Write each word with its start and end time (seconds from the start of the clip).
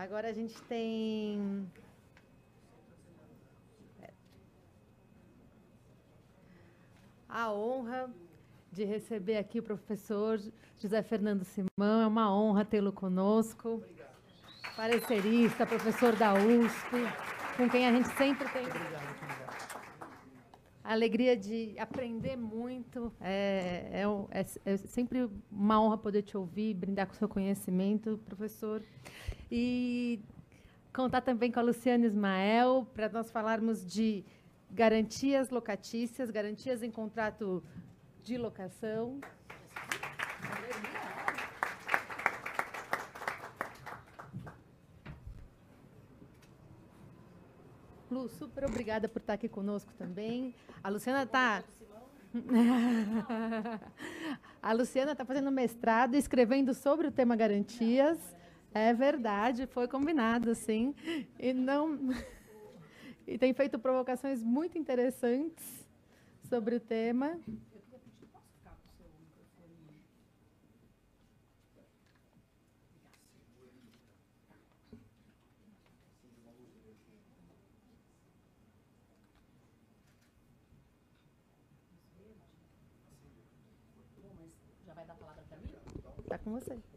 Agora 0.00 0.30
a 0.30 0.32
gente 0.32 0.58
tem 0.62 1.68
a 7.28 7.52
honra 7.52 8.10
de 8.72 8.82
receber 8.82 9.36
aqui 9.36 9.58
o 9.58 9.62
professor 9.62 10.40
José 10.78 11.02
Fernando 11.02 11.44
Simão. 11.44 12.00
É 12.00 12.06
uma 12.06 12.34
honra 12.34 12.64
tê-lo 12.64 12.94
conosco. 12.94 13.84
Parecerista, 14.74 15.66
professor 15.66 16.16
da 16.16 16.32
USP, 16.32 16.96
com 17.58 17.68
quem 17.68 17.86
a 17.86 17.92
gente 17.92 18.08
sempre 18.16 18.48
tem 18.48 18.64
a 20.82 20.92
alegria 20.92 21.36
de 21.36 21.78
aprender 21.78 22.36
muito. 22.36 23.12
É, 23.20 24.02
é, 24.02 24.40
é, 24.40 24.46
é, 24.64 24.76
sempre 24.78 25.28
uma 25.52 25.78
honra 25.78 25.98
poder 25.98 26.22
te 26.22 26.38
ouvir, 26.38 26.72
brindar 26.72 27.06
com 27.06 27.12
seu 27.12 27.28
conhecimento, 27.28 28.18
professor. 28.24 28.82
E 29.50 30.20
contar 30.94 31.20
também 31.22 31.50
com 31.50 31.58
a 31.58 31.62
Luciana 31.62 32.06
Ismael 32.06 32.86
para 32.94 33.08
nós 33.08 33.30
falarmos 33.30 33.84
de 33.84 34.24
garantias 34.70 35.50
locatícias, 35.50 36.30
garantias 36.30 36.82
em 36.82 36.90
contrato 36.90 37.62
de 38.22 38.38
locação. 38.38 39.20
Lu, 48.10 48.28
super 48.28 48.64
obrigada 48.64 49.08
por 49.08 49.20
estar 49.20 49.34
aqui 49.34 49.48
conosco 49.48 49.92
também. 49.94 50.54
A 50.82 50.88
Luciana 50.88 51.22
está. 51.22 51.62
a 54.62 54.72
Luciana 54.72 55.12
está 55.12 55.24
fazendo 55.24 55.50
mestrado 55.50 56.14
escrevendo 56.14 56.74
sobre 56.74 57.06
o 57.06 57.12
tema 57.12 57.34
garantias. 57.36 58.18
É 58.72 58.92
verdade, 58.94 59.66
foi 59.66 59.88
combinado, 59.88 60.54
sim. 60.54 60.94
E 61.38 61.52
não. 61.52 61.98
e 63.26 63.36
tem 63.36 63.52
feito 63.52 63.78
provocações 63.78 64.42
muito 64.42 64.78
interessantes 64.78 65.84
sobre 66.48 66.76
o 66.76 66.80
tema. 66.80 67.38
Está 86.22 86.38
com 86.38 86.52
você. 86.52 86.89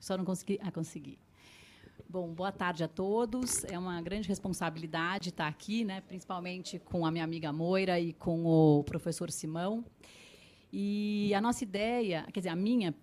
Só 0.00 0.16
não 0.16 0.24
consegui. 0.24 0.58
Ah, 0.62 0.72
consegui. 0.72 1.18
Bom, 2.08 2.32
boa 2.32 2.50
tarde 2.50 2.82
a 2.82 2.88
todos. 2.88 3.62
É 3.64 3.78
uma 3.78 4.00
grande 4.02 4.26
responsabilidade 4.26 5.28
estar 5.28 5.46
aqui, 5.46 5.84
né, 5.84 6.00
principalmente 6.00 6.78
com 6.78 7.06
a 7.06 7.10
minha 7.10 7.22
amiga 7.22 7.52
Moira 7.52 8.00
e 8.00 8.14
com 8.14 8.44
o 8.44 8.82
professor 8.82 9.30
Simão. 9.30 9.84
E 10.72 11.32
a 11.34 11.40
nossa 11.40 11.62
ideia, 11.62 12.26
quer 12.32 12.40
dizer, 12.40 12.48
a 12.48 12.56
minha 12.56 12.94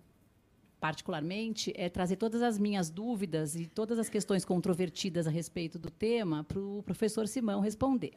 particularmente, 0.80 1.72
é 1.74 1.88
trazer 1.88 2.16
todas 2.16 2.40
as 2.42 2.58
minhas 2.58 2.88
dúvidas 2.88 3.56
e 3.56 3.66
todas 3.66 3.98
as 3.98 4.08
questões 4.08 4.44
controvertidas 4.44 5.26
a 5.26 5.30
respeito 5.30 5.78
do 5.78 5.90
tema 5.90 6.44
para 6.44 6.60
o 6.60 6.82
professor 6.84 7.26
Simão 7.26 7.60
responder. 7.60 8.12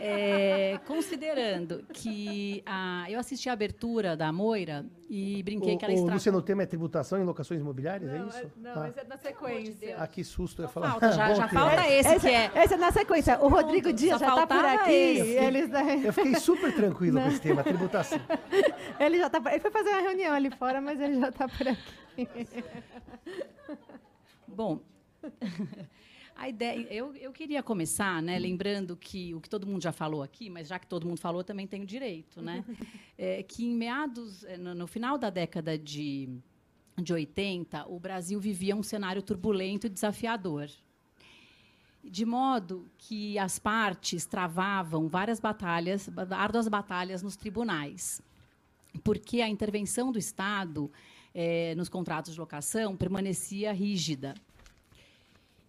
É, 0.00 0.78
considerando 0.86 1.84
que 1.92 2.62
a, 2.64 3.06
eu 3.08 3.18
assisti 3.18 3.48
a 3.48 3.52
abertura 3.52 4.16
da 4.16 4.32
Moira 4.32 4.86
e 5.08 5.42
brinquei 5.42 5.74
o, 5.74 5.78
que 5.78 5.84
ela 5.84 5.94
extra... 5.94 6.14
Luciano, 6.14 6.38
o 6.38 6.42
tema 6.42 6.62
é 6.62 6.66
tributação 6.66 7.20
em 7.20 7.24
locações 7.24 7.60
imobiliárias, 7.60 8.10
não, 8.10 8.18
é 8.18 8.28
isso? 8.28 8.52
Não, 8.56 8.82
ah. 8.82 8.88
esse 8.88 9.00
é 9.00 9.04
na 9.04 9.16
sequência. 9.16 9.96
Ah, 9.98 10.06
que 10.06 10.22
susto, 10.22 10.62
eu 10.62 10.66
ia 10.66 10.68
falar. 10.68 10.90
Falta, 10.90 11.12
já, 11.12 11.34
já 11.34 11.48
falta 11.48 11.88
esse, 11.88 12.08
esse, 12.08 12.20
que 12.20 12.34
é. 12.34 12.52
Esse 12.54 12.74
é 12.74 12.76
na 12.76 12.92
sequência. 12.92 13.38
O 13.40 13.48
Rodrigo 13.48 13.92
Dias 13.92 14.20
já 14.20 14.28
está 14.28 14.46
por 14.46 14.64
aqui. 14.64 14.92
Eles... 14.92 15.70
Eu 16.04 16.12
fiquei 16.12 16.34
super 16.36 16.74
tranquilo 16.74 17.16
não. 17.16 17.22
com 17.22 17.28
esse 17.28 17.40
tema, 17.40 17.62
tributação. 17.62 18.20
ele 19.00 19.18
já 19.18 19.30
tá, 19.30 19.42
ele 19.50 19.60
foi 19.60 19.70
fazer 19.70 19.90
uma 19.90 20.00
reunião 20.00 20.34
ali 20.34 20.50
fora, 20.50 20.80
mas 20.80 21.00
ele 21.00 21.18
já 21.18 21.28
está 21.28 21.48
por 21.48 21.68
aqui. 21.68 22.28
Bom, 24.46 24.80
a 26.38 26.48
ideia, 26.48 26.86
eu, 26.92 27.14
eu 27.16 27.32
queria 27.32 27.62
começar, 27.64 28.22
né, 28.22 28.38
lembrando 28.38 28.96
que 28.96 29.34
o 29.34 29.40
que 29.40 29.50
todo 29.50 29.66
mundo 29.66 29.82
já 29.82 29.90
falou 29.90 30.22
aqui, 30.22 30.48
mas 30.48 30.68
já 30.68 30.78
que 30.78 30.86
todo 30.86 31.04
mundo 31.04 31.18
falou, 31.18 31.42
também 31.42 31.66
tenho 31.66 31.84
direito, 31.84 32.40
né, 32.40 32.64
é, 33.18 33.42
que 33.42 33.66
em 33.66 33.74
meados, 33.74 34.44
é, 34.44 34.56
no, 34.56 34.72
no 34.72 34.86
final 34.86 35.18
da 35.18 35.30
década 35.30 35.76
de, 35.76 36.28
de 36.96 37.12
80, 37.12 37.88
o 37.88 37.98
Brasil 37.98 38.38
vivia 38.38 38.76
um 38.76 38.84
cenário 38.84 39.20
turbulento 39.20 39.88
e 39.88 39.90
desafiador, 39.90 40.70
de 42.04 42.24
modo 42.24 42.88
que 42.96 43.36
as 43.36 43.58
partes 43.58 44.24
travavam 44.24 45.08
várias 45.08 45.40
batalhas, 45.40 46.08
árduas 46.30 46.68
batalhas 46.68 47.20
nos 47.20 47.36
tribunais, 47.36 48.22
porque 49.02 49.40
a 49.40 49.48
intervenção 49.48 50.12
do 50.12 50.18
Estado 50.20 50.90
é, 51.34 51.74
nos 51.74 51.88
contratos 51.88 52.34
de 52.34 52.40
locação 52.40 52.96
permanecia 52.96 53.72
rígida. 53.72 54.34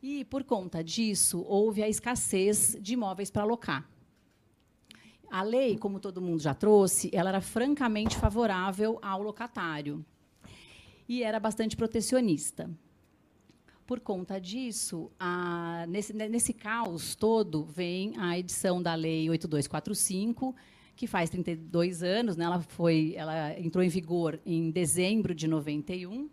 E, 0.02 0.24
por 0.26 0.44
conta 0.44 0.84
disso, 0.84 1.44
houve 1.48 1.84
a 1.84 1.90
escassez 1.90 2.78
de 2.80 2.94
imóveis 2.94 3.30
para 3.30 3.44
alocar. 3.44 3.90
A 5.30 5.44
lei, 5.44 5.78
como 5.78 6.00
todo 6.00 6.22
mundo 6.22 6.42
já 6.42 6.54
trouxe, 6.54 7.10
ela 7.14 7.30
era 7.30 7.42
francamente 7.42 8.18
favorável 8.18 8.98
ao 9.02 9.22
locatário 9.22 10.04
e 11.08 11.22
era 11.22 11.40
bastante 11.40 11.76
protecionista. 11.76 12.70
Por 13.86 14.00
conta 14.00 14.40
disso, 14.40 15.12
a, 15.20 15.86
nesse, 15.88 16.14
nesse 16.14 16.54
caos 16.54 17.16
todo, 17.16 17.66
vem 17.66 18.14
a 18.18 18.38
edição 18.38 18.82
da 18.82 18.94
Lei 18.94 19.30
8245, 19.30 20.56
que 20.96 21.08
faz 21.08 21.30
32 21.30 22.04
anos, 22.04 22.38
né? 22.38 22.46
ela, 22.46 22.62
foi, 22.62 23.14
ela 23.18 23.60
entrou 23.60 23.84
em 23.84 23.90
vigor 23.90 24.40
em 24.46 24.70
dezembro 24.70 25.34
de 25.34 25.48
91, 25.48 26.30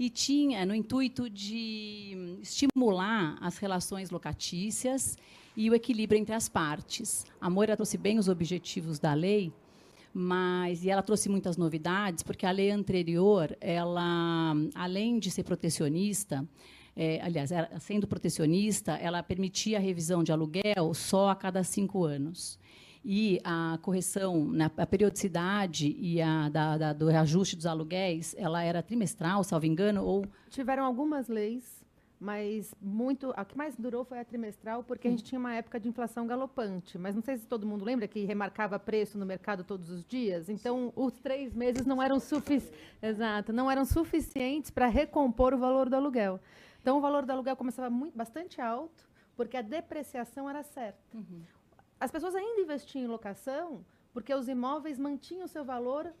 e 0.00 0.08
tinha 0.08 0.64
no 0.64 0.74
intuito 0.74 1.28
de 1.28 2.38
estimular 2.40 3.36
as 3.38 3.58
relações 3.58 4.08
locatícias 4.08 5.18
e 5.54 5.68
o 5.68 5.74
equilíbrio 5.74 6.18
entre 6.18 6.34
as 6.34 6.48
partes. 6.48 7.26
A 7.38 7.50
Moira 7.50 7.76
trouxe 7.76 7.98
bem 7.98 8.18
os 8.18 8.26
objetivos 8.26 8.98
da 8.98 9.12
lei, 9.12 9.52
mas 10.14 10.82
e 10.84 10.88
ela 10.88 11.02
trouxe 11.02 11.28
muitas 11.28 11.58
novidades, 11.58 12.22
porque 12.22 12.46
a 12.46 12.50
lei 12.50 12.70
anterior, 12.70 13.54
ela, 13.60 14.54
além 14.74 15.18
de 15.18 15.30
ser 15.30 15.42
protecionista, 15.42 16.48
é, 16.96 17.20
aliás, 17.20 17.50
sendo 17.80 18.06
protecionista, 18.06 18.92
ela 18.92 19.22
permitia 19.22 19.76
a 19.76 19.80
revisão 19.82 20.24
de 20.24 20.32
aluguel 20.32 20.94
só 20.94 21.28
a 21.28 21.36
cada 21.36 21.62
cinco 21.62 22.04
anos 22.04 22.58
e 23.04 23.40
a 23.44 23.78
correção, 23.82 24.44
na 24.44 24.70
a 24.76 24.86
periodicidade 24.86 25.96
e 25.98 26.20
a 26.20 26.48
da, 26.48 26.78
da, 26.78 26.92
do 26.92 27.06
reajuste 27.06 27.56
dos 27.56 27.66
aluguéis, 27.66 28.34
ela 28.38 28.62
era 28.62 28.82
trimestral, 28.82 29.42
salvo 29.42 29.66
engano, 29.66 30.04
ou 30.04 30.26
tiveram 30.50 30.84
algumas 30.84 31.28
leis, 31.28 31.84
mas 32.18 32.74
muito 32.80 33.32
a 33.34 33.44
que 33.44 33.56
mais 33.56 33.74
durou 33.74 34.04
foi 34.04 34.18
a 34.18 34.24
trimestral, 34.24 34.84
porque 34.84 35.08
a 35.08 35.10
gente 35.10 35.24
tinha 35.24 35.38
uma 35.38 35.54
época 35.54 35.80
de 35.80 35.88
inflação 35.88 36.26
galopante. 36.26 36.98
Mas 36.98 37.14
não 37.14 37.22
sei 37.22 37.38
se 37.38 37.46
todo 37.46 37.66
mundo 37.66 37.82
lembra 37.82 38.06
que 38.06 38.24
remarcava 38.26 38.78
preço 38.78 39.16
no 39.16 39.24
mercado 39.24 39.64
todos 39.64 39.88
os 39.88 40.04
dias. 40.04 40.50
Então, 40.50 40.92
os 40.94 41.14
três 41.14 41.54
meses 41.54 41.86
não 41.86 42.02
eram 42.02 42.20
sufici 42.20 42.70
exato, 43.00 43.54
não 43.54 43.70
eram 43.70 43.86
suficientes 43.86 44.70
para 44.70 44.86
recompor 44.86 45.54
o 45.54 45.58
valor 45.58 45.88
do 45.88 45.96
aluguel. 45.96 46.38
Então, 46.82 46.98
o 46.98 47.00
valor 47.00 47.24
do 47.24 47.30
aluguel 47.30 47.56
começava 47.56 47.88
muito, 47.88 48.16
bastante 48.16 48.60
alto, 48.60 49.08
porque 49.34 49.56
a 49.56 49.62
depreciação 49.62 50.48
era 50.48 50.62
certa. 50.62 51.00
Uhum 51.14 51.40
as 52.00 52.10
pessoas 52.10 52.34
ainda 52.34 52.60
investiam 52.60 53.04
em 53.04 53.06
locação 53.06 53.84
porque 54.12 54.34
os 54.34 54.48
imóveis 54.48 54.98
mantinham 54.98 55.44
o 55.44 55.48
seu 55.48 55.64
valor 55.64 56.12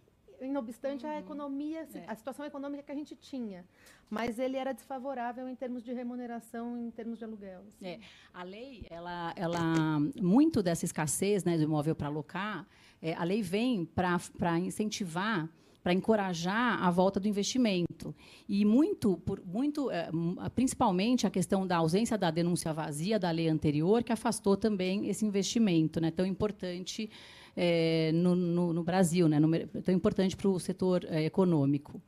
não 0.48 0.60
obstante 0.60 1.04
uhum. 1.04 1.12
a 1.12 1.18
economia, 1.18 1.86
é. 1.94 2.04
a 2.06 2.14
situação 2.14 2.46
econômica 2.46 2.82
que 2.82 2.92
a 2.92 2.94
gente 2.94 3.14
tinha. 3.14 3.64
Mas 4.08 4.38
ele 4.38 4.56
era 4.56 4.72
desfavorável 4.72 5.48
em 5.48 5.54
termos 5.54 5.82
de 5.82 5.92
remuneração, 5.92 6.78
em 6.78 6.90
termos 6.90 7.18
de 7.18 7.24
aluguel. 7.24 7.62
Assim. 7.68 7.86
É. 7.86 8.00
A 8.32 8.42
lei, 8.42 8.86
ela, 8.88 9.32
ela, 9.36 10.00
muito 10.20 10.62
dessa 10.62 10.84
escassez 10.84 11.44
né, 11.44 11.56
do 11.56 11.64
imóvel 11.64 11.94
para 11.94 12.08
alocar, 12.08 12.66
é, 13.02 13.14
a 13.14 13.24
lei 13.24 13.42
vem 13.42 13.84
para 13.84 14.58
incentivar 14.58 15.48
para 15.82 15.92
encorajar 15.92 16.82
a 16.82 16.90
volta 16.90 17.18
do 17.18 17.26
investimento. 17.26 18.14
E 18.48 18.64
muito, 18.64 19.16
por, 19.18 19.42
muito 19.44 19.90
é, 19.90 20.10
principalmente 20.54 21.26
a 21.26 21.30
questão 21.30 21.66
da 21.66 21.78
ausência 21.78 22.18
da 22.18 22.30
denúncia 22.30 22.72
vazia 22.72 23.18
da 23.18 23.30
lei 23.30 23.48
anterior, 23.48 24.02
que 24.02 24.12
afastou 24.12 24.56
também 24.56 25.08
esse 25.08 25.24
investimento 25.24 26.00
né, 26.00 26.10
tão 26.10 26.26
importante 26.26 27.10
é, 27.56 28.10
no, 28.12 28.34
no, 28.34 28.72
no, 28.72 28.82
Brasil, 28.82 29.28
né, 29.28 29.40
no, 29.40 29.50
tão 29.82 29.94
importante 29.94 30.36
para 30.36 30.48
o 30.48 30.58
setor 30.58 31.04
é, 31.08 31.24
econômico. 31.24 32.00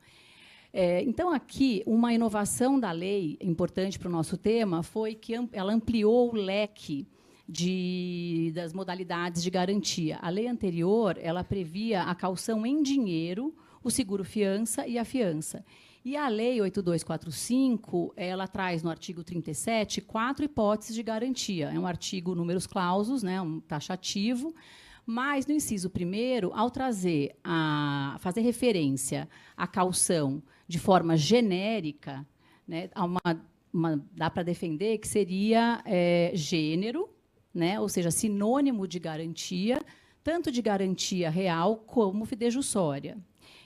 É, 0.71 1.03
então, 1.03 1.31
aqui, 1.31 1.83
uma 1.85 2.13
inovação 2.13 2.79
da 2.79 2.91
lei 2.91 3.37
importante 3.39 3.99
para 3.99 4.09
o 4.09 4.11
nosso 4.11 4.37
tema 4.37 4.81
foi 4.81 5.13
que 5.13 5.33
ela 5.51 5.71
ampliou 5.71 6.31
o 6.31 6.35
leque 6.35 7.07
de, 7.47 8.51
das 8.55 8.73
modalidades 8.73 9.43
de 9.43 9.49
garantia. 9.49 10.17
A 10.21 10.29
lei 10.29 10.47
anterior 10.47 11.17
ela 11.21 11.43
previa 11.43 12.03
a 12.03 12.15
calção 12.15 12.65
em 12.65 12.81
dinheiro 12.81 13.53
o 13.83 13.91
seguro 13.91 14.23
fiança 14.23 14.87
e 14.87 14.97
a 14.97 15.05
fiança. 15.05 15.63
E 16.05 16.17
a 16.17 16.27
Lei 16.27 16.59
8245, 16.59 18.13
ela 18.17 18.45
traz 18.45 18.83
no 18.83 18.89
artigo 18.89 19.23
37 19.23 20.01
quatro 20.01 20.43
hipóteses 20.43 20.93
de 20.93 21.01
garantia. 21.01 21.71
É 21.73 21.79
um 21.79 21.87
artigo 21.87 22.35
números 22.35 22.67
clausos, 22.67 23.23
né, 23.23 23.41
um 23.41 23.61
taxativo, 23.61 24.53
mas 25.05 25.47
no 25.47 25.53
inciso 25.53 25.89
primeiro, 25.89 26.51
ao 26.53 26.69
trazer 26.69 27.37
a 27.41 28.17
fazer 28.19 28.41
referência 28.41 29.29
à 29.55 29.65
caução 29.65 30.43
de 30.67 30.77
forma 30.77 31.15
genérica, 31.15 32.25
né, 32.67 32.89
uma, 32.97 33.45
uma, 33.73 34.05
dá 34.11 34.29
para 34.29 34.43
defender 34.43 34.97
que 34.97 35.07
seria 35.07 35.81
é, 35.85 36.31
gênero, 36.33 37.09
né, 37.53 37.79
ou 37.79 37.87
seja, 37.87 38.11
sinônimo 38.11 38.85
de 38.87 38.99
garantia, 38.99 39.81
tanto 40.21 40.51
de 40.51 40.61
garantia 40.61 41.29
real 41.29 41.77
como 41.77 42.25
fidejussória. 42.25 43.17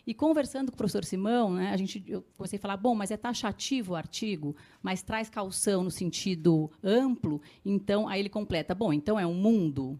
E 0.07 0.13
conversando 0.13 0.71
com 0.71 0.75
o 0.75 0.77
professor 0.77 1.03
Simão, 1.03 1.51
né, 1.51 1.69
a 1.69 1.75
gente, 1.75 2.01
eu 2.07 2.23
comecei 2.37 2.57
a 2.57 2.61
falar, 2.61 2.77
bom, 2.77 2.95
mas 2.95 3.11
é 3.11 3.17
taxativo 3.17 3.91
o 3.91 3.95
artigo, 3.97 4.55
mas 4.81 5.01
traz 5.01 5.29
calção 5.29 5.83
no 5.83 5.91
sentido 5.91 6.71
amplo, 6.81 7.41
então 7.65 8.07
aí 8.07 8.21
ele 8.21 8.29
completa, 8.29 8.73
bom, 8.73 8.93
então 8.93 9.19
é 9.19 9.27
um 9.27 9.33
mundo. 9.33 9.99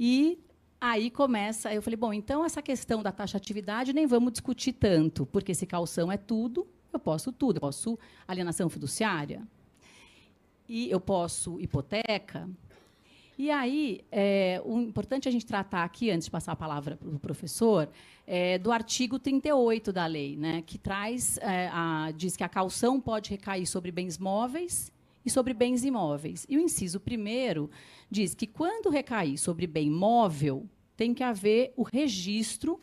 E 0.00 0.42
aí 0.80 1.10
começa, 1.10 1.70
eu 1.74 1.82
falei, 1.82 1.98
bom, 1.98 2.14
então 2.14 2.42
essa 2.42 2.62
questão 2.62 3.02
da 3.02 3.12
taxatividade 3.12 3.92
nem 3.92 4.06
vamos 4.06 4.32
discutir 4.32 4.72
tanto, 4.72 5.26
porque 5.26 5.54
se 5.54 5.66
calção 5.66 6.10
é 6.10 6.16
tudo, 6.16 6.66
eu 6.90 6.98
posso 6.98 7.30
tudo, 7.30 7.58
eu 7.58 7.60
posso 7.60 7.98
alienação 8.26 8.70
fiduciária, 8.70 9.46
e 10.66 10.90
eu 10.90 10.98
posso 10.98 11.60
hipoteca, 11.60 12.48
e 13.36 13.50
aí, 13.50 14.00
é, 14.12 14.62
o 14.64 14.78
importante 14.78 15.26
é 15.26 15.28
a 15.28 15.32
gente 15.32 15.46
tratar 15.46 15.82
aqui, 15.84 16.10
antes 16.10 16.26
de 16.26 16.30
passar 16.30 16.52
a 16.52 16.56
palavra 16.56 16.96
para 16.96 17.08
o 17.08 17.18
professor, 17.18 17.88
é, 18.26 18.58
do 18.58 18.70
artigo 18.70 19.18
38 19.18 19.92
da 19.92 20.06
lei, 20.06 20.36
né, 20.36 20.62
que 20.62 20.78
traz, 20.78 21.36
é, 21.38 21.68
a, 21.72 22.12
diz 22.16 22.36
que 22.36 22.44
a 22.44 22.48
calção 22.48 23.00
pode 23.00 23.30
recair 23.30 23.66
sobre 23.66 23.90
bens 23.90 24.18
móveis 24.18 24.92
e 25.24 25.30
sobre 25.30 25.52
bens 25.52 25.84
imóveis. 25.84 26.46
E 26.48 26.56
o 26.56 26.60
inciso 26.60 27.00
primeiro 27.00 27.70
diz 28.10 28.34
que 28.34 28.46
quando 28.46 28.88
recair 28.88 29.36
sobre 29.36 29.66
bem 29.66 29.90
móvel, 29.90 30.68
tem 30.96 31.12
que 31.12 31.22
haver 31.22 31.72
o 31.76 31.82
registro 31.82 32.80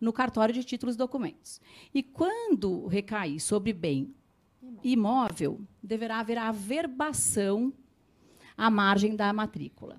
no 0.00 0.12
cartório 0.12 0.54
de 0.54 0.62
títulos 0.62 0.94
e 0.94 0.98
documentos. 0.98 1.60
E 1.92 2.02
quando 2.02 2.86
recair 2.86 3.40
sobre 3.40 3.72
bem 3.72 4.14
imóvel, 4.82 5.60
deverá 5.82 6.20
haver 6.20 6.38
a 6.38 6.48
averbação 6.48 7.72
à 8.60 8.68
margem 8.68 9.16
da 9.16 9.32
matrícula. 9.32 9.98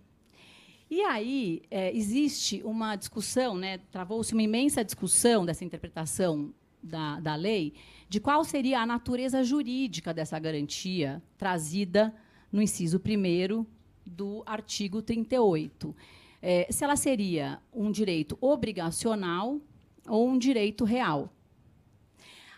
E 0.87 1.01
aí 1.01 1.63
é, 1.71 1.95
existe 1.95 2.61
uma 2.63 2.95
discussão, 2.95 3.55
né, 3.55 3.79
travou-se 3.91 4.33
uma 4.33 4.43
imensa 4.43 4.83
discussão 4.83 5.45
dessa 5.45 5.65
interpretação 5.65 6.53
da, 6.83 7.19
da 7.19 7.35
lei, 7.35 7.73
de 8.07 8.19
qual 8.19 8.43
seria 8.43 8.81
a 8.81 8.85
natureza 8.85 9.43
jurídica 9.43 10.13
dessa 10.13 10.37
garantia 10.37 11.23
trazida 11.37 12.13
no 12.51 12.61
inciso 12.61 13.01
1 13.03 13.65
do 14.05 14.43
artigo 14.45 15.01
38. 15.01 15.95
É, 16.39 16.67
se 16.69 16.83
ela 16.83 16.95
seria 16.95 17.59
um 17.73 17.91
direito 17.91 18.37
obrigacional 18.39 19.59
ou 20.07 20.27
um 20.27 20.37
direito 20.37 20.83
real. 20.83 21.33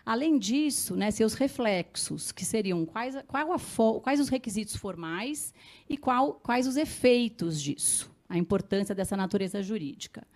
Além 0.04 0.38
disso, 0.38 0.94
né, 0.94 1.10
seus 1.10 1.34
reflexos, 1.34 2.30
que 2.30 2.44
seriam 2.44 2.84
quais, 2.84 3.16
qual 3.26 3.58
quais 4.00 4.20
os 4.20 4.28
requisitos 4.28 4.76
formais 4.76 5.54
e 5.88 5.96
qual, 5.96 6.34
quais 6.34 6.66
os 6.66 6.76
efeitos 6.76 7.60
disso, 7.60 8.10
a 8.28 8.36
importância 8.36 8.94
dessa 8.94 9.16
natureza 9.16 9.62
jurídica. 9.62 10.26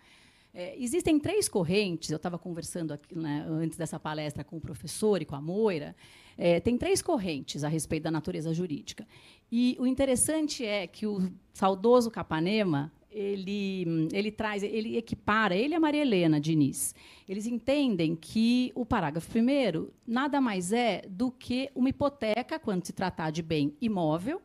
É, 0.55 0.75
existem 0.79 1.20
três 1.20 1.49
correntes, 1.49 2.11
eu 2.11 2.17
estava 2.17 2.38
conversando 2.38 2.93
aqui, 2.93 3.17
né, 3.17 3.44
antes 3.47 3.76
dessa 3.76 4.00
palestra 4.00 4.43
com 4.43 4.56
o 4.56 4.61
professor 4.61 5.20
e 5.20 5.26
com 5.26 5.37
a 5.37 5.41
Moira, 5.41 5.94
é, 6.37 6.59
tem 6.61 6.79
três 6.79 7.03
correntes 7.03 7.62
a 7.62 7.69
respeito 7.69 8.05
da 8.05 8.11
natureza 8.11 8.55
jurídica. 8.55 9.06
E 9.53 9.76
o 9.79 9.87
interessante 9.87 10.65
é 10.65 10.87
que 10.87 11.06
o 11.06 11.31
saudoso 11.53 12.11
Capanema, 12.11 12.91
ele, 13.10 14.08
ele 14.12 14.31
traz, 14.31 14.62
ele 14.62 14.96
equipara, 14.96 15.56
ele 15.56 15.75
e 15.75 15.76
a 15.76 15.81
Maria 15.81 16.02
Helena 16.02 16.40
Diniz, 16.40 16.94
eles 17.28 17.46
entendem 17.46 18.14
que 18.14 18.72
o 18.75 18.84
parágrafo 18.84 19.31
primeiro 19.31 19.93
nada 20.06 20.40
mais 20.40 20.72
é 20.72 21.02
do 21.08 21.31
que 21.31 21.70
uma 21.75 21.88
hipoteca 21.88 22.58
quando 22.58 22.87
se 22.87 22.93
tratar 22.93 23.31
de 23.31 23.43
bem 23.43 23.75
imóvel 23.81 24.40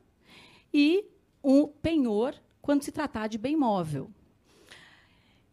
e 0.74 1.06
um 1.44 1.68
penhor 1.68 2.36
quando 2.62 2.83
se 2.83 2.92
tratar 2.92 3.27
de 3.27 3.38
bem 3.38 3.56
móvel. 3.56 4.10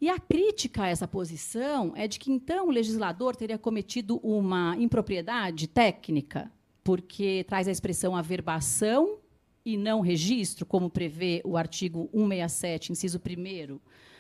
E 0.01 0.09
a 0.09 0.19
crítica 0.19 0.85
a 0.85 0.89
essa 0.89 1.07
posição 1.07 1.93
é 1.95 2.09
de 2.09 2.19
que 2.19 2.33
então 2.33 2.69
o 2.69 2.71
legislador 2.71 3.37
teria 3.37 3.59
cometido 3.59 4.19
uma 4.23 4.75
impropriedade 4.79 5.67
técnica, 5.67 6.51
porque 6.83 7.45
traz 7.47 7.69
a 7.69 7.71
expressão 7.71 8.17
averbação 8.17 9.20
e 9.65 9.77
não 9.77 10.01
registro, 10.01 10.65
como 10.65 10.91
prevê 10.91 11.41
o 11.45 11.57
artigo 11.57 12.09
167, 12.12 12.93
inciso 12.93 13.19
1 13.19 13.79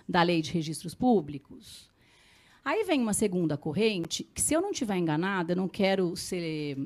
da 0.08 0.22
Lei 0.22 0.42
de 0.42 0.52
Registros 0.52 0.94
Públicos. 0.94 1.90
Aí 2.64 2.84
vem 2.84 3.00
uma 3.00 3.14
segunda 3.14 3.56
corrente, 3.56 4.24
que, 4.34 4.40
se 4.40 4.54
eu 4.54 4.60
não 4.60 4.70
estiver 4.70 4.96
enganada, 4.96 5.54
não 5.54 5.68
quero 5.68 6.14
ser, 6.14 6.76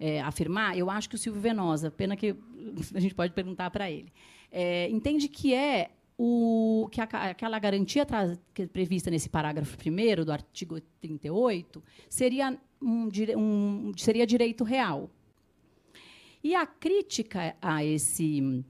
é, 0.00 0.20
afirmar, 0.22 0.78
eu 0.78 0.88
acho 0.88 1.08
que 1.08 1.14
o 1.14 1.18
Silvio 1.18 1.42
Venosa, 1.42 1.90
pena 1.90 2.16
que 2.16 2.34
a 2.94 3.00
gente 3.00 3.14
pode 3.14 3.32
perguntar 3.32 3.70
para 3.70 3.90
ele, 3.90 4.10
é, 4.50 4.88
entende 4.88 5.28
que 5.28 5.52
é 5.52 5.90
o, 6.16 6.88
que 6.90 7.00
a, 7.00 7.04
aquela 7.04 7.58
garantia 7.58 8.04
é 8.58 8.66
prevista 8.66 9.10
nesse 9.10 9.28
parágrafo 9.28 9.76
1 9.76 10.24
do 10.24 10.32
artigo 10.32 10.80
38 11.00 11.82
seria, 12.08 12.58
um, 12.82 13.08
um, 13.36 13.92
seria 13.96 14.26
direito 14.26 14.64
real. 14.64 15.10
E 16.42 16.54
a 16.54 16.66
crítica 16.66 17.56
a 17.60 17.84
esse 17.84 18.64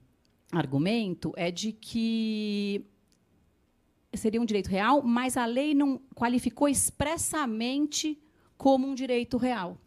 argumento 0.51 1.31
é 1.35 1.51
de 1.51 1.71
que 1.71 2.85
seria 4.13 4.41
um 4.41 4.45
direito 4.45 4.67
real, 4.69 5.03
mas 5.03 5.37
a 5.37 5.45
lei 5.45 5.75
não 5.75 6.01
qualificou 6.15 6.67
expressamente 6.67 8.19
como 8.57 8.87
um 8.87 8.95
direito 8.95 9.37
real. 9.37 9.77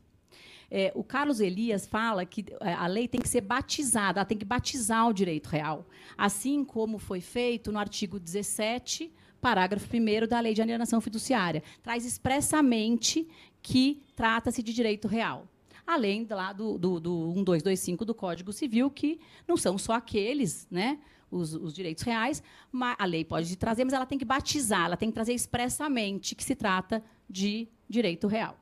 É, 0.71 0.91
o 0.95 1.05
Carlos 1.05 1.41
Elias 1.41 1.87
fala 1.87 2.25
que 2.25 2.47
é, 2.61 2.73
a 2.73 2.87
lei 2.87 3.07
tem 3.07 3.21
que 3.21 3.29
ser 3.29 3.43
batizada, 3.43 4.21
ela 4.21 4.25
tem 4.25 4.39
que 4.39 4.45
batizar 4.45 5.07
o 5.07 5.13
direito 5.13 5.49
real, 5.49 5.87
assim 6.17 6.65
como 6.65 6.99
foi 6.99 7.21
feito 7.21 7.71
no 7.71 7.79
artigo 7.79 8.19
17, 8.19 9.13
parágrafo 9.41 9.87
1 9.95 10.27
da 10.27 10.41
Lei 10.41 10.55
de 10.55 10.63
Alienação 10.63 11.01
Fiduciária. 11.01 11.63
Traz 11.83 12.07
expressamente 12.07 13.29
que 13.61 14.03
trata-se 14.17 14.63
de 14.63 14.73
direito 14.73 15.09
real 15.09 15.47
além 15.87 16.27
lá 16.29 16.53
do, 16.53 16.79
do, 16.79 17.01
do 17.01 17.33
1225 17.35 18.05
do 18.05 18.15
Código 18.15 18.53
Civil, 18.53 18.91
que 18.91 19.21
não 19.47 19.57
são 19.57 19.77
só 19.79 19.95
aqueles, 19.95 20.67
né, 20.71 20.99
os, 21.31 21.55
os, 21.55 21.75
direitos 21.75 22.03
reais, 22.05 22.43
mas 22.71 22.97
a 22.99 23.05
lei 23.05 23.25
pode 23.25 23.57
trazer, 23.57 23.85
mas 23.85 23.95
ela 23.95 24.07
tem 24.07 24.19
que 24.19 24.25
batizar, 24.25 24.85
ela 24.85 24.97
tem 24.97 25.09
que 25.09 25.15
trazer 25.15 25.33
expressamente 25.33 26.35
que 26.35 26.45
se 26.45 26.55
trata 26.55 27.03
de 27.29 27.69
direito 27.89 28.27
real. 28.27 28.57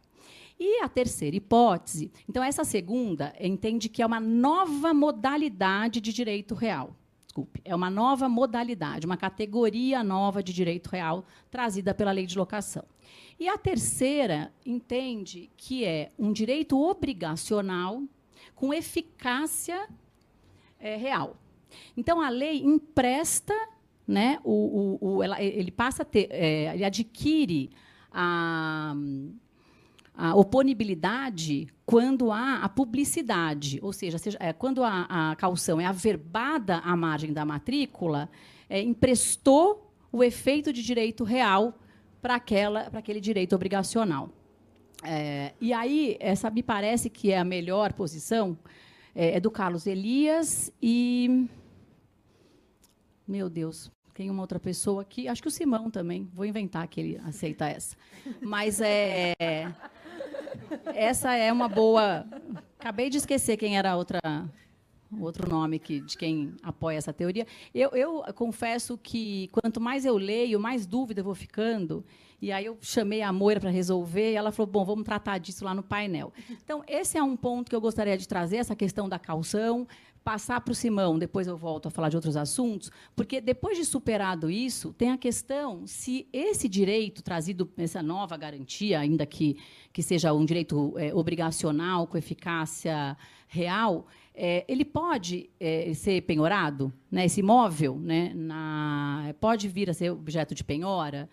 E 0.59 0.83
a 0.83 0.89
terceira 0.89 1.35
hipótese, 1.37 2.13
então 2.29 2.43
essa 2.43 2.65
segunda 2.65 3.35
entende 3.41 3.89
que 3.89 4.03
é 4.03 4.07
uma 4.07 4.21
nova 4.21 4.93
modalidade 4.93 6.01
de 6.01 6.13
direito 6.13 6.55
real. 6.55 6.95
Desculpe, 7.25 7.61
é 7.65 7.75
uma 7.75 7.89
nova 7.89 8.29
modalidade, 8.29 9.07
uma 9.07 9.17
categoria 9.17 10.03
nova 10.03 10.43
de 10.43 10.53
direito 10.53 10.89
real 10.89 11.25
trazida 11.51 11.95
pela 11.95 12.13
lei 12.13 12.27
de 12.27 12.37
locação. 12.37 12.85
E 13.41 13.49
a 13.49 13.57
terceira 13.57 14.53
entende 14.67 15.51
que 15.57 15.83
é 15.83 16.11
um 16.19 16.31
direito 16.31 16.79
obrigacional 16.79 18.03
com 18.55 18.75
eficácia 18.75 19.89
é, 20.79 20.95
real. 20.95 21.39
Então, 21.97 22.21
a 22.21 22.29
lei 22.29 22.63
empresta, 22.63 23.55
né, 24.07 24.39
o, 24.45 24.99
o, 25.01 25.15
o 25.17 25.23
ela, 25.23 25.43
ele 25.43 25.71
passa 25.71 26.03
a 26.03 26.05
ter, 26.05 26.29
é, 26.31 26.75
ele 26.75 26.85
adquire 26.85 27.71
a, 28.13 28.95
a 30.15 30.35
oponibilidade 30.35 31.67
quando 31.87 32.31
há 32.31 32.57
a 32.57 32.69
publicidade, 32.69 33.79
ou 33.81 33.95
seja, 33.95 34.19
seja 34.19 34.37
é, 34.39 34.53
quando 34.53 34.85
a, 34.85 35.31
a 35.31 35.37
calção 35.37 35.81
é 35.81 35.87
averbada 35.87 36.77
à 36.81 36.95
margem 36.95 37.33
da 37.33 37.47
matrícula, 37.47 38.29
é, 38.69 38.83
emprestou 38.83 39.91
o 40.13 40.23
efeito 40.23 40.75
de 40.75 40.83
direito 40.83 41.25
real 41.25 41.79
para 42.21 42.35
aquele 42.35 43.21
direito 43.21 43.55
obrigacional. 43.55 44.31
É, 45.03 45.55
e 45.61 45.73
aí, 45.73 46.17
essa 46.21 46.51
me 46.51 46.63
parece 46.63 47.09
que 47.09 47.31
é 47.31 47.39
a 47.39 47.45
melhor 47.45 47.93
posição, 47.93 48.59
é, 49.15 49.37
é, 49.37 49.41
do 49.41 49.51
Carlos 49.51 49.87
Elias 49.87 50.73
e. 50.83 51.49
Meu 53.27 53.49
Deus, 53.49 53.91
tem 54.13 54.29
uma 54.29 54.43
outra 54.43 54.59
pessoa 54.59 55.03
aqui, 55.03 55.29
acho 55.29 55.41
que 55.41 55.49
o 55.49 55.51
Simão 55.51 55.91
também, 55.91 56.29
vou 56.35 56.45
inventar 56.45 56.87
que 56.89 57.01
ele 57.01 57.21
aceita 57.25 57.67
essa. 57.67 57.97
Mas 58.41 58.81
é. 58.81 59.35
Essa 60.95 61.35
é 61.35 61.53
uma 61.53 61.69
boa. 61.69 62.27
Acabei 62.79 63.09
de 63.09 63.19
esquecer 63.19 63.57
quem 63.57 63.79
era 63.79 63.93
a 63.93 63.97
outra 63.97 64.21
outro 65.19 65.49
nome 65.49 65.79
que, 65.79 66.01
de 66.01 66.17
quem 66.17 66.55
apoia 66.63 66.97
essa 66.97 67.13
teoria. 67.13 67.47
Eu, 67.75 67.91
eu 67.91 68.23
confesso 68.35 68.99
que 68.99 69.49
quanto 69.53 69.81
mais 69.81 70.05
eu 70.05 70.17
leio, 70.17 70.61
mais 70.61 70.87
dúvida 70.87 71.21
eu 71.21 71.25
vou 71.25 71.35
ficando. 71.35 72.05
E 72.41 72.51
aí 72.51 72.65
eu 72.65 72.79
chamei 72.81 73.21
a 73.21 73.33
Moira 73.33 73.61
para 73.61 73.71
resolver 73.71 74.33
e 74.33 74.35
ela 74.35 74.51
falou: 74.51 74.71
bom, 74.71 74.85
vamos 74.85 75.05
tratar 75.05 75.39
disso 75.39 75.65
lá 75.65 75.75
no 75.75 75.83
painel. 75.83 76.33
Então, 76.51 76.83
esse 76.89 77.19
é 77.19 77.23
um 77.23 77.37
ponto 77.37 77.69
que 77.69 77.77
eu 77.77 77.81
gostaria 77.81 78.17
de 78.17 78.27
trazer, 78.27 78.57
essa 78.57 78.75
questão 78.75 79.09
da 79.09 79.19
calção, 79.19 79.87
passar 80.25 80.61
para 80.61 80.73
o 80.73 80.75
Simão, 80.75 81.19
depois 81.19 81.47
eu 81.47 81.57
volto 81.57 81.87
a 81.87 81.91
falar 81.91 82.09
de 82.09 82.17
outros 82.17 82.37
assuntos, 82.37 82.91
porque 83.17 83.41
depois 83.41 83.77
de 83.77 83.85
superado 83.85 84.51
isso, 84.51 84.93
tem 84.93 85.11
a 85.11 85.19
questão 85.19 85.87
se 85.87 86.27
esse 86.33 86.69
direito 86.69 87.23
trazido, 87.23 87.71
essa 87.77 88.03
nova 88.03 88.37
garantia, 88.37 89.01
ainda 89.01 89.25
que, 89.25 89.57
que 89.93 90.03
seja 90.03 90.33
um 90.33 90.45
direito 90.45 90.95
é, 90.99 91.15
obrigacional, 91.15 92.07
com 92.07 92.19
eficácia 92.19 93.17
real, 93.49 94.07
é, 94.43 94.65
ele 94.67 94.87
pode 94.87 95.51
é, 95.61 95.93
ser 95.93 96.23
penhorado, 96.23 96.91
né, 97.11 97.27
esse 97.27 97.41
imóvel 97.41 97.97
né, 97.97 98.33
na, 98.35 99.35
pode 99.39 99.69
vir 99.69 99.91
a 99.91 99.93
ser 99.93 100.11
objeto 100.11 100.55
de 100.55 100.65
penhora, 100.65 101.29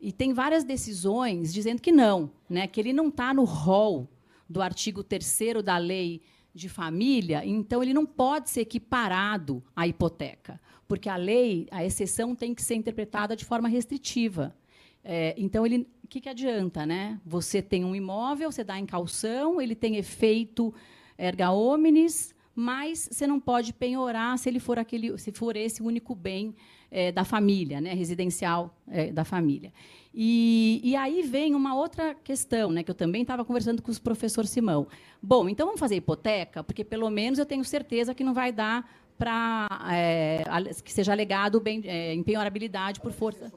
e 0.00 0.12
tem 0.12 0.32
várias 0.32 0.62
decisões 0.62 1.52
dizendo 1.52 1.82
que 1.82 1.90
não, 1.90 2.30
né, 2.48 2.68
que 2.68 2.78
ele 2.78 2.92
não 2.92 3.08
está 3.08 3.34
no 3.34 3.42
rol 3.42 4.08
do 4.48 4.62
artigo 4.62 5.02
3 5.02 5.64
da 5.64 5.76
lei 5.78 6.22
de 6.54 6.68
família, 6.68 7.44
então 7.44 7.82
ele 7.82 7.92
não 7.92 8.06
pode 8.06 8.48
ser 8.50 8.60
equiparado 8.60 9.60
à 9.74 9.88
hipoteca, 9.88 10.60
porque 10.86 11.08
a 11.08 11.16
lei, 11.16 11.66
a 11.72 11.84
exceção 11.84 12.36
tem 12.36 12.54
que 12.54 12.62
ser 12.62 12.76
interpretada 12.76 13.34
de 13.34 13.44
forma 13.44 13.68
restritiva. 13.68 14.54
É, 15.02 15.34
então, 15.36 15.66
ele, 15.66 15.88
o 16.04 16.06
que, 16.06 16.20
que 16.20 16.28
adianta? 16.28 16.86
Né? 16.86 17.20
Você 17.26 17.60
tem 17.60 17.84
um 17.84 17.96
imóvel, 17.96 18.52
você 18.52 18.62
dá 18.62 18.78
em 18.78 18.86
calção, 18.86 19.60
ele 19.60 19.74
tem 19.74 19.96
efeito 19.96 20.72
erga 21.18 21.50
omnes, 21.50 22.34
mas 22.54 23.08
você 23.10 23.26
não 23.26 23.40
pode 23.40 23.72
penhorar 23.72 24.38
se 24.38 24.48
ele 24.48 24.60
for 24.60 24.78
aquele, 24.78 25.16
se 25.18 25.32
for 25.32 25.56
esse 25.56 25.82
único 25.82 26.14
bem 26.14 26.54
é, 26.90 27.10
da 27.10 27.24
família, 27.24 27.80
né, 27.80 27.92
residencial 27.92 28.76
é, 28.88 29.10
da 29.10 29.24
família. 29.24 29.72
E, 30.14 30.80
e, 30.84 30.94
aí 30.94 31.22
vem 31.22 31.54
uma 31.54 31.74
outra 31.74 32.14
questão, 32.14 32.70
né, 32.70 32.84
que 32.84 32.90
eu 32.90 32.94
também 32.94 33.22
estava 33.22 33.44
conversando 33.44 33.82
com 33.82 33.90
o 33.90 34.00
professor 34.00 34.46
Simão. 34.46 34.86
Bom, 35.20 35.48
então 35.48 35.66
vamos 35.66 35.80
fazer 35.80 35.96
hipoteca, 35.96 36.62
porque 36.62 36.84
pelo 36.84 37.10
menos 37.10 37.38
eu 37.38 37.46
tenho 37.46 37.64
certeza 37.64 38.14
que 38.14 38.22
não 38.22 38.32
vai 38.32 38.52
dar 38.52 38.88
para 39.18 39.66
é, 39.92 40.44
que 40.84 40.92
seja 40.92 41.12
alegado 41.12 41.60
bem, 41.60 41.82
é, 41.84 42.14
empenhorabilidade 42.14 43.00
por 43.00 43.12
força 43.12 43.52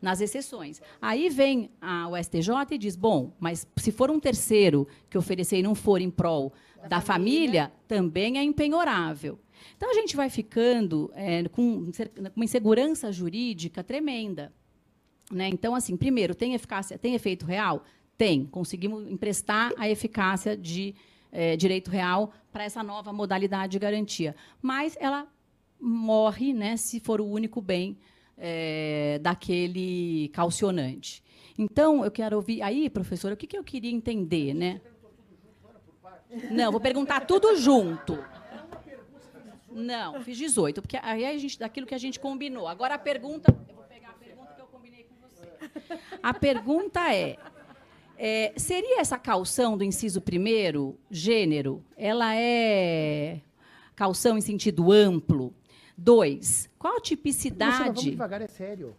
nas 0.00 0.20
exceções. 0.20 0.80
Aí 1.00 1.28
vem 1.28 1.70
a, 1.80 2.08
o 2.08 2.16
STJ 2.16 2.48
e 2.72 2.78
diz: 2.78 2.96
bom, 2.96 3.32
mas 3.38 3.66
se 3.76 3.92
for 3.92 4.10
um 4.10 4.20
terceiro 4.20 4.86
que 5.08 5.18
oferecer 5.18 5.58
e 5.58 5.62
não 5.62 5.74
for 5.74 6.00
em 6.00 6.10
prol 6.10 6.52
da, 6.76 6.88
da 6.88 7.00
família, 7.00 7.64
família, 7.64 7.72
também 7.86 8.38
é 8.38 8.42
empenhorável. 8.42 9.38
Então 9.76 9.90
a 9.90 9.94
gente 9.94 10.16
vai 10.16 10.30
ficando 10.30 11.10
é, 11.14 11.46
com 11.48 11.90
uma 12.34 12.44
insegurança 12.44 13.12
jurídica 13.12 13.84
tremenda. 13.84 14.52
Né? 15.30 15.48
Então, 15.48 15.74
assim, 15.74 15.96
primeiro, 15.96 16.34
tem 16.34 16.54
eficácia, 16.54 16.98
tem 16.98 17.14
efeito 17.14 17.46
real? 17.46 17.84
Tem. 18.16 18.44
Conseguimos 18.46 19.08
emprestar 19.08 19.72
a 19.76 19.88
eficácia 19.88 20.56
de 20.56 20.94
é, 21.30 21.56
direito 21.56 21.90
real 21.90 22.32
para 22.52 22.64
essa 22.64 22.82
nova 22.82 23.12
modalidade 23.12 23.72
de 23.72 23.78
garantia. 23.78 24.34
Mas 24.60 24.96
ela 24.98 25.28
morre 25.80 26.52
né, 26.52 26.76
se 26.76 27.00
for 27.00 27.20
o 27.20 27.26
único 27.26 27.60
bem 27.60 27.96
é, 28.40 29.18
daquele 29.20 30.30
calcionante. 30.32 31.22
Então, 31.58 32.02
eu 32.04 32.10
quero 32.10 32.36
ouvir. 32.36 32.62
Aí, 32.62 32.88
professora, 32.88 33.34
o 33.34 33.36
que, 33.36 33.46
que 33.46 33.56
eu 33.56 33.62
queria 33.62 33.90
entender? 33.90 34.54
Né? 34.54 34.80
Não, 36.50 36.72
vou 36.72 36.80
perguntar 36.80 37.26
tudo 37.26 37.54
junto. 37.56 38.18
Não, 39.70 40.20
fiz 40.22 40.36
18, 40.36 40.82
porque 40.82 40.98
aí 41.00 41.24
a 41.24 41.38
gente, 41.38 41.58
daquilo 41.58 41.86
que 41.86 41.94
a 41.94 41.98
gente 41.98 42.18
combinou. 42.18 42.66
Agora 42.66 42.94
a 42.94 42.98
pergunta. 42.98 43.54
Eu 43.68 43.74
vou 43.74 43.84
pegar 43.84 44.10
a 44.10 44.14
pergunta 44.14 44.52
que 44.54 44.60
eu 44.60 44.66
combinei 44.66 45.04
com 45.04 45.14
você. 45.20 46.00
A 46.22 46.34
pergunta 46.34 47.14
é. 47.14 47.36
é 48.18 48.52
seria 48.56 49.00
essa 49.00 49.18
calção 49.18 49.76
do 49.76 49.84
inciso 49.84 50.20
primeiro, 50.20 50.98
gênero, 51.10 51.84
ela 51.96 52.34
é 52.34 53.40
calção 53.94 54.38
em 54.38 54.40
sentido 54.40 54.90
amplo? 54.90 55.54
Dois, 56.02 56.66
qual 56.78 56.96
a 56.96 57.00
tipicidade? 57.00 57.72
Luciana, 57.72 57.92
vamos 57.92 58.04
devagar, 58.04 58.40
é 58.40 58.46
sério. 58.46 58.96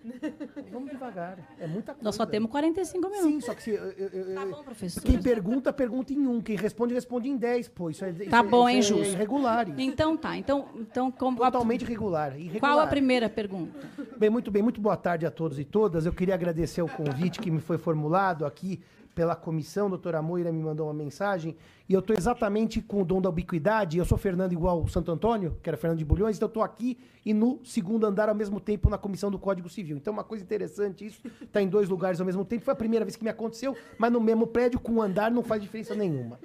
Vamos 0.72 0.92
devagar. 0.92 1.40
É 1.60 1.66
muita 1.66 1.94
coisa. 1.94 2.06
Nós 2.06 2.14
só 2.14 2.28
temos 2.28 2.52
45 2.52 3.10
minutos. 3.10 3.32
Sim, 3.32 3.42
só 3.42 3.56
que 3.56 3.64
se. 3.64 3.72
Eu, 3.72 3.86
eu, 3.86 4.36
tá 4.36 4.46
bom, 4.46 4.64
professor. 4.64 5.02
Quem 5.02 5.20
pergunta, 5.20 5.74
pergunta 5.74 6.14
em 6.14 6.28
um. 6.28 6.40
Quem 6.40 6.56
responde, 6.56 6.94
responde 6.94 7.28
em 7.28 7.36
dez, 7.36 7.68
pô. 7.68 7.90
Isso 7.90 8.06
é, 8.06 8.14
tá 8.14 8.42
isso 8.42 8.50
bom, 8.52 8.70
é, 8.70 8.76
é 8.76 8.78
injusto. 8.78 9.04
É 9.04 9.10
irregular. 9.14 9.68
Isso. 9.68 9.82
Então 9.82 10.16
tá. 10.16 10.38
Então, 10.38 10.68
então 10.76 11.10
como 11.10 11.40
Totalmente 11.40 11.82
irregular, 11.82 12.40
irregular. 12.40 12.60
Qual 12.60 12.80
a 12.80 12.86
primeira 12.86 13.28
pergunta? 13.28 13.80
Bem, 14.16 14.30
muito 14.30 14.52
bem. 14.52 14.62
Muito 14.62 14.80
boa 14.80 14.96
tarde 14.96 15.26
a 15.26 15.32
todos 15.32 15.58
e 15.58 15.66
todas. 15.66 16.06
Eu 16.06 16.14
queria 16.14 16.36
agradecer 16.36 16.84
o 16.84 16.88
convite 16.88 17.40
que 17.40 17.50
me 17.50 17.62
foi 17.62 17.80
formulado 17.80 18.46
aqui 18.46 18.80
pela 19.14 19.36
comissão, 19.36 19.88
a 19.88 19.90
doutora 19.90 20.22
Moira 20.22 20.52
me 20.52 20.62
mandou 20.62 20.88
uma 20.88 20.94
mensagem, 20.94 21.56
e 21.88 21.94
eu 21.94 22.00
estou 22.00 22.16
exatamente 22.16 22.82
com 22.82 23.02
o 23.02 23.06
dom 23.06 23.22
da 23.22 23.30
ubiquidade, 23.30 23.98
eu 23.98 24.06
sou 24.06 24.18
Fernando 24.18 24.54
igual 24.54 24.82
o 24.82 24.88
Santo 24.88 25.12
Antônio, 25.12 25.58
que 25.62 25.70
era 25.70 25.78
Fernando 25.78 26.00
de 26.00 26.06
Bulhões, 26.06 26.38
então 26.38 26.48
eu 26.48 26.52
estou 26.52 26.64
aqui 26.64 26.98
e 27.26 27.34
no 27.34 27.60
segundo 27.64 28.06
andar 28.06 28.30
ao 28.30 28.36
mesmo 28.36 28.60
tempo 28.60 28.90
na 28.90 28.98
comissão 28.98 29.30
do 29.30 29.38
Código 29.38 29.70
Civil. 29.70 29.98
Então 29.98 30.14
uma 30.14 30.24
coisa 30.24 30.44
interessante, 30.44 31.06
isso 31.06 31.22
está 31.42 31.62
em 31.62 31.68
dois 31.68 31.90
lugares 31.90 32.20
ao 32.20 32.26
mesmo 32.26 32.46
tempo, 32.46 32.64
foi 32.64 32.74
a 32.74 32.78
primeira 32.78 33.06
vez 33.06 33.16
que 33.16 33.24
me 33.24 33.30
aconteceu, 33.30 33.76
mas 33.98 34.12
no 34.12 34.22
mesmo 34.22 34.48
prédio, 34.48 34.80
com 34.80 34.94
um 34.94 35.02
andar, 35.02 35.30
não 35.30 35.44
faz 35.44 35.62
diferença 35.62 35.94
nenhuma. 35.94 36.40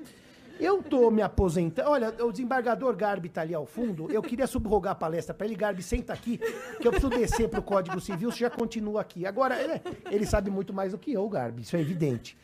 Eu 0.58 0.82
tô 0.82 1.10
me 1.10 1.22
aposentando. 1.22 1.90
Olha, 1.90 2.14
o 2.24 2.32
desembargador 2.32 2.94
Garbi 2.96 3.28
tá 3.28 3.42
ali 3.42 3.54
ao 3.54 3.66
fundo. 3.66 4.10
Eu 4.10 4.22
queria 4.22 4.46
subrogar 4.46 4.92
a 4.92 4.96
palestra 4.96 5.34
para 5.34 5.46
ele. 5.46 5.54
Garbi, 5.54 5.82
senta 5.82 6.12
aqui, 6.12 6.38
que 6.80 6.86
eu 6.86 6.92
preciso 6.92 7.10
descer 7.10 7.48
pro 7.48 7.62
Código 7.62 8.00
Civil. 8.00 8.30
Você 8.30 8.38
já 8.38 8.50
continua 8.50 9.00
aqui. 9.00 9.26
Agora, 9.26 9.60
ele, 9.60 9.80
ele 10.10 10.26
sabe 10.26 10.50
muito 10.50 10.72
mais 10.72 10.92
do 10.92 10.98
que 10.98 11.12
eu, 11.12 11.28
Garbi. 11.28 11.62
Isso 11.62 11.76
é 11.76 11.80
evidente. 11.80 12.36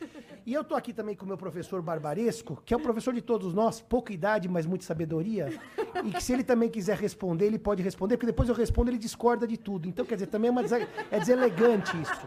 E 0.44 0.52
eu 0.52 0.64
tô 0.64 0.74
aqui 0.74 0.92
também 0.92 1.14
com 1.14 1.24
o 1.24 1.28
meu 1.28 1.38
professor 1.38 1.80
Barbaresco, 1.80 2.60
que 2.64 2.74
é 2.74 2.76
o 2.76 2.80
professor 2.80 3.14
de 3.14 3.22
todos 3.22 3.54
nós, 3.54 3.80
pouca 3.80 4.12
idade, 4.12 4.48
mas 4.48 4.66
muita 4.66 4.84
sabedoria. 4.84 5.48
E 6.04 6.10
que 6.10 6.22
se 6.22 6.32
ele 6.32 6.42
também 6.42 6.68
quiser 6.68 6.96
responder, 6.96 7.46
ele 7.46 7.60
pode 7.60 7.80
responder, 7.80 8.16
porque 8.16 8.26
depois 8.26 8.48
eu 8.48 8.54
respondo, 8.54 8.90
ele 8.90 8.98
discorda 8.98 9.46
de 9.46 9.56
tudo. 9.56 9.88
Então, 9.88 10.04
quer 10.04 10.14
dizer, 10.14 10.26
também 10.26 10.48
é, 10.48 10.50
uma, 10.50 10.62
é 11.10 11.18
deselegante 11.18 11.96
isso. 12.00 12.26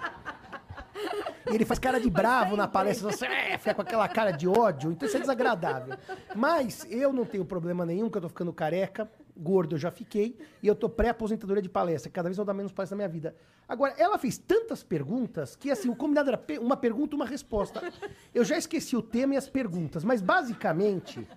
E 1.52 1.56
ele 1.56 1.66
faz 1.66 1.80
cara 1.80 2.00
de 2.00 2.10
bravo 2.12 2.56
na 2.56 2.68
palestra, 2.68 3.12
você 3.12 3.26
é, 3.26 3.58
fica 3.58 3.74
com 3.74 3.82
aquela 3.82 4.08
cara 4.08 4.32
de 4.32 4.48
ódio, 4.48 4.92
então 4.92 5.08
isso 5.08 5.18
é 5.18 5.20
desagradável. 5.20 5.98
Mas 6.36 6.86
eu 6.90 7.12
não 7.14 7.26
tenho 7.26 7.46
problema 7.46 7.86
nenhum, 7.86 8.10
que 8.10 8.18
eu 8.18 8.22
tô 8.22 8.30
ficando 8.30 8.52
careca, 8.54 9.10
gordo 9.36 9.76
eu 9.76 9.80
já 9.80 9.92
fiquei, 9.92 10.38
e 10.64 10.68
eu 10.68 10.76
tô 10.76 10.90
pré-aposentadoria 10.90 11.62
de 11.62 11.70
palestra, 11.70 12.12
cada 12.12 12.30
vez 12.30 12.38
eu 12.38 12.46
dou 12.46 12.56
menos 12.56 12.72
palestra 12.72 12.96
na 12.96 13.04
minha 13.04 13.10
vida. 13.10 13.36
Agora, 13.68 13.96
ela 13.98 14.18
fez 14.18 14.38
tantas 14.38 14.84
perguntas 14.84 15.56
que 15.56 15.72
assim, 15.72 15.90
o 15.90 15.96
combinado 15.96 16.30
era 16.30 16.42
uma 16.62 16.78
pergunta, 16.78 17.16
uma 17.16 17.26
resposta. 17.26 17.82
Eu 18.34 18.44
já 18.44 18.58
esqueci 18.58 18.96
o 18.96 19.02
tema 19.02 19.34
e 19.34 19.38
as 19.38 19.50
perguntas, 19.50 20.04
mas 20.04 20.22
basicamente, 20.22 21.28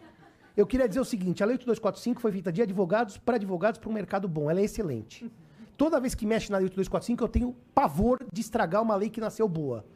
eu 0.56 0.66
queria 0.66 0.86
dizer 0.86 1.00
o 1.00 1.04
seguinte, 1.04 1.42
a 1.42 1.46
Lei 1.46 1.54
8245 1.54 2.20
foi 2.20 2.32
feita 2.32 2.52
de 2.52 2.60
advogados 2.60 3.16
para 3.16 3.36
advogados 3.36 3.80
para 3.80 3.88
um 3.88 3.92
mercado 3.92 4.28
bom, 4.28 4.50
ela 4.50 4.60
é 4.60 4.64
excelente. 4.64 5.30
Toda 5.76 6.00
vez 6.00 6.14
que 6.14 6.26
mexe 6.26 6.50
na 6.50 6.58
Lei 6.58 6.66
8245, 6.66 7.24
eu 7.24 7.28
tenho 7.28 7.56
pavor 7.74 8.18
de 8.32 8.40
estragar 8.40 8.82
uma 8.82 8.96
lei 8.96 9.08
que 9.08 9.20
nasceu 9.20 9.48
boa. 9.48 9.86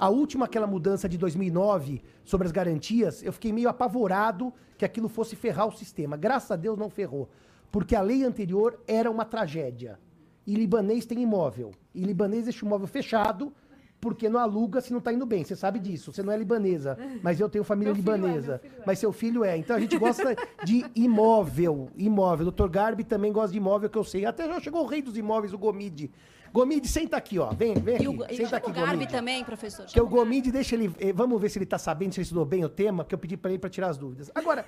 A 0.00 0.08
última, 0.08 0.46
aquela 0.46 0.66
mudança 0.66 1.06
de 1.06 1.18
2009 1.18 2.02
sobre 2.24 2.46
as 2.46 2.52
garantias, 2.52 3.22
eu 3.22 3.34
fiquei 3.34 3.52
meio 3.52 3.68
apavorado 3.68 4.50
que 4.78 4.84
aquilo 4.86 5.10
fosse 5.10 5.36
ferrar 5.36 5.68
o 5.68 5.72
sistema. 5.72 6.16
Graças 6.16 6.50
a 6.50 6.56
Deus 6.56 6.78
não 6.78 6.88
ferrou. 6.88 7.28
Porque 7.70 7.94
a 7.94 8.00
lei 8.00 8.24
anterior 8.24 8.80
era 8.88 9.10
uma 9.10 9.26
tragédia. 9.26 10.00
E 10.46 10.54
libanês 10.54 11.04
tem 11.04 11.20
imóvel. 11.20 11.72
E 11.94 12.02
libanês 12.02 12.44
deixa 12.44 12.64
o 12.64 12.66
imóvel 12.66 12.86
fechado 12.86 13.52
porque 14.00 14.26
não 14.26 14.40
aluga 14.40 14.80
se 14.80 14.90
não 14.90 15.00
está 15.00 15.12
indo 15.12 15.26
bem. 15.26 15.44
Você 15.44 15.54
sabe 15.54 15.78
disso. 15.78 16.14
Você 16.14 16.22
não 16.22 16.32
é 16.32 16.36
libanesa, 16.38 16.96
mas 17.22 17.38
eu 17.38 17.50
tenho 17.50 17.62
família 17.62 17.92
meu 17.92 18.02
libanesa. 18.02 18.58
É, 18.64 18.66
é. 18.66 18.82
Mas 18.86 18.98
seu 18.98 19.12
filho 19.12 19.44
é. 19.44 19.58
Então 19.58 19.76
a 19.76 19.80
gente 19.80 19.98
gosta 19.98 20.34
de 20.64 20.86
imóvel. 20.96 21.90
Imóvel. 21.94 22.48
O 22.48 22.50
Dr. 22.50 22.68
Garbi 22.68 23.04
também 23.04 23.30
gosta 23.30 23.52
de 23.52 23.58
imóvel, 23.58 23.90
que 23.90 23.98
eu 23.98 24.04
sei. 24.04 24.24
Até 24.24 24.46
já 24.46 24.58
chegou 24.60 24.82
o 24.82 24.86
rei 24.86 25.02
dos 25.02 25.18
imóveis, 25.18 25.52
o 25.52 25.58
Gomide. 25.58 26.10
Gomide, 26.52 26.88
senta 26.88 27.16
aqui, 27.16 27.38
ó. 27.38 27.50
Vem, 27.50 27.74
vem 27.74 27.96
aqui. 27.96 28.04
E 28.04 28.08
o, 28.08 28.36
senta 28.36 28.56
aqui, 28.56 28.70
o 28.70 28.72
Garbi 28.72 28.92
Gomide. 28.92 29.12
também, 29.12 29.44
professor. 29.44 29.86
Que 29.86 30.00
o 30.00 30.06
Gomide 30.06 30.50
deixa 30.50 30.74
ele. 30.74 30.92
Eh, 30.98 31.12
vamos 31.12 31.40
ver 31.40 31.48
se 31.48 31.58
ele 31.58 31.64
está 31.64 31.78
sabendo, 31.78 32.12
se 32.12 32.20
ele 32.20 32.24
estudou 32.24 32.44
bem 32.44 32.64
o 32.64 32.68
tema, 32.68 33.04
que 33.04 33.14
eu 33.14 33.18
pedi 33.18 33.36
para 33.36 33.50
ele 33.50 33.58
para 33.58 33.70
tirar 33.70 33.88
as 33.88 33.96
dúvidas. 33.96 34.30
Agora, 34.34 34.64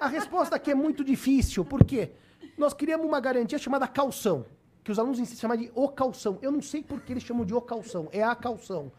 a 0.00 0.08
resposta 0.08 0.56
aqui 0.56 0.70
é 0.70 0.74
muito 0.74 1.02
difícil, 1.02 1.64
porque 1.64 2.10
nós 2.58 2.74
criamos 2.74 3.06
uma 3.06 3.20
garantia 3.20 3.58
chamada 3.58 3.86
calção, 3.86 4.44
que 4.82 4.92
os 4.92 4.98
alunos 4.98 5.18
insistem 5.18 5.40
chamar 5.40 5.56
de 5.56 5.70
o 5.74 5.88
calção. 5.88 6.38
Eu 6.42 6.52
não 6.52 6.60
sei 6.60 6.82
por 6.82 7.00
que 7.00 7.12
eles 7.12 7.22
chamam 7.22 7.44
de 7.44 7.54
o 7.54 7.60
calção. 7.60 8.08
É 8.12 8.22
a 8.22 8.34
calção. 8.34 8.92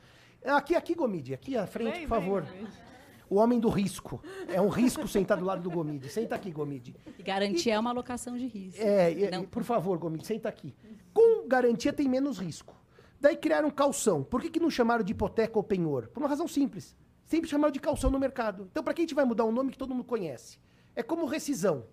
Aqui, 0.44 0.76
aqui, 0.76 0.94
Gomide, 0.94 1.34
aqui 1.34 1.58
à 1.58 1.66
frente, 1.66 1.92
vem, 1.92 2.02
por 2.02 2.10
favor. 2.10 2.42
Vem, 2.44 2.66
vem. 2.66 2.86
O 3.28 3.38
homem 3.38 3.60
do 3.60 3.70
risco. 3.70 4.22
É 4.48 4.62
um 4.62 4.70
risco 4.70 5.08
sentar 5.08 5.38
do 5.38 5.46
lado 5.46 5.64
do 5.64 5.72
Gomide. 5.72 6.10
Senta 6.10 6.36
aqui, 6.36 6.52
Gomide. 6.52 6.96
Garantia 7.24 7.74
e, 7.74 7.76
é 7.76 7.80
uma 7.80 7.90
alocação 7.90 8.38
de 8.38 8.46
risco. 8.46 8.80
É, 8.80 9.12
é 9.24 9.42
por 9.44 9.64
favor, 9.64 9.98
Gomide, 9.98 10.26
senta 10.28 10.48
aqui. 10.48 10.76
Com 11.12 11.25
garantia 11.46 11.94
tem 11.94 12.08
menos 12.08 12.40
risco. 12.40 12.76
Daí 13.20 13.38
criaram 13.38 13.72
calção. 13.72 14.24
Por 14.24 14.42
que, 14.42 14.50
que 14.50 14.60
não 14.60 14.70
chamaram 14.70 15.04
de 15.04 15.12
hipoteca 15.12 15.58
ou 15.58 15.64
penhor? 15.64 16.08
Por 16.10 16.22
uma 16.22 16.30
razão 16.30 16.48
simples. 16.48 16.96
Sempre 17.26 17.50
chamaram 17.50 17.72
de 17.72 17.80
calção 17.80 18.12
no 18.12 18.20
mercado. 18.20 18.68
Então, 18.72 18.84
para 18.84 18.94
que 18.94 19.02
a 19.02 19.04
gente 19.04 19.16
vai 19.16 19.26
mudar 19.26 19.46
um 19.46 19.52
nome 19.52 19.72
que 19.72 19.78
todo 19.78 19.94
mundo 19.94 20.04
conhece? 20.04 20.60
É 20.96 21.02
como 21.02 21.26
rescisão. 21.26 21.86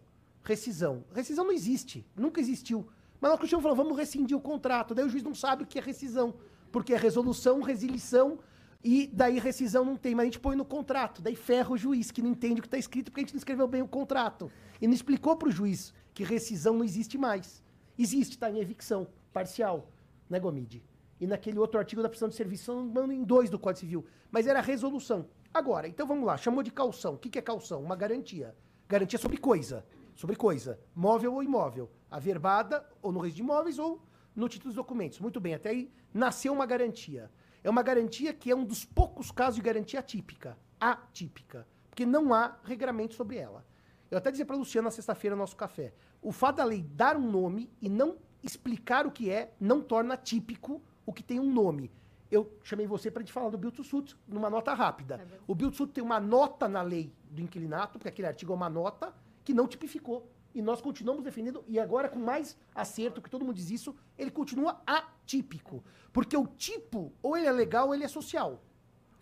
Rescisão. 0.44 1.04
Rescisão 1.14 1.44
não 1.44 1.52
existe. 1.52 2.06
Nunca 2.14 2.40
existiu. 2.40 2.87
Mas 3.21 3.30
nós 3.30 3.40
continuamos 3.40 3.62
falando, 3.62 3.78
vamos 3.78 3.99
rescindir 3.99 4.37
o 4.37 4.40
contrato. 4.40 4.94
Daí 4.94 5.06
o 5.06 5.09
juiz 5.09 5.23
não 5.23 5.35
sabe 5.35 5.62
o 5.62 5.66
que 5.66 5.78
é 5.78 5.82
rescisão. 5.82 6.35
Porque 6.71 6.92
é 6.92 6.97
resolução, 6.97 7.61
resilição 7.62 8.38
e 8.85 9.09
daí 9.12 9.38
rescisão 9.38 9.85
não 9.85 9.97
tem, 9.97 10.12
mas 10.14 10.23
a 10.23 10.26
gente 10.26 10.40
põe 10.40 10.56
no 10.56 10.64
contrato. 10.64 11.23
Daí 11.23 11.37
ferra 11.37 11.71
o 11.71 11.78
juiz 11.78 12.11
que 12.11 12.21
não 12.21 12.30
entende 12.30 12.59
o 12.59 12.62
que 12.62 12.66
está 12.66 12.78
escrito 12.78 13.11
porque 13.11 13.21
a 13.21 13.25
gente 13.25 13.35
não 13.35 13.38
escreveu 13.38 13.68
bem 13.68 13.80
o 13.80 13.88
contrato. 13.88 14.50
E 14.80 14.87
não 14.87 14.94
explicou 14.94 15.37
para 15.37 15.49
o 15.49 15.52
juiz 15.52 15.94
que 16.12 16.25
rescisão 16.25 16.75
não 16.75 16.85
existe 16.85 17.16
mais. 17.16 17.62
Existe, 17.97 18.32
está 18.32 18.50
em 18.50 18.59
evicção 18.59 19.06
parcial, 19.32 19.88
né, 20.28 20.38
Gomide? 20.38 20.84
E 21.20 21.26
naquele 21.26 21.58
outro 21.58 21.78
artigo 21.78 22.02
da 22.02 22.08
prestação 22.08 22.28
de 22.28 22.34
serviço, 22.34 22.64
são 22.64 23.12
em 23.12 23.22
dois 23.22 23.48
do 23.48 23.58
Código 23.58 23.80
Civil. 23.80 24.06
Mas 24.30 24.46
era 24.46 24.60
resolução. 24.60 25.28
Agora, 25.54 25.86
então 25.86 26.06
vamos 26.06 26.26
lá, 26.26 26.36
chamou 26.36 26.62
de 26.62 26.70
calção. 26.70 27.14
O 27.14 27.18
que, 27.18 27.30
que 27.30 27.38
é 27.38 27.42
calção? 27.42 27.82
Uma 27.82 27.94
garantia. 27.94 28.56
Garantia 28.88 29.18
sobre 29.18 29.36
coisa. 29.36 29.84
Sobre 30.14 30.34
coisa. 30.34 30.80
Móvel 30.94 31.34
ou 31.34 31.42
imóvel. 31.42 31.90
Averbada, 32.10 32.84
ou 33.00 33.12
no 33.12 33.20
registro 33.20 33.44
de 33.44 33.50
imóveis, 33.50 33.78
ou 33.78 34.02
no 34.34 34.48
título 34.48 34.70
dos 34.70 34.76
documentos. 34.76 35.20
Muito 35.20 35.40
bem, 35.40 35.54
até 35.54 35.70
aí 35.70 35.92
nasceu 36.12 36.52
uma 36.52 36.66
garantia. 36.66 37.30
É 37.62 37.70
uma 37.70 37.82
garantia 37.82 38.32
que 38.32 38.50
é 38.50 38.56
um 38.56 38.64
dos 38.64 38.84
poucos 38.84 39.30
casos 39.30 39.56
de 39.56 39.62
garantia 39.62 40.00
atípica. 40.00 40.58
Atípica. 40.80 41.66
Porque 41.88 42.04
não 42.04 42.34
há 42.34 42.56
regramento 42.64 43.14
sobre 43.14 43.36
ela. 43.36 43.64
Eu 44.10 44.18
até 44.18 44.30
dizia 44.30 44.44
para 44.44 44.56
a 44.56 44.58
Luciana 44.58 44.86
na 44.86 44.90
sexta-feira 44.90 45.36
no 45.36 45.40
nosso 45.40 45.56
café. 45.56 45.94
O 46.20 46.32
fato 46.32 46.56
da 46.56 46.64
lei 46.64 46.82
dar 46.82 47.16
um 47.16 47.30
nome 47.30 47.70
e 47.80 47.88
não 47.88 48.16
explicar 48.42 49.06
o 49.06 49.11
que 49.11 49.30
é 49.30 49.52
não 49.61 49.80
torna 49.80 50.16
típico 50.16 50.82
o 51.04 51.12
que 51.12 51.22
tem 51.22 51.40
um 51.40 51.52
nome. 51.52 51.90
Eu 52.30 52.50
chamei 52.62 52.87
você 52.87 53.11
para 53.11 53.22
te 53.22 53.32
falar 53.32 53.50
do 53.50 53.58
Biltsutsut 53.58 54.16
numa 54.26 54.49
nota 54.49 54.72
rápida. 54.72 55.16
É 55.16 55.38
o 55.46 55.54
Biltsutsut 55.54 55.92
tem 55.92 56.02
uma 56.02 56.18
nota 56.18 56.66
na 56.66 56.80
lei 56.80 57.12
do 57.30 57.42
inquilinato, 57.42 57.99
porque 57.99 58.08
aquele 58.08 58.28
artigo 58.28 58.52
é 58.52 58.56
uma 58.56 58.70
nota 58.70 59.14
que 59.44 59.52
não 59.52 59.68
tipificou. 59.68 60.30
E 60.54 60.62
nós 60.62 60.80
continuamos 60.80 61.22
defendendo, 61.22 61.64
e 61.66 61.78
agora 61.78 62.08
com 62.08 62.18
mais 62.18 62.56
acerto, 62.75 63.20
que 63.20 63.30
todo 63.30 63.44
mundo 63.44 63.56
diz 63.56 63.70
isso, 63.70 63.94
ele 64.18 64.30
continua 64.30 64.80
atípico. 64.87 65.82
Porque 66.12 66.37
o 66.37 66.46
tipo, 66.46 67.12
ou 67.22 67.37
ele 67.37 67.46
é 67.46 67.52
legal 67.52 67.88
ou 67.88 67.94
ele 67.94 68.04
é 68.04 68.08
social. 68.08 68.62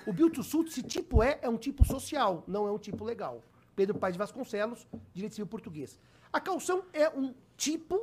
O 0.07 0.13
Biltsutsut, 0.13 0.73
se 0.73 0.83
tipo 0.83 1.23
é, 1.23 1.39
é 1.43 1.49
um 1.49 1.57
tipo 1.57 1.85
social, 1.85 2.45
não 2.47 2.67
é 2.67 2.73
um 2.73 2.79
tipo 2.79 3.05
legal. 3.05 3.43
Pedro 3.75 3.99
Paz 3.99 4.15
de 4.15 4.19
Vasconcelos, 4.19 4.87
Direito 5.13 5.35
Civil 5.35 5.47
Português. 5.47 5.99
A 6.33 6.41
calção 6.41 6.85
é 6.93 7.09
um 7.11 7.35
tipo 7.57 8.01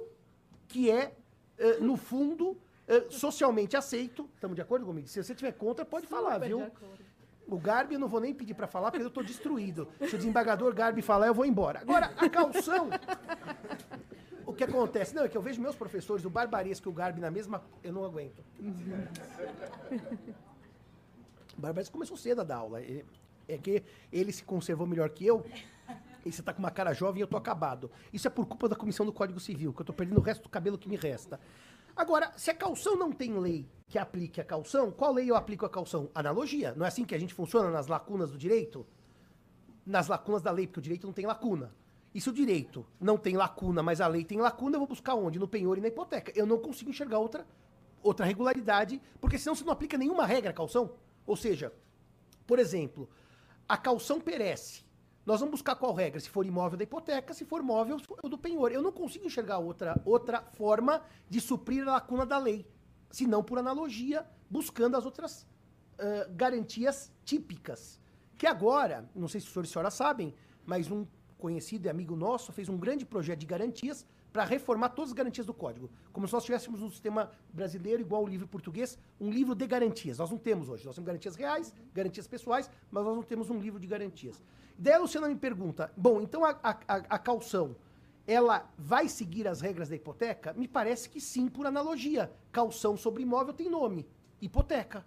que 0.67 0.91
é, 0.91 1.13
uh, 1.59 1.83
no 1.83 1.95
fundo, 1.95 2.51
uh, 2.51 3.11
socialmente 3.11 3.75
aceito. 3.77 4.29
Estamos 4.35 4.55
de 4.55 4.61
acordo 4.61 4.85
comigo? 4.85 5.07
Se 5.07 5.21
você 5.23 5.33
tiver 5.33 5.53
contra, 5.53 5.85
pode 5.85 6.07
Super 6.07 6.17
falar, 6.17 6.37
viu? 6.39 6.69
O 7.47 7.57
Garbi 7.57 7.93
eu 7.93 7.99
não 7.99 8.09
vou 8.09 8.19
nem 8.19 8.33
pedir 8.33 8.53
para 8.53 8.67
falar, 8.67 8.91
porque 8.91 9.03
eu 9.03 9.07
estou 9.07 9.23
destruído. 9.23 9.87
Se 10.09 10.15
o 10.15 10.17
desembargador 10.17 10.73
Garbi 10.73 11.01
falar, 11.01 11.27
eu 11.27 11.33
vou 11.33 11.45
embora. 11.45 11.79
Agora, 11.79 12.11
a 12.17 12.29
calção. 12.29 12.89
o 14.45 14.51
que 14.51 14.65
acontece? 14.65 15.15
Não, 15.15 15.23
é 15.23 15.29
que 15.29 15.37
eu 15.37 15.41
vejo 15.41 15.61
meus 15.61 15.75
professores, 15.75 16.25
o 16.25 16.29
Barbaresco 16.29 16.89
e 16.89 16.91
o 16.91 16.93
Garbi 16.93 17.21
na 17.21 17.31
mesma. 17.31 17.63
Eu 17.81 17.93
não 17.93 18.03
aguento. 18.03 18.43
o 21.57 21.61
Barbaresco 21.61 21.93
começou 21.93 22.17
cedo 22.17 22.41
a 22.41 22.43
dar 22.43 22.57
aula. 22.57 22.81
É 22.81 23.57
que 23.57 23.81
ele 24.11 24.33
se 24.33 24.43
conservou 24.43 24.85
melhor 24.85 25.09
que 25.09 25.25
eu. 25.25 25.45
E 26.27 26.31
você 26.31 26.43
tá 26.43 26.53
com 26.53 26.59
uma 26.59 26.71
cara 26.71 26.93
jovem 26.93 27.19
e 27.19 27.23
eu 27.23 27.27
tô 27.27 27.37
acabado. 27.37 27.89
Isso 28.11 28.27
é 28.27 28.29
por 28.29 28.45
culpa 28.45 28.67
da 28.67 28.75
Comissão 28.75 29.05
do 29.05 29.13
Código 29.13 29.39
Civil, 29.39 29.73
que 29.73 29.81
eu 29.81 29.85
tô 29.85 29.93
perdendo 29.93 30.19
o 30.19 30.21
resto 30.21 30.43
do 30.43 30.49
cabelo 30.49 30.77
que 30.77 30.89
me 30.89 30.95
resta. 30.95 31.39
Agora, 31.95 32.31
se 32.37 32.51
a 32.51 32.53
calção 32.53 32.95
não 32.95 33.11
tem 33.11 33.33
lei 33.39 33.67
que 33.87 33.97
aplique 33.97 34.39
a 34.39 34.45
calção, 34.45 34.91
qual 34.91 35.13
lei 35.13 35.31
eu 35.31 35.35
aplico 35.35 35.65
a 35.65 35.69
calção? 35.69 36.11
Analogia. 36.13 36.73
Não 36.75 36.85
é 36.85 36.89
assim 36.89 37.03
que 37.03 37.15
a 37.15 37.19
gente 37.19 37.33
funciona 37.33 37.71
nas 37.71 37.87
lacunas 37.87 38.29
do 38.29 38.37
direito? 38.37 38.85
Nas 39.83 40.07
lacunas 40.07 40.41
da 40.43 40.51
lei, 40.51 40.67
porque 40.67 40.79
o 40.79 40.83
direito 40.83 41.07
não 41.07 41.13
tem 41.13 41.25
lacuna. 41.25 41.73
E 42.13 42.21
se 42.21 42.29
o 42.29 42.33
direito 42.33 42.85
não 42.99 43.17
tem 43.17 43.35
lacuna, 43.35 43.81
mas 43.81 43.99
a 44.01 44.07
lei 44.07 44.23
tem 44.23 44.39
lacuna, 44.39 44.75
eu 44.75 44.79
vou 44.79 44.87
buscar 44.87 45.15
onde? 45.15 45.39
No 45.39 45.47
penhor 45.47 45.77
e 45.77 45.81
na 45.81 45.87
hipoteca. 45.87 46.31
Eu 46.35 46.45
não 46.45 46.59
consigo 46.59 46.89
enxergar 46.89 47.19
outra, 47.19 47.47
outra 48.03 48.25
regularidade, 48.25 49.01
porque 49.19 49.37
senão 49.39 49.55
você 49.55 49.63
não 49.63 49.73
aplica 49.73 49.97
nenhuma 49.97 50.25
regra 50.25 50.51
à 50.51 50.53
calção. 50.53 50.91
Ou 51.25 51.35
seja, 51.35 51.73
por 52.45 52.59
exemplo, 52.59 53.09
a 53.67 53.75
calção 53.75 54.21
perece. 54.21 54.86
Nós 55.27 55.41
vamos 55.41 55.55
buscar 55.55 55.75
qual 55.75 55.93
regra? 55.93 56.21
Se 56.21 56.29
for 56.29 56.45
imóvel 56.45 56.77
da 56.77 56.85
hipoteca, 56.85 57.33
se 57.33 57.43
for 57.43 57.61
móvel 57.61 57.97
do 58.23 58.37
penhor. 58.37 58.71
Eu 58.71 58.81
não 58.81 58.93
consigo 58.93 59.25
enxergar 59.25 59.57
outra, 59.57 60.01
outra 60.05 60.41
forma 60.41 61.01
de 61.29 61.41
suprir 61.41 61.85
a 61.85 61.91
lacuna 61.91 62.25
da 62.25 62.37
lei, 62.37 62.65
senão 63.11 63.43
por 63.43 63.59
analogia, 63.59 64.25
buscando 64.49 64.95
as 64.95 65.03
outras 65.03 65.41
uh, 65.41 66.33
garantias 66.33 67.11
típicas. 67.25 67.99
Que 68.37 68.47
agora, 68.47 69.09
não 69.13 69.27
sei 69.27 69.41
se 69.41 69.47
os 69.47 69.51
senhores 69.51 69.69
e 69.69 69.73
senhoras 69.73 69.95
sabem, 69.95 70.33
mas 70.65 70.89
um 70.89 71.05
conhecido 71.37 71.87
e 71.87 71.89
amigo 71.89 72.15
nosso 72.15 72.53
fez 72.53 72.69
um 72.69 72.77
grande 72.77 73.05
projeto 73.05 73.39
de 73.39 73.45
garantias 73.45 74.05
para 74.31 74.45
reformar 74.45 74.89
todas 74.89 75.09
as 75.09 75.13
garantias 75.13 75.45
do 75.45 75.53
código. 75.53 75.89
Como 76.13 76.25
se 76.25 76.33
nós 76.33 76.45
tivéssemos 76.45 76.81
um 76.81 76.89
sistema 76.89 77.29
brasileiro, 77.51 78.01
igual 78.01 78.23
o 78.23 78.27
livro 78.27 78.47
português, 78.47 78.97
um 79.19 79.29
livro 79.29 79.53
de 79.53 79.67
garantias. 79.67 80.19
Nós 80.19 80.31
não 80.31 80.37
temos 80.37 80.69
hoje. 80.69 80.85
Nós 80.85 80.95
temos 80.95 81.05
garantias 81.05 81.35
reais, 81.35 81.73
garantias 81.93 82.27
pessoais, 82.27 82.69
mas 82.89 83.03
nós 83.03 83.13
não 83.13 83.23
temos 83.23 83.49
um 83.49 83.59
livro 83.59 83.77
de 83.77 83.87
garantias. 83.87 84.41
Daí 84.77 84.93
a 84.93 84.99
Luciana 84.99 85.27
me 85.27 85.35
pergunta: 85.35 85.91
bom, 85.97 86.21
então 86.21 86.45
a, 86.45 86.51
a, 86.61 86.71
a 86.87 87.19
calção 87.19 87.75
ela 88.27 88.69
vai 88.77 89.07
seguir 89.07 89.47
as 89.47 89.61
regras 89.61 89.87
da 89.87 89.95
hipoteca? 89.95 90.53
Me 90.53 90.67
parece 90.67 91.09
que 91.09 91.21
sim, 91.21 91.47
por 91.47 91.65
analogia. 91.65 92.31
Calção 92.51 92.97
sobre 92.97 93.23
imóvel 93.23 93.53
tem 93.53 93.69
nome: 93.69 94.05
hipoteca. 94.41 95.05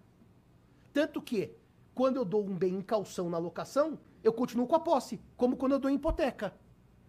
Tanto 0.93 1.21
que, 1.21 1.55
quando 1.95 2.17
eu 2.17 2.25
dou 2.25 2.45
um 2.45 2.57
bem 2.57 2.75
em 2.75 2.83
calção 2.83 3.29
na 3.29 3.39
locação, 3.39 3.99
eu 4.25 4.33
continuo 4.33 4.67
com 4.67 4.75
a 4.75 4.81
posse, 4.81 5.21
como 5.37 5.57
quando 5.57 5.73
eu 5.73 5.79
dou 5.79 5.91
em 5.91 5.95
hipoteca. 5.95 6.55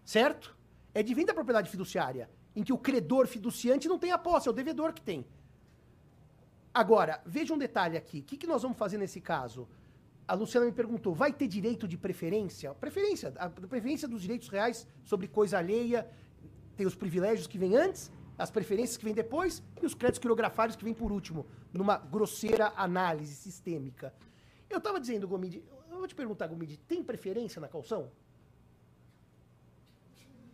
Certo? 0.04 0.56
É 0.93 1.02
de 1.02 1.15
da 1.26 1.34
propriedade 1.34 1.69
fiduciária, 1.69 2.30
em 2.56 2.63
que 2.63 2.74
o 2.74 2.78
credor 2.78 3.26
fiduciante 3.28 3.88
não 3.88 3.97
tem 3.97 4.12
a 4.12 4.17
posse, 4.17 4.47
é 4.47 4.52
o 4.52 4.54
devedor 4.54 4.93
que 4.93 5.02
tem. 5.02 5.26
Agora, 6.74 7.21
veja 7.26 7.54
um 7.54 7.58
detalhe 7.58 7.97
aqui. 7.97 8.19
O 8.19 8.24
que, 8.24 8.38
que 8.38 8.47
nós 8.47 8.62
vamos 8.62 8.78
fazer 8.78 8.97
nesse 8.97 9.19
caso? 9.21 9.67
A 10.32 10.34
Luciana 10.34 10.65
me 10.65 10.72
perguntou: 10.72 11.13
vai 11.13 11.34
ter 11.34 11.46
direito 11.46 11.86
de 11.86 11.98
preferência? 11.98 12.74
Preferência, 12.76 13.34
a 13.36 13.50
preferência 13.50 14.08
dos 14.08 14.22
direitos 14.22 14.48
reais 14.48 14.88
sobre 15.04 15.28
coisa 15.28 15.58
alheia, 15.58 16.10
tem 16.78 16.88
os 16.88 16.96
privilégios 16.96 17.48
que 17.48 17.58
vêm 17.58 17.76
antes, 17.76 18.10
as 18.38 18.50
preferências 18.50 18.96
que 18.96 19.04
vêm 19.04 19.13
depois 19.13 19.62
e 19.82 19.86
os 19.86 19.94
créditos 19.94 20.20
quirografários 20.20 20.78
que 20.78 20.86
vêm 20.86 20.94
por 20.94 21.12
último, 21.12 21.46
numa 21.74 21.98
grosseira 21.98 22.72
análise 22.78 23.36
sistêmica. 23.36 24.13
Eu 24.70 24.78
estava 24.78 25.02
dizendo, 25.02 25.28
Gomide, 25.28 25.65
eu 25.89 25.98
vou 25.98 26.08
te 26.08 26.15
perguntar, 26.15 26.48
Gomide, 26.48 26.78
tem 26.78 27.04
preferência 27.04 27.60
na 27.60 27.67
calção? 27.67 28.10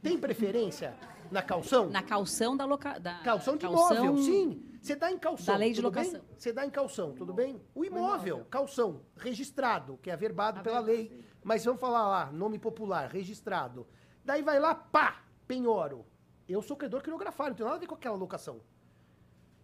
Tem 0.02 0.18
preferência 0.18 0.96
na 1.30 1.44
calção? 1.44 1.88
Na 1.88 2.02
calção 2.02 2.58
da 2.58 2.66
loca... 2.66 2.98
Da 2.98 3.20
calção 3.20 3.56
de 3.56 3.68
calção... 3.68 4.06
imóvel, 4.06 4.24
sim. 4.24 4.77
Você 4.82 4.96
dá 4.96 5.12
em 5.12 5.18
calção. 5.18 5.54
Da 5.54 5.60
lei 5.60 5.74
de 5.74 5.82
locação. 5.82 6.22
Você 6.38 6.54
dá 6.54 6.66
em 6.66 6.70
calção, 6.70 7.14
tudo 7.14 7.34
bem? 7.34 7.62
O 7.74 7.84
imóvel, 7.84 8.04
o 8.04 8.38
imóvel. 8.38 8.46
calção, 8.50 9.02
registrado, 9.16 9.98
que 10.02 10.10
é 10.10 10.14
averbado 10.14 10.62
pela 10.62 10.80
lei. 10.80 11.10
Sim. 11.10 11.24
Mas 11.44 11.66
vamos 11.66 11.80
falar 11.80 12.08
lá, 12.08 12.32
nome 12.32 12.60
popular, 12.60 13.10
registrado. 13.10 13.88
Daí 14.24 14.42
vai 14.42 14.60
lá, 14.60 14.76
pá, 14.76 15.24
penhoro. 15.48 16.06
Eu 16.48 16.62
sou 16.62 16.78
credor 16.78 17.02
quirografário, 17.02 17.52
não 17.52 17.58
tem 17.58 17.66
nada 17.66 17.78
a 17.78 17.80
ver 17.80 17.88
com 17.88 17.96
aquela 17.96 18.16
locação. 18.16 18.62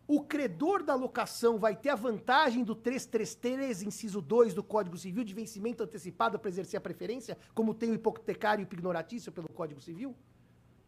O 0.05 0.21
credor 0.21 0.83
da 0.83 0.95
locação 0.95 1.57
vai 1.57 1.75
ter 1.75 1.89
a 1.89 1.95
vantagem 1.95 2.63
do 2.63 2.75
333, 2.75 3.83
inciso 3.83 4.21
2 4.21 4.53
do 4.53 4.61
Código 4.61 4.97
Civil, 4.97 5.23
de 5.23 5.33
vencimento 5.33 5.81
antecipado 5.81 6.37
para 6.37 6.49
exercer 6.49 6.77
a 6.77 6.81
preferência, 6.81 7.37
como 7.53 7.73
tem 7.73 7.89
o 7.89 7.93
hipotecário 7.93 8.61
e 8.61 8.65
o 8.65 8.67
pignoratício 8.67 9.31
pelo 9.31 9.47
Código 9.49 9.79
Civil? 9.79 10.13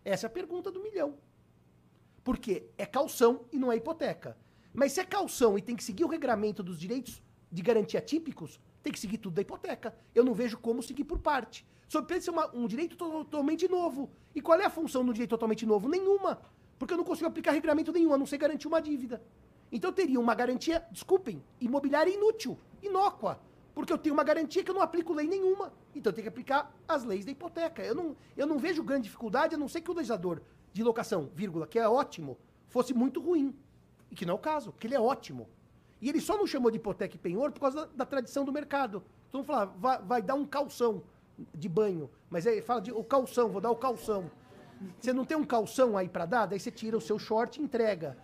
Essa 0.04 0.26
é 0.26 0.28
a 0.28 0.32
pergunta 0.32 0.70
do 0.70 0.82
milhão. 0.82 1.18
Porque 2.26 2.72
é 2.76 2.88
calção 2.88 3.46
e 3.52 3.60
não 3.60 3.72
é 3.72 3.78
hipoteca. 3.78 4.36
Mas 4.74 4.94
se 4.94 5.00
é 5.00 5.06
calção 5.06 5.60
e 5.60 5.62
tem 5.62 5.76
que 5.76 5.84
seguir 5.84 6.04
o 6.04 6.08
regramento 6.08 6.64
dos 6.64 6.80
direitos 6.80 7.22
de 7.52 7.62
garantia 7.62 8.02
típicos, 8.02 8.60
tem 8.82 8.92
que 8.92 9.00
seguir 9.00 9.20
tudo 9.20 9.36
da 9.36 9.44
hipoteca. 9.44 9.96
Eu 10.14 10.26
não 10.26 10.34
vejo 10.34 10.58
como 10.58 10.82
seguir 10.82 11.04
por 11.04 11.20
parte. 11.20 11.64
De 11.88 12.20
ser 12.20 12.32
uma, 12.32 12.54
um 12.54 12.66
direito 12.66 12.98
totalmente 12.98 13.68
novo. 13.68 14.10
E 14.34 14.42
qual 14.42 14.60
é 14.60 14.66
a 14.66 14.72
função 14.72 15.06
do 15.06 15.14
direito 15.14 15.30
totalmente 15.30 15.68
novo? 15.68 15.88
Nenhuma. 15.88 16.42
Porque 16.80 16.96
eu 16.96 16.98
não 16.98 17.06
consigo 17.06 17.28
aplicar 17.28 17.52
regramento 17.52 17.92
nenhum, 17.92 18.12
a 18.12 18.18
não 18.18 18.26
ser 18.26 18.40
garantir 18.40 18.68
uma 18.68 18.82
dívida. 18.82 19.22
Então 19.72 19.92
eu 19.92 19.94
teria 19.94 20.20
uma 20.20 20.34
garantia, 20.34 20.84
desculpem, 20.92 21.44
imobiliária 21.62 22.12
inútil, 22.12 22.58
inócua. 22.82 23.40
Porque 23.76 23.94
eu 23.94 24.00
tenho 24.00 24.16
uma 24.16 24.24
garantia 24.24 24.64
que 24.64 24.72
eu 24.72 24.76
não 24.76 24.82
aplico 24.82 25.14
lei 25.14 25.28
nenhuma. 25.28 25.72
Então 25.94 26.10
eu 26.10 26.14
tenho 26.16 26.24
que 26.24 26.30
aplicar 26.30 26.76
as 26.88 27.04
leis 27.04 27.24
da 27.24 27.32
hipoteca. 27.32 27.84
Eu 27.84 27.94
não, 27.94 28.18
eu 28.36 28.48
não 28.48 28.58
vejo 28.58 28.84
grande 28.84 29.04
dificuldade, 29.04 29.54
a 29.54 29.58
não 29.58 29.68
ser 29.68 29.82
que 29.82 29.92
o 29.92 29.94
legislador 29.94 30.42
de 30.76 30.84
locação, 30.84 31.30
vírgula, 31.34 31.66
que 31.66 31.80
é 31.80 31.88
ótimo, 31.88 32.38
fosse 32.68 32.94
muito 32.94 33.22
ruim. 33.22 33.56
E 34.12 34.16
que 34.16 34.26
não 34.26 34.34
é 34.34 34.36
o 34.36 34.40
caso, 34.40 34.74
porque 34.74 34.88
ele 34.88 34.94
é 34.94 35.00
ótimo. 35.00 35.48
E 36.02 36.10
ele 36.10 36.20
só 36.20 36.38
não 36.38 36.46
chamou 36.46 36.70
de 36.70 36.76
hipoteca 36.76 37.16
e 37.16 37.18
penhor 37.18 37.50
por 37.54 37.62
causa 37.62 37.86
da, 37.86 37.94
da 37.96 38.06
tradição 38.06 38.44
do 38.44 38.52
mercado. 38.52 39.02
Então 39.30 39.42
falar, 39.42 39.68
vai, 39.68 40.02
vai, 40.02 40.22
dar 40.22 40.36
um 40.36 40.46
calção 40.46 41.02
de 41.54 41.70
banho. 41.70 42.10
Mas 42.30 42.46
aí 42.46 42.62
fala 42.62 42.82
de 42.82 42.92
o 42.92 43.06
calção, 43.06 43.48
vou 43.48 43.62
dar 43.62 43.72
o 43.72 43.76
calção. 43.78 44.30
Você 45.00 45.14
não 45.14 45.24
tem 45.24 45.38
um 45.38 45.46
calção 45.46 45.98
aí 45.98 46.10
para 46.10 46.26
dar, 46.26 46.46
daí 46.46 46.60
você 46.60 46.70
tira 46.70 46.98
o 46.98 47.02
seu 47.02 47.18
short 47.18 47.58
e 47.58 47.64
entrega. 47.64 48.18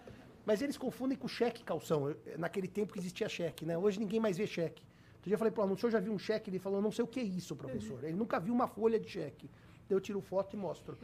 Mas 0.45 0.61
eles 0.61 0.77
confundem 0.77 1.17
com 1.17 1.29
cheque 1.29 1.63
calção. 1.63 2.13
Naquele 2.37 2.67
tempo 2.67 2.91
que 2.91 2.99
existia 2.99 3.29
cheque, 3.29 3.65
né? 3.65 3.77
Hoje 3.77 3.97
ninguém 3.97 4.19
mais 4.19 4.37
vê 4.37 4.45
cheque. 4.45 4.83
Outro 5.13 5.29
dia 5.29 5.35
eu 5.35 5.39
falei 5.39 5.53
para 5.53 5.61
o 5.61 5.63
aluno, 5.63 5.77
o 5.77 5.79
senhor 5.79 5.91
já 5.91 6.01
viu 6.01 6.11
um 6.11 6.19
cheque? 6.19 6.49
Ele 6.49 6.59
falou, 6.59 6.81
não 6.81 6.91
sei 6.91 7.05
o 7.05 7.07
que 7.07 7.21
é 7.21 7.23
isso, 7.23 7.55
professor. 7.55 8.03
Ele 8.03 8.17
nunca 8.17 8.41
viu 8.41 8.53
uma 8.53 8.67
folha 8.67 8.99
de 8.99 9.07
cheque. 9.09 9.49
Então 9.85 9.95
eu 9.95 10.01
tiro 10.01 10.19
foto 10.19 10.53
e 10.53 10.59
mostro. 10.59 10.97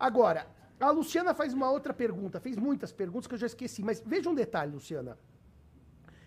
Agora, 0.00 0.48
a 0.80 0.90
Luciana 0.90 1.34
faz 1.34 1.52
uma 1.52 1.70
outra 1.70 1.92
pergunta, 1.92 2.40
fez 2.40 2.56
muitas 2.56 2.92
perguntas 2.92 3.26
que 3.26 3.34
eu 3.34 3.38
já 3.38 3.46
esqueci, 3.46 3.82
mas 3.82 4.02
veja 4.04 4.28
um 4.30 4.34
detalhe, 4.34 4.72
Luciana. 4.72 5.18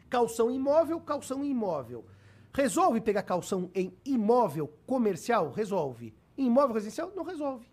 calção 0.10 0.52
imóvel, 0.52 1.00
calção 1.00 1.44
imóvel. 1.44 2.06
Resolve 2.54 3.00
pegar 3.00 3.24
calção 3.24 3.70
em 3.74 3.94
imóvel 4.04 4.68
comercial? 4.86 5.52
Resolve. 5.52 6.14
Em 6.38 6.48
imóvel 6.48 6.74
residencial? 6.74 7.12
Não 7.16 7.24
resolve. 7.24 7.66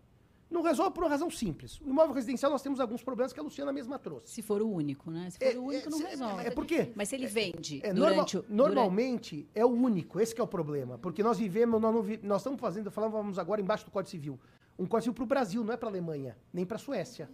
Não 0.50 0.62
resolve 0.62 0.92
por 0.94 1.02
uma 1.04 1.10
razão 1.10 1.28
simples. 1.30 1.78
O 1.80 1.88
imóvel 1.90 2.14
residencial 2.14 2.50
nós 2.50 2.62
temos 2.62 2.78
alguns 2.80 3.02
problemas 3.02 3.32
que 3.32 3.40
a 3.40 3.42
Luciana 3.42 3.72
mesma 3.72 3.98
trouxe. 3.98 4.32
Se 4.32 4.40
for 4.40 4.62
o 4.62 4.70
único, 4.70 5.10
né? 5.10 5.28
Se 5.30 5.38
for 5.38 5.44
É, 5.44 5.58
o 5.58 5.64
único, 5.64 5.88
é, 5.88 5.90
não 5.90 5.98
se- 5.98 6.04
resolve. 6.04 6.46
é 6.46 6.50
porque- 6.50 6.92
Mas 6.94 7.08
se 7.08 7.16
ele 7.16 7.26
vende 7.26 7.80
É, 7.82 7.92
norma- 7.92 8.10
durante 8.24 8.38
o. 8.38 8.44
normalmente 8.48 9.46
é 9.54 9.64
o 9.64 9.68
único, 9.68 10.18
esse 10.20 10.34
que 10.34 10.40
é 10.40 10.44
o 10.44 10.46
problema. 10.46 10.96
Porque 10.96 11.22
nós 11.22 11.38
vivemos, 11.38 11.78
nós, 11.80 11.92
não 11.94 12.02
vi- 12.02 12.20
nós 12.22 12.40
estamos 12.40 12.58
fazendo, 12.60 12.90
falávamos 12.90 13.38
agora 13.38 13.60
embaixo 13.60 13.84
do 13.84 13.90
Código 13.90 14.10
Civil. 14.10 14.38
Um 14.78 14.86
Código 14.86 15.14
para 15.14 15.24
o 15.24 15.26
Brasil, 15.26 15.64
não 15.64 15.72
é 15.72 15.76
para 15.76 15.88
a 15.88 15.92
Alemanha, 15.92 16.36
nem 16.52 16.64
para 16.64 16.76
a 16.76 16.78
Suécia. 16.78 17.28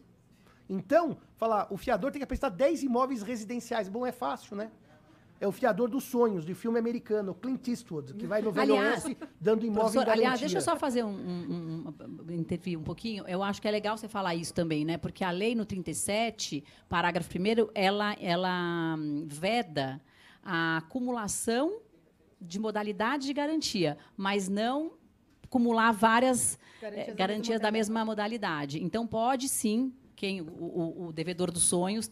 Então, 0.69 1.19
falar, 1.37 1.67
o 1.71 1.77
fiador 1.77 2.11
tem 2.11 2.19
que 2.19 2.25
apresentar 2.25 2.49
10 2.49 2.83
imóveis 2.85 3.23
residenciais. 3.23 3.89
Bom, 3.89 4.07
é 4.07 4.13
fácil, 4.13 4.57
né? 4.57 4.71
É 5.41 5.47
o 5.47 5.53
fiador 5.53 5.91
dos 5.91 6.05
sonhos, 6.05 6.45
de 6.45 6.55
filme 6.55 6.79
americano, 6.79 7.35
Clint 7.35 7.69
Eastwood, 7.69 8.15
que 8.15 8.27
vai 8.27 8.41
no 8.41 8.51
Velho 8.51 8.77
Oeste 8.77 9.17
dando 9.39 9.67
imóvel 9.67 10.03
em 10.03 10.09
aliás, 10.09 10.41
deixa 10.41 10.57
eu 10.59 10.63
só 10.63 10.77
fazer 10.77 11.05
um, 11.05 11.11
um, 11.11 11.95
um, 12.29 12.33
intervir 12.33 12.79
um 12.79 12.83
pouquinho. 12.83 13.27
Eu 13.27 13.43
acho 13.43 13.61
que 13.61 13.69
é 13.69 13.71
legal 13.71 13.99
você 13.99 14.09
falar 14.09 14.35
isso 14.35 14.55
também, 14.55 14.85
né? 14.85 14.97
Porque 14.97 15.23
a 15.25 15.31
lei 15.31 15.55
no 15.55 15.67
37, 15.67 16.65
parágrafo 16.89 17.29
1 17.37 17.71
ela, 17.75 18.17
ela 18.21 18.95
hum, 18.97 19.27
veda 19.29 20.01
a 20.43 20.79
acumulação 20.79 21.81
de 22.41 22.59
modalidade 22.59 23.27
de 23.27 23.33
garantia, 23.33 23.99
mas 24.17 24.49
não 24.49 24.93
acumular 25.55 25.93
várias 25.93 26.59
Garantias 26.83 27.07
eh, 27.09 27.11
da 27.11 27.15
garantias 27.17 27.49
mesma 27.61 27.63
da 27.63 27.71
mesma 27.71 28.05
modalidade. 28.05 28.83
Então, 28.83 29.07
pode 29.07 29.49
sim 29.49 29.93
quem 30.17 30.41
o, 30.41 30.45
o- 30.47 31.07
o 31.09 31.13
devedor 31.13 31.51
dos 31.51 31.65
sonhos 31.65 32.09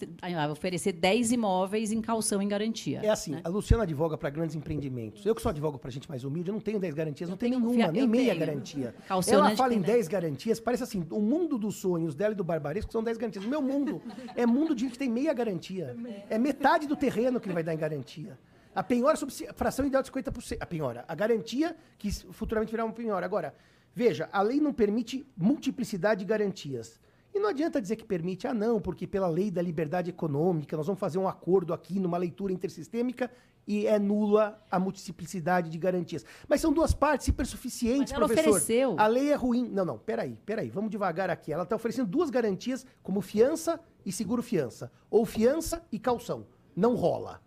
oferecer 0.50 0.92
10 0.92 1.30
imóveis 1.32 1.92
em 1.92 2.00
calção 2.00 2.40
em 2.42 2.48
garantia. 2.48 3.00
É 3.02 3.08
assim, 3.08 3.32
né? 3.32 3.40
a 3.44 3.48
Luciana 3.48 3.82
advoga 3.84 4.16
para 4.18 4.28
grandes 4.30 4.56
empreendimentos. 4.56 5.24
Eu 5.26 5.34
que 5.34 5.42
só 5.42 5.50
advogo 5.50 5.78
para 5.78 5.90
gente 5.90 6.08
mais 6.08 6.24
humilde, 6.24 6.48
eu 6.50 6.52
não 6.54 6.60
tenho 6.60 6.78
10 6.80 6.94
garantias, 6.94 7.28
não 7.28 7.34
Eu 7.34 7.38
tenho 7.38 7.52
tenho 7.60 7.70
nenhuma, 7.70 7.92
nem 7.92 8.06
meia 8.08 8.32
tenho. 8.34 8.40
garantia. 8.46 8.94
Calcionante 9.06 9.46
Ela 9.48 9.56
fala 9.56 9.74
em 9.74 9.82
tem 9.82 9.94
10 9.94 10.08
garantias, 10.08 10.58
parece 10.60 10.82
assim, 10.84 11.06
o 11.10 11.20
mundo 11.20 11.56
dos 11.58 11.76
sonhos 11.76 12.14
dela 12.14 12.32
e 12.32 12.36
do 12.36 12.44
barbaresco 12.44 12.90
são 12.92 13.02
10 13.04 13.18
garantias. 13.18 13.44
O 13.44 13.48
meu 13.48 13.62
mundo 13.62 14.00
é 14.34 14.46
mundo 14.46 14.74
de 14.74 14.82
gente 14.82 14.92
que 14.92 14.98
tem 14.98 15.10
meia 15.10 15.32
garantia. 15.32 15.96
É 16.30 16.38
metade 16.38 16.86
do 16.86 16.96
terreno 16.96 17.38
que 17.40 17.46
ele 17.46 17.54
vai 17.54 17.62
dar 17.62 17.74
em 17.74 17.78
garantia. 17.78 18.38
A 18.74 18.82
penhora 18.82 19.16
sobre 19.16 19.34
fração 19.54 19.84
ideal 19.84 20.02
de 20.02 20.10
50%. 20.10 20.56
A 20.60 20.66
penhora. 20.66 21.04
A 21.06 21.14
garantia 21.14 21.76
que 21.98 22.10
futuramente 22.10 22.70
virá 22.70 22.84
uma 22.84 22.92
penhora. 22.94 23.24
Agora, 23.24 23.54
veja, 23.94 24.28
a 24.32 24.40
lei 24.42 24.60
não 24.60 24.72
permite 24.72 25.26
multiplicidade 25.36 26.20
de 26.20 26.26
garantias. 26.26 27.00
E 27.34 27.38
não 27.38 27.48
adianta 27.48 27.80
dizer 27.80 27.96
que 27.96 28.04
permite, 28.04 28.46
ah, 28.46 28.52
não, 28.52 28.80
porque 28.80 29.06
pela 29.06 29.26
lei 29.26 29.50
da 29.50 29.62
liberdade 29.62 30.10
econômica, 30.10 30.76
nós 30.76 30.86
vamos 30.86 31.00
fazer 31.00 31.18
um 31.18 31.26
acordo 31.26 31.72
aqui 31.72 31.98
numa 31.98 32.18
leitura 32.18 32.52
intersistêmica 32.52 33.30
e 33.66 33.86
é 33.86 33.98
nula 33.98 34.60
a 34.70 34.78
multiplicidade 34.78 35.70
de 35.70 35.78
garantias. 35.78 36.24
Mas 36.48 36.60
são 36.60 36.72
duas 36.72 36.92
partes 36.92 37.28
hipersuficientes, 37.28 38.12
Mas 38.12 38.12
ela 38.12 38.26
professor. 38.26 38.50
ofereceu. 38.50 38.96
A 38.98 39.06
lei 39.06 39.30
é 39.30 39.34
ruim. 39.34 39.68
Não, 39.68 39.84
não, 39.84 39.98
peraí, 39.98 40.36
peraí, 40.44 40.68
vamos 40.68 40.90
devagar 40.90 41.30
aqui. 41.30 41.52
Ela 41.52 41.62
está 41.62 41.76
oferecendo 41.76 42.08
duas 42.08 42.28
garantias 42.28 42.84
como 43.02 43.20
fiança 43.20 43.80
e 44.04 44.12
seguro-fiança. 44.12 44.90
Ou 45.10 45.24
fiança 45.24 45.82
e 45.90 45.98
calção. 45.98 46.46
Não 46.76 46.94
rola. 46.94 47.40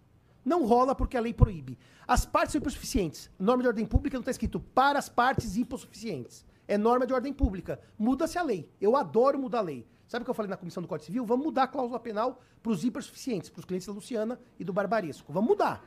Não 0.45 0.63
rola 0.63 0.93
porque 0.93 1.17
a 1.17 1.19
lei 1.19 1.34
proíbe. 1.34 1.77
As 2.08 2.23
partes 2.23 2.51
são 2.51 2.60
hipossuficientes. 2.60 3.31
Norma 3.39 3.63
de 3.63 3.67
ordem 3.67 3.86
pública 3.86 4.15
não 4.15 4.21
está 4.21 4.29
escrito 4.29 4.60
para 4.60 4.99
as 4.99 5.10
partes 5.10 5.58
hipossuficientes. 5.58 6.45
É 6.67 6.77
norma 6.77 7.08
de 7.08 7.13
ordem 7.13 7.34
pública. 7.34 7.79
Muda-se 7.97 8.38
a 8.38 8.43
lei. 8.43 8.69
Eu 8.79 8.95
adoro 8.95 9.39
mudar 9.39 9.60
a 9.60 9.62
lei. 9.62 9.88
Sabe 10.08 10.21
o 10.21 10.25
que 10.25 10.29
eu 10.29 10.36
falei 10.36 10.49
na 10.49 10.58
Comissão 10.58 10.84
do 10.84 10.88
Código 10.88 11.08
Civil? 11.08 11.25
Vamos 11.25 11.45
mudar 11.45 11.63
a 11.63 11.67
cláusula 11.67 11.99
penal 11.99 12.39
para 12.62 12.71
os 12.71 12.84
hipersuficientes, 12.84 13.49
para 13.49 13.60
os 13.60 13.65
clientes 13.65 13.88
da 13.88 13.93
Luciana 13.93 14.39
e 14.60 14.63
do 14.63 14.71
Barbaresco. 14.71 15.34
Vamos 15.34 15.49
mudar. 15.49 15.84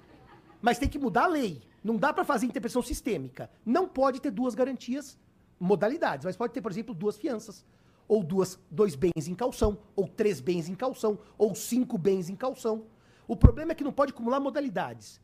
Mas 0.60 0.76
tem 0.76 0.88
que 0.88 0.98
mudar 0.98 1.24
a 1.24 1.28
lei. 1.28 1.62
Não 1.84 1.96
dá 1.96 2.12
para 2.12 2.24
fazer 2.24 2.46
interpretação 2.46 2.82
sistêmica. 2.82 3.48
Não 3.64 3.86
pode 3.86 4.20
ter 4.20 4.32
duas 4.32 4.56
garantias, 4.56 5.16
modalidades, 5.58 6.24
mas 6.24 6.36
pode 6.36 6.52
ter, 6.52 6.60
por 6.60 6.72
exemplo, 6.72 6.94
duas 6.94 7.16
fianças. 7.16 7.64
Ou 8.08 8.24
duas, 8.24 8.58
dois 8.70 8.96
bens 8.96 9.28
em 9.28 9.34
calção, 9.34 9.78
ou 9.94 10.08
três 10.08 10.40
bens 10.40 10.68
em 10.68 10.74
calção, 10.74 11.18
ou 11.36 11.54
cinco 11.54 11.96
bens 11.96 12.28
em 12.28 12.34
calção. 12.34 12.86
O 13.28 13.36
problema 13.36 13.70
é 13.72 13.74
que 13.74 13.84
não 13.84 13.92
pode 13.92 14.12
acumular 14.12 14.40
modalidades. 14.40 15.20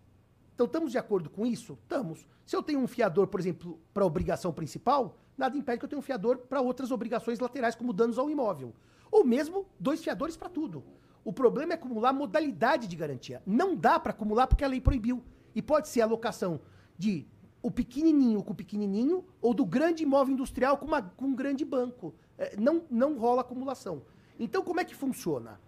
Então, 0.54 0.66
estamos 0.66 0.92
de 0.92 0.98
acordo 0.98 1.28
com 1.28 1.44
isso? 1.44 1.76
Estamos. 1.82 2.24
Se 2.46 2.54
eu 2.54 2.62
tenho 2.62 2.78
um 2.78 2.86
fiador, 2.86 3.26
por 3.26 3.40
exemplo, 3.40 3.80
para 3.92 4.04
obrigação 4.06 4.52
principal, 4.52 5.16
nada 5.36 5.56
impede 5.56 5.78
que 5.78 5.84
eu 5.84 5.88
tenha 5.88 5.98
um 5.98 6.02
fiador 6.02 6.36
para 6.38 6.60
outras 6.60 6.90
obrigações 6.92 7.40
laterais, 7.40 7.74
como 7.74 7.92
danos 7.92 8.18
ao 8.18 8.30
imóvel. 8.30 8.72
Ou 9.10 9.24
mesmo 9.24 9.66
dois 9.80 10.04
fiadores 10.04 10.36
para 10.36 10.48
tudo. 10.48 10.84
O 11.24 11.32
problema 11.32 11.72
é 11.72 11.74
acumular 11.76 12.12
modalidade 12.12 12.86
de 12.86 12.94
garantia. 12.94 13.42
Não 13.46 13.74
dá 13.74 13.98
para 13.98 14.10
acumular 14.12 14.46
porque 14.46 14.62
a 14.64 14.68
lei 14.68 14.80
proibiu. 14.80 15.24
E 15.54 15.62
pode 15.62 15.88
ser 15.88 16.02
a 16.02 16.04
alocação 16.04 16.60
de 16.98 17.26
o 17.62 17.70
pequenininho 17.70 18.42
com 18.42 18.52
o 18.52 18.56
pequenininho 18.56 19.24
ou 19.40 19.54
do 19.54 19.64
grande 19.64 20.02
imóvel 20.02 20.34
industrial 20.34 20.76
com, 20.76 20.84
uma- 20.86 21.00
com 21.02 21.24
um 21.26 21.34
grande 21.34 21.64
banco. 21.64 22.14
É, 22.36 22.54
não, 22.60 22.84
não 22.90 23.16
rola 23.18 23.40
acumulação. 23.40 24.02
Então, 24.38 24.62
como 24.62 24.80
é 24.80 24.84
que 24.84 24.94
funciona? 24.94 25.58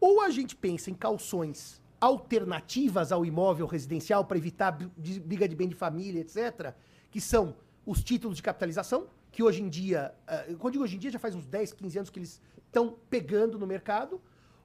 Ou 0.00 0.20
a 0.20 0.30
gente 0.30 0.54
pensa 0.54 0.90
em 0.90 0.94
calções 0.94 1.80
alternativas 2.00 3.10
ao 3.10 3.24
imóvel 3.24 3.66
residencial 3.66 4.24
para 4.24 4.36
evitar 4.36 4.70
briga 4.70 5.48
de 5.48 5.56
bem 5.56 5.68
de 5.68 5.74
família, 5.74 6.20
etc., 6.20 6.74
que 7.10 7.20
são 7.20 7.56
os 7.84 8.02
títulos 8.02 8.36
de 8.36 8.42
capitalização, 8.42 9.06
que 9.32 9.42
hoje 9.42 9.62
em 9.62 9.68
dia, 9.68 10.14
eh, 10.26 10.54
quando 10.58 10.72
digo 10.72 10.84
hoje 10.84 10.96
em 10.96 10.98
dia, 10.98 11.10
já 11.10 11.18
faz 11.18 11.34
uns 11.34 11.46
10, 11.46 11.72
15 11.72 11.98
anos 11.98 12.10
que 12.10 12.18
eles 12.18 12.40
estão 12.66 12.96
pegando 13.08 13.58
no 13.58 13.66
mercado, 13.66 14.20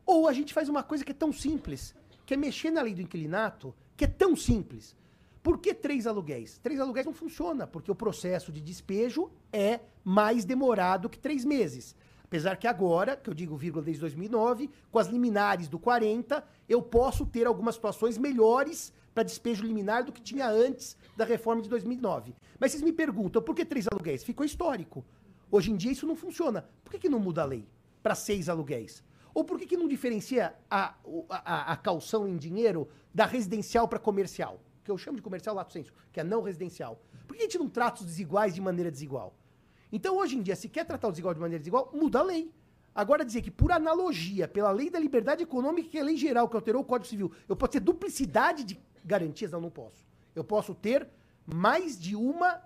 ou 0.06 0.28
a 0.28 0.34
gente 0.34 0.54
faz 0.54 0.68
uma 0.68 0.84
coisa 0.84 1.06
que 1.06 1.12
é 1.12 1.16
tão 1.16 1.32
simples, 1.32 1.96
que 2.26 2.34
é 2.34 2.38
mexer 2.38 2.72
na 2.72 2.82
lei 2.82 2.94
do 2.94 3.02
inquilinato, 3.02 3.74
que 3.96 4.06
é 4.06 4.08
tão 4.08 4.36
simples. 4.36 4.96
Por 5.44 5.58
que 5.58 5.74
três 5.74 6.06
aluguéis? 6.06 6.60
Três 6.60 6.80
aluguéis 6.80 7.06
não 7.06 7.14
funciona, 7.14 7.66
porque 7.66 7.92
o 7.92 7.96
processo 7.96 8.52
de 8.52 8.62
despejo 8.62 9.32
é 9.52 9.80
mais 10.04 10.46
demorado 10.46 11.10
que 11.10 11.18
três 11.18 11.44
meses. 11.46 11.96
Apesar 12.32 12.56
que 12.56 12.66
agora, 12.66 13.18
que 13.18 13.30
eu 13.30 13.34
digo 13.34 13.58
vírgula 13.58 13.84
desde 13.84 14.00
2009, 14.00 14.70
com 14.90 14.98
as 14.98 15.08
liminares 15.08 15.68
do 15.68 15.78
40, 15.78 16.42
eu 16.70 16.82
posso 16.82 17.26
ter 17.26 17.46
algumas 17.46 17.76
situações 17.76 18.18
melhores 18.18 18.94
para 19.14 19.24
despejo 19.24 19.66
liminar 19.66 20.06
do 20.06 20.14
que 20.14 20.22
tinha 20.22 20.48
antes 20.48 20.96
da 21.18 21.26
reforma 21.26 21.62
de 21.62 21.68
2009. 21.68 22.34
Mas 22.58 22.72
vocês 22.72 22.82
me 22.82 22.94
perguntam, 22.94 23.42
por 23.42 23.54
que 23.54 23.66
três 23.66 23.86
aluguéis? 23.92 24.24
Ficou 24.24 24.46
histórico. 24.46 25.04
Hoje 25.52 25.72
em 25.72 25.76
dia 25.76 25.92
isso 25.92 26.08
não 26.08 26.16
funciona. 26.16 26.70
Por 26.86 26.92
que, 26.92 27.00
que 27.00 27.10
não 27.10 27.20
muda 27.20 27.42
a 27.42 27.46
lei 27.46 27.68
para 28.02 28.16
seis 28.16 28.48
aluguéis? 28.48 29.04
Ou 29.34 29.44
por 29.44 29.60
que, 29.60 29.66
que 29.66 29.76
não 29.76 29.90
diferencia 29.90 30.56
a, 30.70 30.96
a, 31.30 31.74
a 31.74 31.76
calção 31.76 32.26
em 32.26 32.38
dinheiro 32.38 32.88
da 33.14 33.26
residencial 33.26 33.90
para 33.90 34.00
comercial? 34.00 34.58
Que 34.86 34.92
eu 34.92 34.98
chamo 34.98 35.18
de 35.18 35.22
comercial 35.22 35.54
lato 35.54 35.74
sensu, 35.74 35.92
que 36.14 36.22
é 36.22 36.24
não 36.24 36.42
residencial. 36.42 36.98
Por 37.28 37.36
que 37.36 37.42
a 37.42 37.46
gente 37.46 37.60
não 37.60 37.68
trata 37.68 38.00
os 38.00 38.08
desiguais 38.08 38.56
de 38.56 38.62
maneira 38.62 38.90
desigual? 38.90 39.36
Então, 39.92 40.18
hoje 40.18 40.38
em 40.38 40.42
dia, 40.42 40.56
se 40.56 40.70
quer 40.70 40.86
tratar 40.86 41.08
o 41.08 41.12
desigual 41.12 41.34
de 41.34 41.40
maneira 41.40 41.60
desigual, 41.60 41.92
muda 41.94 42.20
a 42.20 42.24
lei. 42.24 42.52
Agora, 42.94 43.26
dizer 43.26 43.42
que 43.42 43.52
por 43.52 43.72
analogia, 43.72 44.48
pela 44.48 44.72
lei 44.72 44.90
da 44.90 45.00
liberdade 45.00 45.44
econômica, 45.44 45.90
que 45.90 45.98
é 45.98 46.02
a 46.02 46.04
lei 46.04 46.18
geral 46.18 46.48
que 46.48 46.56
alterou 46.56 46.82
o 46.82 46.86
Código 46.86 47.08
Civil, 47.08 47.32
eu 47.48 47.56
posso 47.56 47.74
ter 47.74 47.80
duplicidade 47.80 48.64
de 48.64 48.80
garantias? 49.04 49.52
Não, 49.52 49.62
não 49.62 49.70
posso. 49.70 50.06
Eu 50.36 50.44
posso 50.44 50.74
ter 50.76 51.08
mais 51.46 52.00
de 52.00 52.16
uma 52.16 52.62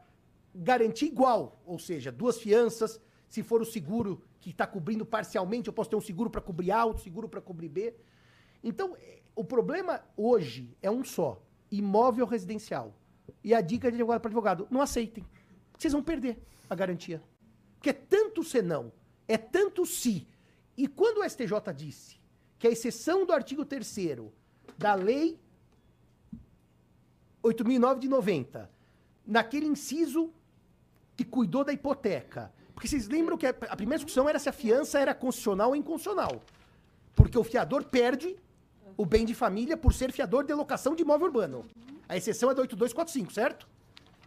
garantia 0.53 1.07
igual, 1.07 1.61
ou 1.65 1.77
seja, 1.77 2.11
duas 2.11 2.37
fianças. 2.37 2.99
Se 3.29 3.43
for 3.43 3.61
o 3.61 3.65
seguro 3.65 4.21
que 4.39 4.51
está 4.51 4.65
cobrindo 4.65 5.05
parcialmente, 5.05 5.67
eu 5.67 5.73
posso 5.73 5.89
ter 5.89 5.95
um 5.95 6.01
seguro 6.01 6.29
para 6.29 6.41
cobrir 6.41 6.71
A, 6.71 6.85
outro 6.85 7.03
seguro 7.03 7.27
para 7.27 7.41
cobrir 7.41 7.69
B. 7.69 7.93
Então, 8.63 8.95
eh, 8.97 9.21
o 9.35 9.43
problema 9.43 10.01
hoje 10.15 10.75
é 10.81 10.89
um 10.89 11.03
só: 11.03 11.41
imóvel 11.71 12.25
residencial. 12.25 12.95
E 13.43 13.53
a 13.53 13.61
dica 13.61 13.89
de 13.91 13.97
advogado 13.97 14.21
para 14.21 14.29
advogado: 14.29 14.67
não 14.71 14.81
aceitem. 14.81 15.25
Vocês 15.77 15.93
vão 15.93 16.01
perder 16.01 16.39
a 16.69 16.75
garantia. 16.75 17.21
Porque 17.75 17.89
é 17.89 17.93
tanto 17.93 18.43
senão, 18.43 18.91
é 19.27 19.37
tanto 19.37 19.85
se. 19.85 20.27
E 20.77 20.87
quando 20.87 21.19
o 21.19 21.29
STJ 21.29 21.73
disse 21.75 22.19
que 22.57 22.67
a 22.67 22.71
exceção 22.71 23.25
do 23.25 23.33
artigo 23.33 23.63
3 23.63 23.95
da 24.77 24.93
lei 24.93 25.39
8.009 27.43 27.99
de 27.99 28.07
90, 28.07 28.69
naquele 29.25 29.67
inciso 29.67 30.33
que 31.15 31.23
cuidou 31.23 31.63
da 31.63 31.71
hipoteca. 31.71 32.51
Porque 32.73 32.87
vocês 32.87 33.07
lembram 33.07 33.37
que 33.37 33.45
a 33.45 33.53
primeira 33.53 34.03
discussão 34.03 34.27
era 34.27 34.37
se 34.37 34.49
a 34.49 34.51
fiança 34.51 34.99
era 34.99 35.13
constitucional 35.13 35.69
ou 35.69 35.75
inconstitucional. 35.75 36.41
Porque 37.15 37.37
o 37.37 37.43
fiador 37.43 37.85
perde 37.85 38.35
o 38.97 39.05
bem 39.05 39.25
de 39.25 39.33
família 39.33 39.77
por 39.77 39.93
ser 39.93 40.11
fiador 40.11 40.43
de 40.43 40.53
locação 40.53 40.95
de 40.95 41.03
imóvel 41.03 41.27
urbano. 41.27 41.65
A 42.07 42.17
exceção 42.17 42.51
é 42.51 42.53
da 42.53 42.61
8245, 42.61 43.31
certo? 43.31 43.67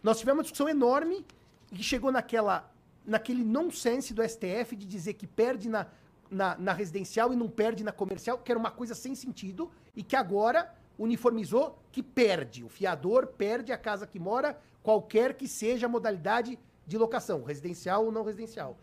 Nós 0.01 0.17
tivemos 0.17 0.39
uma 0.39 0.43
discussão 0.43 0.67
enorme 0.67 1.25
e 1.71 1.75
que 1.75 1.83
chegou 1.83 2.11
naquela, 2.11 2.71
naquele 3.05 3.43
nonsense 3.43 4.13
do 4.13 4.27
STF 4.27 4.75
de 4.75 4.85
dizer 4.85 5.13
que 5.13 5.27
perde 5.27 5.69
na, 5.69 5.87
na, 6.29 6.55
na 6.57 6.73
residencial 6.73 7.33
e 7.33 7.35
não 7.35 7.49
perde 7.49 7.83
na 7.83 7.91
comercial, 7.91 8.37
que 8.37 8.51
era 8.51 8.59
uma 8.59 8.71
coisa 8.71 8.95
sem 8.95 9.15
sentido, 9.15 9.71
e 9.95 10.03
que 10.03 10.15
agora 10.15 10.73
uniformizou 10.97 11.79
que 11.91 12.03
perde. 12.03 12.63
O 12.63 12.69
fiador 12.69 13.27
perde 13.27 13.71
a 13.71 13.77
casa 13.77 14.05
que 14.05 14.19
mora, 14.19 14.59
qualquer 14.83 15.33
que 15.33 15.47
seja 15.47 15.85
a 15.85 15.89
modalidade 15.89 16.59
de 16.85 16.97
locação, 16.97 17.43
residencial 17.43 18.05
ou 18.05 18.11
não 18.11 18.23
residencial. 18.23 18.77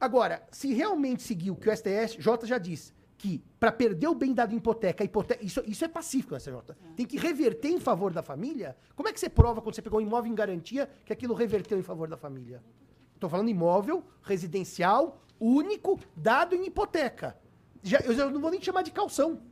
Agora, 0.00 0.42
se 0.50 0.72
realmente 0.72 1.22
seguir 1.22 1.50
o 1.50 1.56
que 1.56 1.68
o 1.68 1.76
STJ 1.76 2.18
já 2.44 2.58
disse, 2.58 2.92
que, 3.20 3.44
para 3.58 3.70
perder 3.70 4.08
o 4.08 4.14
bem 4.14 4.32
dado 4.32 4.54
em 4.54 4.56
hipoteca, 4.56 5.04
hipoteca 5.04 5.44
isso, 5.44 5.62
isso 5.66 5.84
é 5.84 5.88
pacífico, 5.88 6.32
né, 6.32 6.40
CJ? 6.40 6.74
Tem 6.96 7.04
que 7.04 7.18
reverter 7.18 7.68
em 7.68 7.78
favor 7.78 8.14
da 8.14 8.22
família. 8.22 8.74
Como 8.96 9.10
é 9.10 9.12
que 9.12 9.20
você 9.20 9.28
prova 9.28 9.60
quando 9.60 9.74
você 9.74 9.82
pegou 9.82 10.00
um 10.00 10.02
imóvel 10.02 10.32
em 10.32 10.34
garantia 10.34 10.88
que 11.04 11.12
aquilo 11.12 11.34
reverteu 11.34 11.78
em 11.78 11.82
favor 11.82 12.08
da 12.08 12.16
família? 12.16 12.62
Estou 13.14 13.28
falando 13.28 13.50
imóvel 13.50 14.02
residencial 14.22 15.22
único 15.38 16.00
dado 16.16 16.54
em 16.54 16.64
hipoteca. 16.64 17.36
Já, 17.82 17.98
eu 17.98 18.14
já 18.14 18.30
não 18.30 18.40
vou 18.40 18.50
nem 18.50 18.62
chamar 18.62 18.80
de 18.80 18.90
calção. 18.90 19.42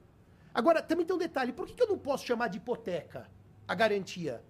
Agora, 0.54 0.80
também 0.80 1.04
tem 1.04 1.14
um 1.14 1.18
detalhe: 1.18 1.52
por 1.52 1.66
que, 1.66 1.74
que 1.74 1.82
eu 1.82 1.88
não 1.88 1.98
posso 1.98 2.24
chamar 2.24 2.48
de 2.48 2.56
hipoteca 2.56 3.28
a 3.66 3.74
garantia? 3.74 4.42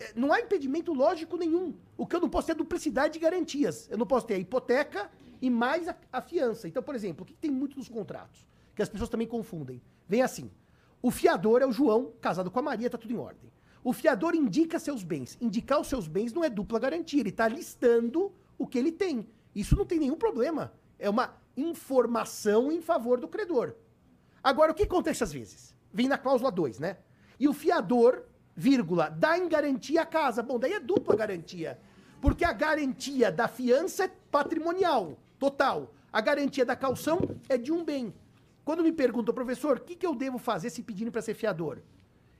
É, 0.00 0.12
Não 0.16 0.32
há 0.32 0.40
impedimento 0.40 0.92
lógico 0.92 1.36
nenhum. 1.36 1.76
O 1.96 2.04
que 2.04 2.16
eu 2.16 2.20
não 2.20 2.28
posso 2.28 2.48
ter 2.48 2.52
é 2.52 2.56
duplicidade 2.56 3.12
de 3.12 3.20
garantias. 3.20 3.88
Eu 3.88 3.96
não 3.96 4.06
posso 4.06 4.26
ter 4.26 4.34
a 4.34 4.38
hipoteca 4.38 5.08
e 5.40 5.48
mais 5.48 5.88
a, 5.88 5.96
a 6.12 6.20
fiança. 6.20 6.68
Então, 6.68 6.82
por 6.82 6.94
exemplo, 6.94 7.22
o 7.22 7.26
que 7.26 7.34
tem 7.34 7.50
muito 7.50 7.76
nos 7.76 7.88
contratos? 7.88 8.46
Que 8.74 8.82
as 8.82 8.88
pessoas 8.88 9.10
também 9.10 9.26
confundem. 9.26 9.80
Vem 10.08 10.22
assim: 10.22 10.50
o 11.02 11.10
fiador 11.10 11.62
é 11.62 11.66
o 11.66 11.72
João, 11.72 12.12
casado 12.20 12.50
com 12.50 12.58
a 12.58 12.62
Maria, 12.62 12.90
tá 12.90 12.98
tudo 12.98 13.12
em 13.12 13.18
ordem. 13.18 13.50
O 13.82 13.92
fiador 13.92 14.34
indica 14.34 14.78
seus 14.78 15.02
bens. 15.02 15.38
Indicar 15.40 15.80
os 15.80 15.88
seus 15.88 16.06
bens 16.06 16.32
não 16.32 16.44
é 16.44 16.50
dupla 16.50 16.78
garantia. 16.78 17.20
Ele 17.20 17.30
está 17.30 17.48
listando 17.48 18.32
o 18.58 18.66
que 18.66 18.78
ele 18.78 18.92
tem. 18.92 19.26
Isso 19.54 19.74
não 19.76 19.86
tem 19.86 19.98
nenhum 19.98 20.16
problema. 20.16 20.72
É 20.98 21.08
uma 21.08 21.34
informação 21.56 22.70
em 22.70 22.82
favor 22.82 23.18
do 23.18 23.26
credor. 23.26 23.74
Agora, 24.42 24.72
o 24.72 24.74
que 24.74 24.82
acontece 24.82 25.24
às 25.24 25.32
vezes? 25.32 25.74
Vem 25.92 26.08
na 26.08 26.18
cláusula 26.18 26.50
2, 26.50 26.78
né? 26.78 26.98
E 27.38 27.48
o 27.48 27.54
fiador, 27.54 28.24
vírgula, 28.54 29.08
dá 29.08 29.38
em 29.38 29.48
garantia 29.48 30.02
a 30.02 30.06
casa. 30.06 30.42
Bom, 30.42 30.58
daí 30.58 30.74
é 30.74 30.80
dupla 30.80 31.16
garantia. 31.16 31.78
Porque 32.20 32.44
a 32.44 32.52
garantia 32.52 33.32
da 33.32 33.48
fiança 33.48 34.04
é 34.04 34.10
patrimonial, 34.30 35.18
total. 35.40 35.92
A 36.12 36.20
garantia 36.20 36.64
da 36.64 36.76
calção 36.76 37.18
é 37.48 37.56
de 37.56 37.72
um 37.72 37.84
bem. 37.84 38.14
Quando 38.64 38.84
me 38.84 38.92
perguntam, 38.92 39.34
professor, 39.34 39.78
o 39.78 39.80
que, 39.80 39.96
que 39.96 40.06
eu 40.06 40.14
devo 40.14 40.38
fazer 40.38 40.70
se 40.70 40.82
pedirem 40.82 41.10
para 41.10 41.22
ser 41.22 41.34
fiador? 41.34 41.80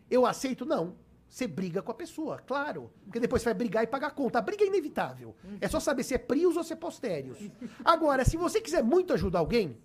Eu 0.08 0.26
aceito? 0.26 0.64
Não. 0.64 0.94
Você 1.28 1.46
briga 1.46 1.80
com 1.80 1.92
a 1.92 1.94
pessoa, 1.94 2.38
claro. 2.38 2.90
Porque 3.04 3.20
depois 3.20 3.40
você 3.40 3.46
vai 3.46 3.54
brigar 3.54 3.82
e 3.82 3.86
pagar 3.86 4.08
a 4.08 4.10
conta. 4.10 4.38
A 4.38 4.42
briga 4.42 4.64
é 4.64 4.66
inevitável. 4.66 5.34
É 5.60 5.68
só 5.68 5.80
saber 5.80 6.02
se 6.02 6.14
é 6.14 6.18
prios 6.18 6.56
ou 6.56 6.64
se 6.64 6.72
é 6.72 6.76
postérios. 6.76 7.38
Agora, 7.84 8.24
se 8.24 8.36
você 8.36 8.60
quiser 8.60 8.82
muito 8.82 9.12
ajudar 9.12 9.38
alguém, 9.38 9.76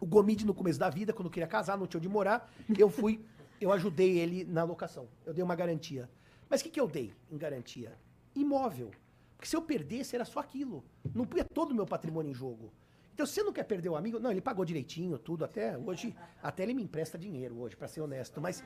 o 0.00 0.06
Gomide, 0.06 0.46
no 0.46 0.54
começo 0.54 0.78
da 0.78 0.88
vida, 0.88 1.12
quando 1.12 1.28
queria 1.28 1.48
casar, 1.48 1.76
não 1.76 1.88
tinha 1.88 1.98
onde 1.98 2.08
morar, 2.08 2.48
eu 2.78 2.88
fui, 2.88 3.20
eu 3.60 3.72
ajudei 3.72 4.16
ele 4.16 4.44
na 4.44 4.62
locação. 4.62 5.08
Eu 5.26 5.34
dei 5.34 5.42
uma 5.42 5.56
garantia. 5.56 6.08
Mas 6.48 6.60
o 6.60 6.64
que, 6.64 6.70
que 6.70 6.80
eu 6.80 6.86
dei 6.86 7.12
em 7.30 7.36
garantia? 7.36 7.98
Imóvel. 8.34 8.92
Porque 9.38 9.48
se 9.48 9.54
eu 9.54 9.62
perdesse, 9.62 10.16
era 10.16 10.24
só 10.24 10.40
aquilo. 10.40 10.84
Não 11.14 11.24
punha 11.24 11.44
todo 11.44 11.70
o 11.70 11.74
meu 11.74 11.86
patrimônio 11.86 12.32
em 12.32 12.34
jogo. 12.34 12.72
Então, 13.14 13.24
você 13.24 13.40
não 13.42 13.52
quer 13.52 13.62
perder 13.64 13.88
o 13.88 13.96
amigo, 13.96 14.18
não, 14.20 14.30
ele 14.30 14.40
pagou 14.40 14.64
direitinho, 14.64 15.18
tudo, 15.18 15.44
até 15.44 15.76
hoje, 15.78 16.14
até 16.42 16.64
ele 16.64 16.74
me 16.74 16.82
empresta 16.82 17.16
dinheiro 17.16 17.58
hoje, 17.58 17.76
para 17.76 17.88
ser 17.88 18.00
honesto. 18.00 18.40
Mas 18.40 18.62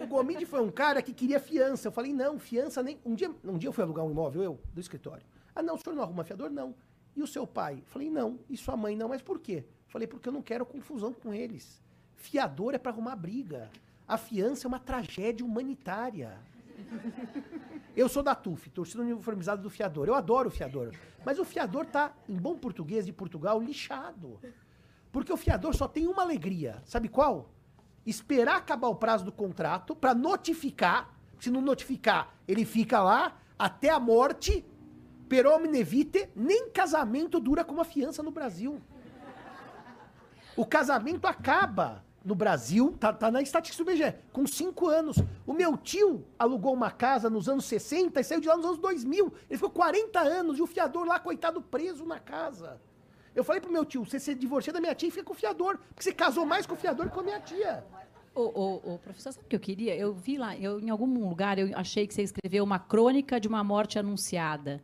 o, 0.00 0.04
o 0.04 0.06
Gomide 0.06 0.44
foi 0.44 0.60
um 0.60 0.70
cara 0.70 1.00
que 1.00 1.12
queria 1.12 1.40
fiança. 1.40 1.88
Eu 1.88 1.92
falei, 1.92 2.12
não, 2.12 2.38
fiança 2.38 2.82
nem. 2.82 3.00
Um 3.04 3.14
dia, 3.14 3.30
um 3.44 3.56
dia 3.56 3.68
eu 3.68 3.72
fui 3.72 3.84
alugar 3.84 4.04
um 4.04 4.10
imóvel, 4.10 4.42
eu, 4.42 4.60
do 4.74 4.80
escritório. 4.80 5.24
Ah, 5.54 5.62
não, 5.62 5.76
o 5.76 5.78
senhor 5.78 5.94
não 5.94 6.02
arruma 6.02 6.24
fiador? 6.24 6.50
Não. 6.50 6.74
E 7.14 7.22
o 7.22 7.26
seu 7.26 7.46
pai? 7.46 7.82
Falei, 7.86 8.10
não. 8.10 8.38
E 8.50 8.56
sua 8.56 8.76
mãe? 8.76 8.94
Não. 8.94 9.08
Mas 9.08 9.22
por 9.22 9.40
quê? 9.40 9.64
Falei, 9.86 10.06
porque 10.06 10.28
eu 10.28 10.32
não 10.32 10.42
quero 10.42 10.66
confusão 10.66 11.12
com 11.12 11.32
eles. 11.32 11.82
Fiador 12.14 12.74
é 12.74 12.78
para 12.78 12.92
arrumar 12.92 13.16
briga. 13.16 13.70
A 14.06 14.18
fiança 14.18 14.66
é 14.66 14.68
uma 14.68 14.78
tragédia 14.78 15.44
humanitária. 15.44 16.38
Eu 17.96 18.08
sou 18.08 18.22
da 18.22 18.34
TUF, 18.34 18.68
torcida 18.70 19.02
uniformizada 19.02 19.62
do 19.62 19.70
fiador. 19.70 20.06
Eu 20.06 20.14
adoro 20.14 20.48
o 20.48 20.50
fiador. 20.50 20.92
Mas 21.24 21.38
o 21.38 21.44
fiador 21.44 21.86
tá, 21.86 22.12
em 22.28 22.36
bom 22.36 22.56
português 22.56 23.06
de 23.06 23.12
Portugal, 23.12 23.60
lixado. 23.60 24.38
Porque 25.10 25.32
o 25.32 25.36
fiador 25.36 25.74
só 25.74 25.88
tem 25.88 26.06
uma 26.06 26.22
alegria. 26.22 26.82
Sabe 26.84 27.08
qual? 27.08 27.50
Esperar 28.04 28.56
acabar 28.56 28.88
o 28.88 28.94
prazo 28.94 29.24
do 29.24 29.32
contrato 29.32 29.96
para 29.96 30.14
notificar. 30.14 31.14
Se 31.40 31.50
não 31.50 31.60
notificar, 31.60 32.34
ele 32.46 32.64
fica 32.64 33.02
lá 33.02 33.36
até 33.58 33.88
a 33.90 33.98
morte. 33.98 34.64
Per 35.28 35.46
omne 35.46 35.84
nem 36.36 36.70
casamento 36.70 37.40
dura 37.40 37.64
como 37.64 37.80
a 37.80 37.84
fiança 37.84 38.22
no 38.22 38.30
Brasil. 38.30 38.80
O 40.54 40.64
casamento 40.64 41.26
acaba 41.26 42.05
no 42.26 42.34
Brasil, 42.34 42.92
tá, 42.98 43.12
tá 43.12 43.30
na 43.30 43.40
estatística 43.40 43.84
do 43.84 43.92
IBGE, 43.92 44.12
com 44.32 44.44
5 44.44 44.88
anos. 44.88 45.16
O 45.46 45.52
meu 45.52 45.76
tio 45.76 46.24
alugou 46.36 46.74
uma 46.74 46.90
casa 46.90 47.30
nos 47.30 47.48
anos 47.48 47.64
60 47.66 48.20
e 48.20 48.24
saiu 48.24 48.40
de 48.40 48.48
lá 48.48 48.56
nos 48.56 48.66
anos 48.66 48.78
2000. 48.78 49.32
Ele 49.48 49.56
ficou 49.56 49.70
40 49.70 50.18
anos 50.18 50.58
e 50.58 50.62
o 50.62 50.66
fiador 50.66 51.06
lá, 51.06 51.20
coitado, 51.20 51.62
preso 51.62 52.04
na 52.04 52.18
casa. 52.18 52.80
Eu 53.32 53.44
falei 53.44 53.60
pro 53.60 53.70
meu 53.70 53.84
tio, 53.84 54.04
você 54.04 54.18
se 54.18 54.34
divorcia 54.34 54.72
da 54.72 54.80
minha 54.80 54.94
tia 54.94 55.08
e 55.08 55.12
fica 55.12 55.24
com 55.24 55.34
o 55.34 55.36
fiador, 55.36 55.78
porque 55.88 56.02
você 56.02 56.12
casou 56.12 56.44
mais 56.44 56.66
com 56.66 56.74
o 56.74 56.76
fiador 56.76 57.06
que 57.06 57.14
com 57.14 57.20
a 57.20 57.22
minha 57.22 57.38
tia. 57.38 57.84
Ô, 58.34 58.40
ô, 58.42 58.94
ô, 58.94 58.98
professor, 58.98 59.32
sabe 59.32 59.46
o 59.46 59.48
que 59.48 59.54
eu 59.54 59.60
queria? 59.60 59.94
Eu 59.94 60.12
vi 60.12 60.36
lá, 60.36 60.56
eu, 60.56 60.80
em 60.80 60.90
algum 60.90 61.28
lugar, 61.28 61.58
eu 61.60 61.70
achei 61.74 62.08
que 62.08 62.12
você 62.12 62.22
escreveu 62.22 62.64
uma 62.64 62.78
crônica 62.80 63.38
de 63.38 63.46
uma 63.46 63.62
morte 63.62 63.98
anunciada. 64.00 64.82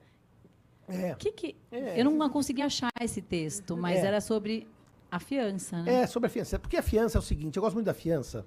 É. 0.89 1.15
Que 1.17 1.33
que, 1.33 1.57
É. 1.73 2.01
Eu 2.01 2.05
não 2.05 2.31
consegui 2.31 2.63
achar 2.63 2.91
esse 3.01 3.21
texto, 3.21 3.77
mas 3.77 3.99
É. 3.99 4.07
era 4.07 4.21
sobre 4.21 4.69
a 5.13 5.21
fiança, 5.21 5.83
né? 5.83 6.01
É, 6.01 6.07
sobre 6.07 6.27
a 6.27 6.31
fiança. 6.31 6.59
Porque 6.59 6.79
a 6.79 6.83
fiança 6.83 7.19
é 7.19 7.21
o 7.21 7.23
seguinte, 7.23 7.59
eu 7.59 7.63
gosto 7.63 7.75
muito 7.75 7.85
da 7.85 7.93
fiança. 7.93 8.47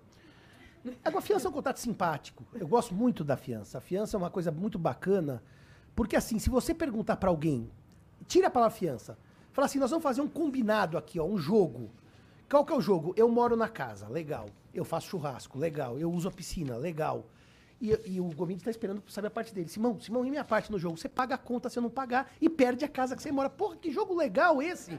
Agora, 1.04 1.20
a 1.20 1.22
fiança 1.22 1.48
é 1.48 1.50
um 1.50 1.54
contrato 1.54 1.80
simpático. 1.80 2.44
Eu 2.56 2.68
gosto 2.68 2.92
muito 2.92 3.24
da 3.24 3.38
fiança. 3.38 3.78
A 3.78 3.82
fiança 3.82 4.18
é 4.18 4.20
uma 4.20 4.32
coisa 4.32 4.52
muito 4.52 4.80
bacana, 4.80 5.44
porque 5.96 6.16
assim, 6.16 6.40
se 6.40 6.50
você 6.50 6.74
perguntar 6.74 7.18
pra 7.18 7.30
alguém, 7.30 7.70
tira 8.28 8.48
a 8.48 8.50
palavra 8.50 8.76
fiança, 8.76 9.16
fala 9.54 9.68
assim, 9.68 9.78
nós 9.78 9.92
vamos 9.92 10.02
fazer 10.02 10.22
um 10.22 10.28
combinado 10.28 10.98
aqui, 10.98 11.20
ó, 11.20 11.26
um 11.26 11.38
jogo. 11.38 11.92
Qual 12.50 12.66
que 12.66 12.74
é 12.74 12.76
o 12.76 12.82
jogo? 12.82 13.14
Eu 13.16 13.30
moro 13.30 13.56
na 13.56 13.70
casa, 13.70 14.08
legal. 14.08 14.48
Eu 14.74 14.84
faço 14.84 15.08
churrasco, 15.08 15.60
legal. 15.60 16.00
Eu 16.00 16.12
uso 16.12 16.28
a 16.28 16.32
piscina, 16.32 16.78
legal. 16.78 17.28
E, 17.80 18.00
e 18.06 18.22
o 18.22 18.26
Gomide 18.30 18.64
tá 18.64 18.72
esperando 18.72 19.04
saber 19.08 19.28
a 19.28 19.32
parte 19.32 19.54
dele. 19.54 19.68
Simão, 19.68 20.00
Simão, 20.00 20.26
e 20.26 20.30
minha 20.30 20.46
parte 20.46 20.72
no 20.72 20.80
jogo? 20.80 20.98
Você 20.98 21.10
paga 21.10 21.36
a 21.36 21.38
conta 21.38 21.70
se 21.70 21.78
eu 21.78 21.84
não 21.84 21.90
pagar 21.90 22.32
e 22.40 22.50
perde 22.50 22.86
a 22.86 22.88
casa 22.88 23.16
que 23.16 23.22
você 23.22 23.32
mora. 23.32 23.50
Porra, 23.50 23.76
que 23.76 23.92
jogo 23.92 24.16
legal 24.16 24.62
esse! 24.62 24.98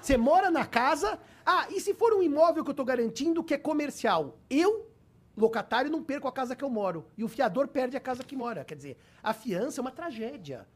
Você 0.00 0.16
mora 0.16 0.50
na 0.50 0.66
casa. 0.66 1.18
Ah, 1.44 1.66
e 1.70 1.80
se 1.80 1.94
for 1.94 2.12
um 2.12 2.22
imóvel 2.22 2.64
que 2.64 2.70
eu 2.70 2.74
tô 2.74 2.84
garantindo 2.84 3.44
que 3.44 3.54
é 3.54 3.58
comercial? 3.58 4.36
Eu, 4.50 4.90
locatário, 5.36 5.90
não 5.90 6.02
perco 6.02 6.26
a 6.26 6.32
casa 6.32 6.56
que 6.56 6.64
eu 6.64 6.70
moro. 6.70 7.06
E 7.16 7.22
o 7.22 7.28
fiador 7.28 7.68
perde 7.68 7.96
a 7.96 8.00
casa 8.00 8.24
que 8.24 8.34
mora. 8.34 8.64
Quer 8.64 8.74
dizer, 8.74 8.98
a 9.22 9.32
fiança 9.32 9.80
é 9.80 9.82
uma 9.82 9.92
tragédia. 9.92 10.66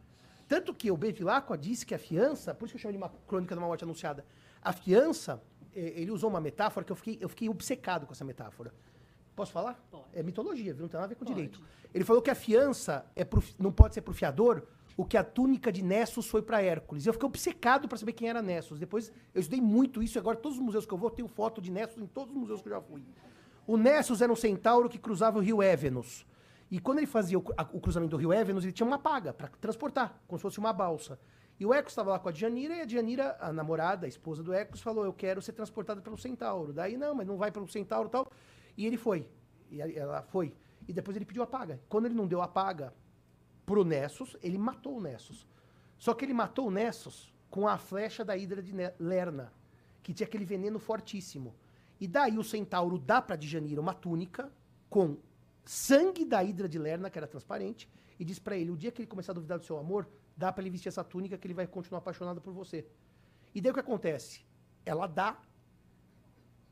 Tanto 0.47 0.75
que 0.75 0.91
o 0.91 0.97
Bevilacqua 0.97 1.57
disse 1.57 1.87
que 1.87 1.95
a 1.95 1.99
fiança, 1.99 2.55
por 2.55 2.65
isso 2.65 2.73
que 2.73 2.79
eu 2.79 2.83
chamo 2.83 2.93
de 2.93 2.99
uma 2.99 3.09
crônica 3.27 3.55
de 3.55 3.61
uma 3.61 3.69
morte 3.69 3.85
anunciada, 3.85 4.25
a 4.63 4.73
fiança, 4.73 5.41
eh, 5.75 5.93
ele 5.97 6.11
usou 6.11 6.29
uma 6.29 6.41
metáfora 6.41 6.85
que 6.85 6.91
eu 6.91 6.97
fiquei, 6.97 7.19
eu 7.21 7.29
fiquei 7.29 7.49
obcecado 7.49 8.05
com 8.05 8.13
essa 8.13 8.25
metáfora. 8.25 8.73
Posso 9.37 9.53
falar? 9.53 9.83
Pode. 9.91 10.05
É 10.13 10.23
mitologia, 10.23 10.73
viu? 10.75 10.83
Não 10.83 10.89
tem 10.89 10.99
nada 11.01 11.07
a 11.07 11.09
ver 11.09 11.15
com 11.15 11.25
Pode. 11.25 11.35
direito. 11.35 11.61
Ele 11.95 12.05
falou 12.05 12.21
que 12.23 12.31
a 12.31 12.35
fiança 12.35 13.05
é 13.17 13.25
pro, 13.25 13.43
não 13.59 13.73
pode 13.73 13.95
ser 13.95 14.03
pro 14.03 14.13
fiador 14.15 14.63
o 14.97 15.05
que 15.05 15.17
a 15.17 15.25
túnica 15.25 15.73
de 15.73 15.83
Nessus 15.83 16.27
foi 16.27 16.43
para 16.43 16.61
Hércules. 16.63 17.07
Eu 17.07 17.13
fiquei 17.15 17.27
obcecado 17.27 17.89
para 17.89 17.97
saber 17.97 18.13
quem 18.13 18.29
era 18.29 18.43
Nessus. 18.43 18.79
Depois 18.79 19.11
eu 19.35 19.41
estudei 19.41 19.61
muito 19.61 20.03
isso, 20.03 20.19
e 20.19 20.21
agora 20.21 20.37
todos 20.37 20.59
os 20.59 20.63
museus 20.65 20.85
que 20.85 20.93
eu 20.93 20.99
vou, 20.99 21.09
eu 21.09 21.15
tenho 21.15 21.29
foto 21.29 21.61
de 21.61 21.71
Nessus 21.71 22.03
em 22.03 22.07
todos 22.07 22.35
os 22.35 22.39
museus 22.39 22.61
que 22.61 22.69
eu 22.69 22.73
já 22.75 22.81
fui. 22.81 23.03
O 23.67 23.77
Nessus 23.77 24.21
era 24.21 24.31
um 24.33 24.37
centauro 24.37 24.89
que 24.89 24.99
cruzava 24.99 25.39
o 25.39 25.41
rio 25.41 25.63
Évenos. 25.63 26.27
E 26.71 26.79
quando 26.79 26.99
ele 26.99 27.07
fazia 27.07 27.39
o, 27.39 27.45
a- 27.57 27.67
o 27.73 27.81
cruzamento 27.81 28.11
do 28.11 28.17
rio 28.17 28.33
Évenos, 28.33 28.63
ele 28.65 28.73
tinha 28.73 28.87
uma 28.87 28.99
paga 28.99 29.33
para 29.33 29.49
transportar, 29.61 30.21
como 30.29 30.39
se 30.39 30.43
fosse 30.43 30.59
uma 30.59 30.73
balsa. 30.73 31.19
E 31.59 31.65
o 31.67 31.73
Hércules 31.75 31.93
estava 31.93 32.11
lá 32.11 32.19
com 32.19 32.29
a 32.29 32.33
Djanira, 32.33 32.75
e 32.77 32.81
a 32.81 32.85
Djanira, 32.85 33.37
a 33.41 33.53
namorada, 33.53 34.07
a 34.07 34.09
esposa 34.09 34.43
do 34.43 34.53
Hércules, 34.53 34.81
falou: 34.83 35.05
Eu 35.05 35.13
quero 35.13 35.43
ser 35.43 35.53
transportada 35.53 36.01
pelo 36.01 36.17
centauro. 36.17 36.73
Daí, 36.73 36.97
não, 36.97 37.15
mas 37.15 37.27
não 37.27 37.37
vai 37.37 37.51
pelo 37.51 37.69
centauro 37.69 38.09
e 38.09 38.11
tal. 38.11 38.31
E 38.77 38.87
ele 38.87 38.97
foi. 38.97 39.29
E 39.71 39.81
ela 39.81 40.23
foi. 40.23 40.55
E 40.89 40.93
depois 40.93 41.17
ele 41.17 41.25
pediu 41.25 41.43
a 41.43 41.47
paga. 41.47 41.81
Quando 41.89 42.07
ele 42.07 42.15
não 42.15 42.27
deu 42.27 42.43
a 42.43 42.49
paga 42.49 42.95
pro 43.65 43.85
Nessus, 43.85 44.37
ele 44.43 44.59
matou 44.59 44.97
o 44.99 45.01
Nessus. 45.01 45.47
Só 45.97 46.15
que 46.15 46.25
ele 46.25 46.35
matou 46.35 46.69
o 46.69 46.71
Nessus 46.71 47.33
com 47.51 47.69
a 47.69 47.77
flecha 47.77 48.25
da 48.25 48.37
Hidra 48.37 48.63
de 48.63 48.73
Lerna, 48.99 49.53
que 50.03 50.15
tinha 50.15 50.27
aquele 50.27 50.45
veneno 50.45 50.79
fortíssimo. 50.79 51.55
E 52.01 52.09
daí 52.09 52.39
o 52.39 52.45
centauro 52.45 52.99
dá 52.99 53.21
pra 53.21 53.37
Djanira 53.37 53.81
uma 53.81 53.93
túnica 53.93 54.51
com 54.89 55.19
sangue 55.65 56.25
da 56.25 56.43
Hidra 56.43 56.69
de 56.69 56.79
Lerna, 56.79 57.11
que 57.11 57.19
era 57.19 57.27
transparente, 57.27 57.89
e 58.19 58.25
diz 58.25 58.39
pra 58.39 58.57
ele: 58.57 58.71
o 58.71 58.77
dia 58.77 58.91
que 58.91 59.03
ele 59.03 59.07
começar 59.07 59.33
a 59.33 59.35
duvidar 59.35 59.59
do 59.59 59.65
seu 59.65 59.79
amor, 59.79 60.09
dá 60.37 60.51
pra 60.53 60.63
ele 60.63 60.71
vestir 60.71 60.89
essa 60.89 61.05
túnica 61.05 61.37
que 61.37 61.47
ele 61.47 61.55
vai 61.55 61.67
continuar 61.67 61.99
apaixonado 61.99 62.41
por 62.41 62.53
você. 62.53 62.87
E 63.55 63.61
daí 63.61 63.71
o 63.71 63.75
que 63.75 63.81
acontece? 63.81 64.45
Ela 64.87 65.07
dá 65.07 65.39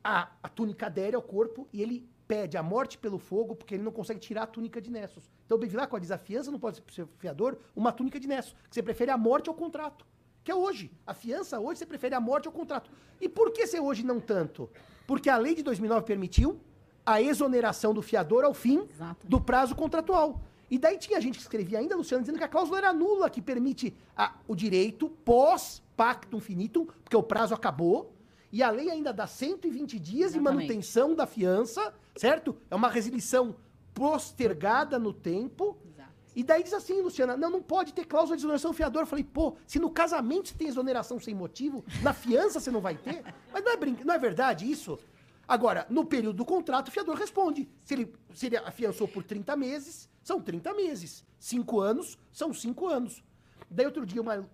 a, 0.02 0.30
a 0.42 0.48
túnica 0.48 0.86
adere 0.86 1.16
ao 1.16 1.22
corpo 1.22 1.68
e 1.72 1.82
ele 1.82 2.08
pede 2.26 2.56
a 2.56 2.62
morte 2.62 2.98
pelo 2.98 3.18
fogo 3.18 3.56
porque 3.56 3.74
ele 3.74 3.82
não 3.82 3.90
consegue 3.90 4.20
tirar 4.20 4.42
a 4.42 4.46
túnica 4.46 4.80
de 4.80 4.90
Nessus. 4.90 5.30
Então 5.46 5.56
o 5.56 5.60
Bevilacqua 5.60 5.98
diz, 5.98 6.10
a 6.10 6.18
fiança 6.18 6.50
não 6.50 6.58
pode 6.58 6.82
ser 6.92 7.06
fiador 7.18 7.58
uma 7.74 7.90
túnica 7.90 8.20
de 8.20 8.28
Nessus, 8.28 8.54
que 8.68 8.74
você 8.74 8.82
prefere 8.82 9.10
a 9.10 9.16
morte 9.16 9.48
ao 9.48 9.54
contrato. 9.54 10.06
Que 10.44 10.50
é 10.50 10.54
hoje. 10.54 10.90
A 11.06 11.14
fiança 11.14 11.58
hoje 11.58 11.78
você 11.80 11.86
prefere 11.86 12.14
a 12.14 12.20
morte 12.20 12.46
ao 12.46 12.52
contrato. 12.52 12.90
E 13.20 13.28
por 13.28 13.50
que 13.50 13.66
ser 13.66 13.80
hoje 13.80 14.04
não 14.04 14.20
tanto? 14.20 14.70
Porque 15.06 15.30
a 15.30 15.36
lei 15.36 15.54
de 15.54 15.62
2009 15.62 16.04
permitiu 16.04 16.60
a 17.04 17.20
exoneração 17.22 17.94
do 17.94 18.02
fiador 18.02 18.44
ao 18.44 18.52
fim 18.52 18.86
Exato. 18.90 19.26
do 19.26 19.40
prazo 19.40 19.74
contratual. 19.74 20.42
E 20.70 20.78
daí 20.78 20.98
tinha 20.98 21.20
gente 21.20 21.36
que 21.36 21.42
escrevia 21.42 21.78
ainda, 21.78 21.96
Luciano, 21.96 22.22
dizendo 22.22 22.36
que 22.36 22.44
a 22.44 22.48
cláusula 22.48 22.76
era 22.76 22.92
nula, 22.92 23.30
que 23.30 23.40
permite 23.40 23.96
a, 24.14 24.34
o 24.46 24.54
direito 24.54 25.08
pós-pactum 25.24 26.38
finitum, 26.40 26.86
porque 27.02 27.16
o 27.16 27.22
prazo 27.22 27.54
acabou, 27.54 28.12
e 28.50 28.62
a 28.62 28.70
lei 28.70 28.90
ainda 28.90 29.12
dá 29.12 29.26
120 29.26 29.98
dias 29.98 30.32
de 30.32 30.38
Exatamente. 30.38 30.42
manutenção 30.42 31.14
da 31.14 31.26
fiança, 31.26 31.92
certo? 32.16 32.56
É 32.70 32.74
uma 32.74 32.88
resilição 32.88 33.56
postergada 33.92 34.98
no 34.98 35.12
tempo. 35.12 35.76
Exato. 35.84 36.10
E 36.34 36.42
daí 36.42 36.62
diz 36.62 36.72
assim, 36.72 37.02
Luciana, 37.02 37.36
não, 37.36 37.50
não 37.50 37.62
pode 37.62 37.92
ter 37.92 38.06
cláusula 38.06 38.36
de 38.36 38.40
exoneração 38.40 38.72
fiador. 38.72 39.02
Eu 39.02 39.06
falei, 39.06 39.24
pô, 39.24 39.56
se 39.66 39.78
no 39.78 39.90
casamento 39.90 40.48
você 40.48 40.54
tem 40.54 40.68
exoneração 40.68 41.20
sem 41.20 41.34
motivo, 41.34 41.84
na 42.02 42.14
fiança 42.14 42.60
você 42.60 42.70
não 42.70 42.80
vai 42.80 42.96
ter? 42.96 43.22
Mas 43.52 43.62
não 43.62 43.72
é, 43.72 43.76
brin... 43.76 43.98
não 44.04 44.14
é 44.14 44.18
verdade 44.18 44.70
isso? 44.70 44.98
Agora, 45.46 45.86
no 45.90 46.04
período 46.04 46.36
do 46.36 46.44
contrato, 46.44 46.88
o 46.88 46.90
fiador 46.90 47.16
responde. 47.16 47.68
Se 47.80 47.94
ele, 47.94 48.14
se 48.34 48.46
ele 48.46 48.56
afiançou 48.56 49.08
por 49.08 49.24
30 49.24 49.56
meses, 49.56 50.08
são 50.22 50.40
30 50.40 50.74
meses. 50.74 51.24
5 51.38 51.80
anos, 51.80 52.18
são 52.32 52.52
5 52.52 52.86
anos. 52.86 53.22
Daí 53.70 53.86
outro 53.86 54.06
dia 54.06 54.20
uma 54.20 54.46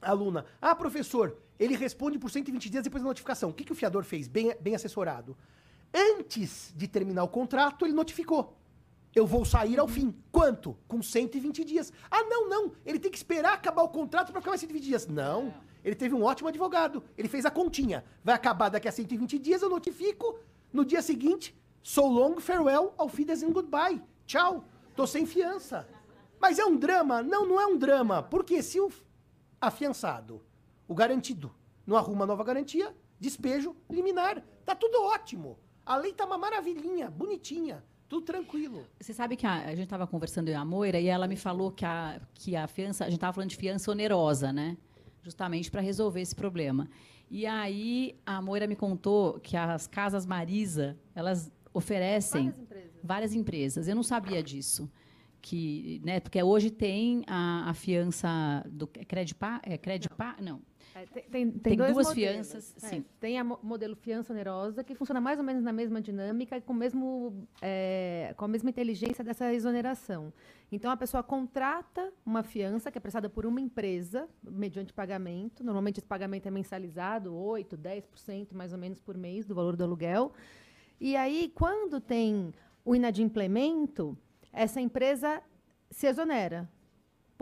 aluna, 0.00 0.44
ah, 0.60 0.74
professor, 0.74 1.36
ele 1.62 1.76
responde 1.76 2.18
por 2.18 2.30
120 2.30 2.68
dias 2.68 2.84
depois 2.84 3.02
da 3.02 3.08
notificação. 3.08 3.50
O 3.50 3.52
que, 3.52 3.64
que 3.64 3.72
o 3.72 3.74
fiador 3.74 4.04
fez? 4.04 4.26
Bem, 4.26 4.54
bem 4.60 4.74
assessorado. 4.74 5.36
Antes 5.94 6.72
de 6.74 6.88
terminar 6.88 7.22
o 7.24 7.28
contrato, 7.28 7.84
ele 7.84 7.92
notificou. 7.92 8.56
Eu 9.14 9.26
vou 9.26 9.44
sair 9.44 9.78
ao 9.78 9.86
fim. 9.86 10.14
Quanto? 10.30 10.76
Com 10.88 11.02
120 11.02 11.64
dias. 11.64 11.92
Ah, 12.10 12.24
não, 12.24 12.48
não. 12.48 12.72
Ele 12.84 12.98
tem 12.98 13.10
que 13.10 13.16
esperar 13.16 13.52
acabar 13.52 13.82
o 13.82 13.88
contrato 13.88 14.32
para 14.32 14.40
ficar 14.40 14.50
mais 14.50 14.60
120 14.60 14.82
dias. 14.82 15.06
Não. 15.06 15.52
Ele 15.84 15.94
teve 15.94 16.14
um 16.14 16.22
ótimo 16.22 16.48
advogado. 16.48 17.04
Ele 17.16 17.28
fez 17.28 17.44
a 17.44 17.50
continha. 17.50 18.04
Vai 18.24 18.34
acabar 18.34 18.70
daqui 18.70 18.88
a 18.88 18.92
120 18.92 19.38
dias, 19.38 19.60
eu 19.60 19.68
notifico. 19.68 20.38
No 20.72 20.84
dia 20.84 21.02
seguinte, 21.02 21.54
so 21.82 22.06
long, 22.06 22.40
farewell, 22.40 22.94
auf 22.96 23.16
Wiedersehen, 23.16 23.52
goodbye. 23.52 24.00
Tchau. 24.26 24.64
Tô 24.96 25.06
sem 25.06 25.26
fiança. 25.26 25.86
Mas 26.40 26.58
é 26.58 26.64
um 26.64 26.76
drama? 26.76 27.22
Não, 27.22 27.46
não 27.46 27.60
é 27.60 27.66
um 27.66 27.76
drama. 27.76 28.22
Porque 28.22 28.62
se 28.62 28.80
o 28.80 28.90
afiançado, 29.60 30.42
o 30.88 30.94
garantido, 30.94 31.52
não 31.86 31.96
arruma 31.96 32.26
nova 32.26 32.44
garantia, 32.44 32.94
despejo, 33.18 33.74
liminar. 33.90 34.42
Tá 34.64 34.74
tudo 34.74 35.02
ótimo. 35.02 35.58
A 35.84 35.96
lei 35.96 36.12
tá 36.12 36.24
uma 36.24 36.38
maravilhinha, 36.38 37.10
bonitinha. 37.10 37.82
Tudo 38.08 38.26
tranquilo. 38.26 38.84
Você 39.00 39.14
sabe 39.14 39.36
que 39.36 39.46
a, 39.46 39.54
a 39.68 39.70
gente 39.74 39.84
estava 39.84 40.06
conversando 40.06 40.48
eu 40.48 40.52
e 40.52 40.54
a 40.54 40.64
Moira 40.64 41.00
e 41.00 41.06
ela 41.06 41.26
me 41.26 41.36
falou 41.36 41.72
que 41.72 41.84
a, 41.84 42.20
que 42.34 42.54
a 42.54 42.66
fiança, 42.68 43.04
a 43.04 43.08
gente 43.08 43.16
estava 43.16 43.32
falando 43.32 43.48
de 43.50 43.56
fiança 43.56 43.90
onerosa, 43.90 44.52
né? 44.52 44.76
Justamente 45.22 45.70
para 45.70 45.80
resolver 45.80 46.20
esse 46.20 46.34
problema. 46.34 46.88
E 47.30 47.46
aí 47.46 48.14
a 48.26 48.42
Moira 48.42 48.66
me 48.66 48.76
contou 48.76 49.40
que 49.40 49.56
as 49.56 49.86
casas 49.86 50.26
Marisa, 50.26 50.98
elas 51.14 51.50
oferecem 51.72 52.50
Várias 52.50 52.60
empresas. 52.62 53.00
várias 53.02 53.34
empresas. 53.34 53.88
Eu 53.88 53.94
não 53.94 54.02
sabia 54.02 54.42
disso. 54.42 54.90
Que, 55.40 56.00
né, 56.04 56.20
porque 56.20 56.40
hoje 56.40 56.70
tem 56.70 57.24
a, 57.26 57.68
a 57.70 57.74
fiança 57.74 58.62
do 58.70 58.86
Credipá, 58.86 59.60
é 59.64 59.76
Credipá, 59.76 60.36
não. 60.40 60.60
É, 60.94 61.06
tem, 61.06 61.22
tem, 61.24 61.50
Tem 61.50 61.76
duas 61.76 61.90
modelos. 61.92 62.12
fianças, 62.12 62.76
É, 62.82 62.86
sim. 62.88 63.04
Tem 63.18 63.38
a 63.38 63.44
mo- 63.44 63.58
modelo 63.62 63.96
fiança 63.96 64.32
onerosa, 64.32 64.84
que 64.84 64.94
funciona 64.94 65.20
mais 65.20 65.38
ou 65.38 65.44
menos 65.44 65.62
na 65.62 65.72
mesma 65.72 66.00
dinâmica 66.00 66.56
e 66.56 66.60
com, 66.60 66.74
mesmo, 66.74 67.46
é, 67.62 68.34
com 68.36 68.44
a 68.44 68.48
mesma 68.48 68.68
inteligência 68.68 69.24
dessa 69.24 69.52
exoneração. 69.54 70.32
Então, 70.70 70.90
a 70.90 70.96
pessoa 70.96 71.22
contrata 71.22 72.12
uma 72.24 72.42
fiança 72.42 72.90
que 72.90 72.98
é 72.98 73.00
prestada 73.00 73.28
por 73.30 73.46
uma 73.46 73.60
empresa, 73.60 74.28
mediante 74.42 74.92
pagamento. 74.92 75.64
Normalmente, 75.64 75.98
esse 75.98 76.06
pagamento 76.06 76.46
é 76.46 76.50
mensalizado, 76.50 77.32
8%, 77.34 77.76
10% 77.76 78.52
mais 78.54 78.72
ou 78.72 78.78
menos 78.78 79.00
por 79.00 79.16
mês 79.16 79.46
do 79.46 79.54
valor 79.54 79.76
do 79.76 79.84
aluguel. 79.84 80.32
E 81.00 81.16
aí, 81.16 81.50
quando 81.54 82.00
tem 82.00 82.52
o 82.84 82.94
inadimplemento, 82.94 84.16
essa 84.52 84.80
empresa 84.80 85.42
se 85.90 86.06
exonera 86.06 86.68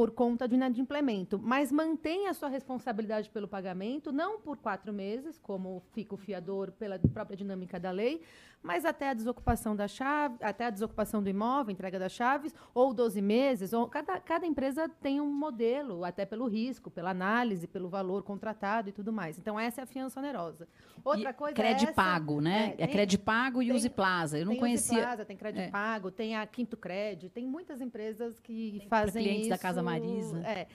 por 0.01 0.13
conta 0.13 0.49
do 0.49 0.55
inadimplemento, 0.55 1.39
mas 1.39 1.71
mantém 1.71 2.27
a 2.27 2.33
sua 2.33 2.49
responsabilidade 2.49 3.29
pelo 3.29 3.47
pagamento, 3.47 4.11
não 4.11 4.41
por 4.41 4.57
quatro 4.57 4.95
meses, 4.95 5.37
como 5.39 5.83
fica 5.93 6.15
o 6.15 6.17
fiador 6.17 6.73
pela 6.73 6.99
própria 6.99 7.37
dinâmica 7.37 7.79
da 7.79 7.91
lei, 7.91 8.23
mas 8.63 8.85
até 8.87 9.09
a 9.11 9.15
desocupação 9.15 9.75
da 9.77 9.87
chave, 9.89 10.37
até 10.43 10.67
a 10.67 10.71
desocupação 10.71 11.23
do 11.23 11.29
imóvel, 11.31 11.73
entrega 11.73 11.99
das 11.99 12.13
chaves, 12.13 12.55
ou 12.75 12.93
12 12.95 13.21
meses, 13.23 13.73
ou 13.75 13.87
cada, 13.89 14.19
cada 14.21 14.47
empresa 14.47 14.87
tem 14.89 15.19
um 15.21 15.31
modelo, 15.33 16.03
até 16.05 16.25
pelo 16.27 16.47
risco, 16.47 16.91
pela 16.91 17.11
análise, 17.11 17.67
pelo 17.67 17.89
valor 17.89 18.23
contratado 18.23 18.89
e 18.91 18.93
tudo 18.93 19.13
mais. 19.13 19.39
Então, 19.39 19.59
essa 19.61 19.81
é 19.81 19.85
a 19.85 19.87
fiança 19.87 20.21
onerosa. 20.21 20.69
Outra 21.03 21.31
E 21.31 21.33
coisa 21.33 21.53
é 21.53 21.55
Credipago, 21.55 22.33
essa- 22.35 22.43
né? 22.43 22.75
É, 22.77 22.87
tem- 22.87 22.89
Credipago 22.89 23.63
e 23.63 23.67
tem- 23.69 23.75
Use 23.77 23.89
Plaza. 23.89 24.39
Eu 24.39 24.45
não 24.45 24.53
tem 24.53 24.61
conhecia. 24.61 24.99
Uciplaza, 24.99 25.25
tem 25.25 25.37
Crédito 25.39 25.63
É. 25.63 25.71
Pago, 25.71 26.11
tem 26.11 26.37
a 26.37 26.47
Quinto 26.47 26.77
Crédito, 26.77 27.33
tem 27.33 27.47
muitas 27.47 27.81
empresas 27.81 28.39
que 28.41 28.77
Tem 28.81 28.89
fazem 28.89 29.23
clientes 29.23 29.41
isso. 29.47 29.51
da 29.51 29.59
Casa 29.59 29.83
Marisa. 29.91 30.39
É. 30.47 30.67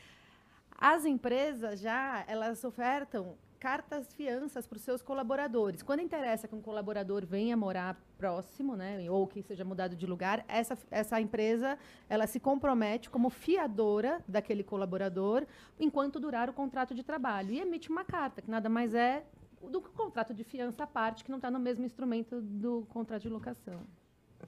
As 0.77 1.05
empresas 1.05 1.79
já, 1.79 2.23
elas 2.27 2.63
ofertam 2.63 3.37
cartas 3.65 4.13
fianças 4.13 4.67
para 4.67 4.75
os 4.75 4.83
seus 4.83 5.01
colaboradores. 5.01 5.81
Quando 5.81 6.01
interessa 6.01 6.47
que 6.47 6.53
um 6.53 6.61
colaborador 6.61 7.25
venha 7.25 7.57
morar 7.57 7.99
próximo, 8.17 8.75
né, 8.75 9.09
ou 9.09 9.25
que 9.25 9.41
seja 9.41 9.65
mudado 9.65 9.95
de 9.95 10.05
lugar, 10.05 10.45
essa, 10.47 10.77
essa 10.91 11.19
empresa 11.19 11.75
ela 12.07 12.27
se 12.27 12.39
compromete 12.39 13.09
como 13.09 13.29
fiadora 13.29 14.23
daquele 14.27 14.63
colaborador 14.63 15.47
enquanto 15.79 16.19
durar 16.19 16.47
o 16.47 16.53
contrato 16.53 16.93
de 16.93 17.03
trabalho 17.03 17.53
e 17.53 17.59
emite 17.59 17.89
uma 17.89 18.03
carta 18.03 18.41
que 18.41 18.51
nada 18.51 18.69
mais 18.69 18.93
é 18.93 19.25
do 19.63 19.81
que 19.81 19.89
o 19.89 19.93
contrato 19.93 20.31
de 20.31 20.43
fiança 20.43 20.83
à 20.83 20.87
parte 20.87 21.23
que 21.23 21.31
não 21.31 21.37
está 21.37 21.49
no 21.49 21.59
mesmo 21.59 21.85
instrumento 21.85 22.41
do 22.41 22.85
contrato 22.89 23.23
de 23.23 23.29
locação. 23.29 23.81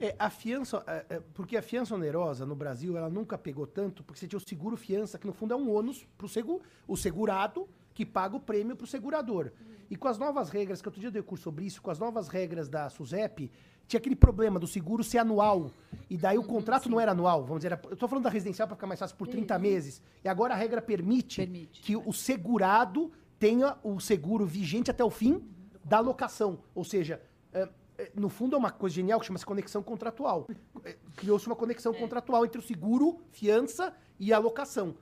É, 0.00 0.14
a 0.18 0.30
fiança, 0.30 0.82
é, 0.86 1.06
é, 1.16 1.20
porque 1.34 1.56
a 1.56 1.62
fiança 1.62 1.94
onerosa 1.94 2.46
no 2.46 2.54
Brasil, 2.54 2.96
ela 2.96 3.08
nunca 3.10 3.36
pegou 3.36 3.66
tanto, 3.66 4.02
porque 4.04 4.20
você 4.20 4.26
tinha 4.28 4.38
o 4.38 4.40
seguro 4.48 4.76
fiança, 4.76 5.18
que 5.18 5.26
no 5.26 5.32
fundo 5.32 5.52
é 5.54 5.56
um 5.56 5.70
ônus 5.74 6.06
para 6.16 6.26
o 6.26 6.28
seguro, 6.28 6.62
o 6.86 6.96
segurado 6.96 7.68
que 7.94 8.06
paga 8.06 8.36
o 8.36 8.40
prêmio 8.40 8.76
para 8.76 8.84
o 8.84 8.86
segurador. 8.86 9.50
E 9.90 9.96
com 9.96 10.06
as 10.06 10.18
novas 10.18 10.50
regras, 10.50 10.80
que 10.80 10.86
outro 10.88 11.00
dia 11.00 11.08
eu 11.08 11.12
dei 11.12 11.22
curso 11.22 11.44
sobre 11.44 11.64
isso, 11.64 11.82
com 11.82 11.90
as 11.90 11.98
novas 11.98 12.28
regras 12.28 12.68
da 12.68 12.88
SUSEP, 12.88 13.50
tinha 13.88 13.98
aquele 13.98 14.14
problema 14.14 14.60
do 14.60 14.66
seguro 14.66 15.02
ser 15.02 15.18
anual. 15.18 15.70
E 16.10 16.16
daí 16.16 16.36
o 16.38 16.44
contrato 16.44 16.88
não 16.90 17.00
era 17.00 17.12
anual, 17.12 17.42
vamos 17.42 17.58
dizer, 17.60 17.72
era- 17.72 17.80
eu 17.86 17.94
estou 17.94 18.08
falando 18.08 18.24
da 18.24 18.30
residencial 18.30 18.68
para 18.68 18.76
ficar 18.76 18.86
mais 18.86 19.00
fácil, 19.00 19.16
por 19.16 19.26
30 19.26 19.58
meses. 19.58 20.00
E 20.22 20.28
agora 20.28 20.52
a 20.54 20.56
regra 20.56 20.80
permite, 20.82 21.36
Permite. 21.40 21.80
que 21.80 21.96
o 21.96 22.12
segurado 22.12 23.10
tenha 23.38 23.76
o 23.82 23.98
seguro 23.98 24.44
vigente 24.46 24.90
até 24.90 25.02
o 25.02 25.10
fim 25.10 25.42
da 25.84 26.00
locação. 26.00 26.58
Ou 26.74 26.84
seja, 26.84 27.20
é, 27.52 27.66
no 28.14 28.28
fundo 28.28 28.54
é 28.54 28.58
uma 28.58 28.70
coisa 28.70 28.94
genial 28.94 29.18
que 29.20 29.26
chama-se 29.26 29.44
conexão 29.46 29.82
contratual. 29.82 30.46
É, 30.84 30.96
Criou-se 31.16 31.46
uma 31.46 31.56
conexão 31.56 31.92
contratual 31.92 32.44
entre 32.44 32.58
o 32.58 32.62
seguro, 32.62 33.20
fiança 33.32 33.94
e 34.18 34.32
a 34.32 34.38
locação. 34.38 34.94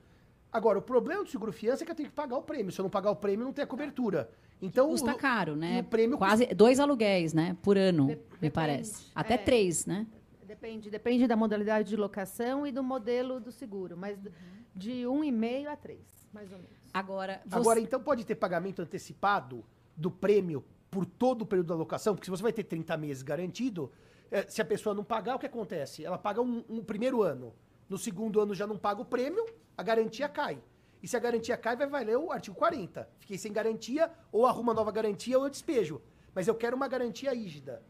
Agora, 0.52 0.78
o 0.78 0.82
problema 0.82 1.22
do 1.24 1.30
seguro 1.30 1.52
fiança 1.52 1.82
é 1.82 1.84
que 1.84 1.90
eu 1.90 1.96
tenho 1.96 2.08
que 2.08 2.14
pagar 2.14 2.36
o 2.38 2.42
prêmio. 2.42 2.72
Se 2.72 2.80
eu 2.80 2.84
não 2.84 2.90
pagar 2.90 3.10
o 3.10 3.16
prêmio, 3.16 3.44
não 3.44 3.52
tem 3.52 3.62
a 3.64 3.66
cobertura. 3.66 4.30
Então, 4.62 4.88
Custa 4.88 5.12
o- 5.12 5.16
caro, 5.18 5.52
e 5.52 5.56
né? 5.56 5.80
o 5.80 5.84
prêmio 5.84 6.16
Quase 6.16 6.46
dois 6.46 6.80
aluguéis, 6.80 7.34
né? 7.34 7.56
Por 7.62 7.76
ano, 7.76 8.06
Dep- 8.06 8.18
me 8.20 8.30
depende. 8.36 8.50
parece. 8.52 9.06
Até 9.14 9.34
É. 9.34 9.38
três, 9.38 9.84
né? 9.84 10.06
Depende, 10.46 10.88
depende 10.88 11.26
da 11.26 11.36
modalidade 11.36 11.88
de 11.90 11.96
locação 11.96 12.66
e 12.66 12.72
do 12.72 12.82
modelo 12.82 13.38
do 13.38 13.52
seguro, 13.52 13.96
mas 13.98 14.16
d- 14.16 14.30
de 14.74 15.06
um 15.06 15.22
e 15.22 15.30
meio 15.30 15.68
a 15.70 15.76
três, 15.76 16.00
mais 16.32 16.50
ou 16.50 16.56
menos. 16.58 16.72
Agora, 16.94 17.42
você... 17.44 17.56
Agora, 17.56 17.80
então 17.80 18.00
pode 18.00 18.24
ter 18.24 18.36
pagamento 18.36 18.80
antecipado 18.80 19.62
do 19.94 20.10
prêmio 20.10 20.64
por 20.96 21.04
todo 21.04 21.42
o 21.42 21.46
período 21.46 21.66
da 21.66 21.74
locação, 21.74 22.14
porque 22.14 22.24
se 22.24 22.30
você 22.30 22.42
vai 22.42 22.54
ter 22.54 22.64
30 22.64 22.96
meses 22.96 23.22
garantido, 23.22 23.92
eh, 24.30 24.46
se 24.48 24.62
a 24.62 24.64
pessoa 24.64 24.94
não 24.94 25.04
pagar, 25.04 25.36
o 25.36 25.38
que 25.38 25.44
acontece? 25.44 26.02
Ela 26.02 26.16
paga 26.16 26.40
um, 26.40 26.64
um 26.70 26.82
primeiro 26.82 27.20
ano. 27.20 27.54
No 27.86 27.98
segundo 27.98 28.40
ano 28.40 28.54
já 28.54 28.66
não 28.66 28.78
paga 28.78 29.02
o 29.02 29.04
prêmio, 29.04 29.44
a 29.76 29.82
garantia 29.82 30.26
cai. 30.26 30.58
E 31.02 31.06
se 31.06 31.14
a 31.14 31.20
garantia 31.20 31.54
cai, 31.58 31.76
vai 31.76 31.86
valer 31.86 32.16
o 32.16 32.32
artigo 32.32 32.56
40. 32.56 33.06
Fiquei 33.18 33.36
sem 33.36 33.52
garantia, 33.52 34.10
ou 34.32 34.46
arruma 34.46 34.72
nova 34.72 34.90
garantia 34.90 35.36
ou 35.36 35.44
eu 35.44 35.50
despejo. 35.50 36.00
Mas 36.34 36.48
eu 36.48 36.54
quero 36.54 36.74
uma 36.74 36.88
garantia 36.88 37.30
rígida. 37.34 37.82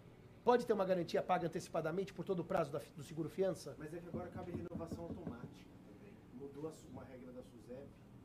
Pode 0.43 0.67
ter 0.67 0.73
uma 0.73 0.85
garantia 0.85 1.23
paga 1.23 1.47
antecipadamente 1.47 2.13
por 2.13 2.25
todo 2.25 2.41
o 2.41 2.45
prazo 2.45 2.73
da 2.73 2.81
do 2.97 3.05
seguro 3.05 3.29
fiança? 3.29 3.77
Mas 3.79 3.95
é 3.95 3.99
que 3.99 4.09
agora 4.09 4.29
cabe 4.31 4.51
renovação 4.51 5.05
automática. 5.05 5.71
Mudou 6.35 6.73
uma 6.93 7.05
regra. 7.05 7.26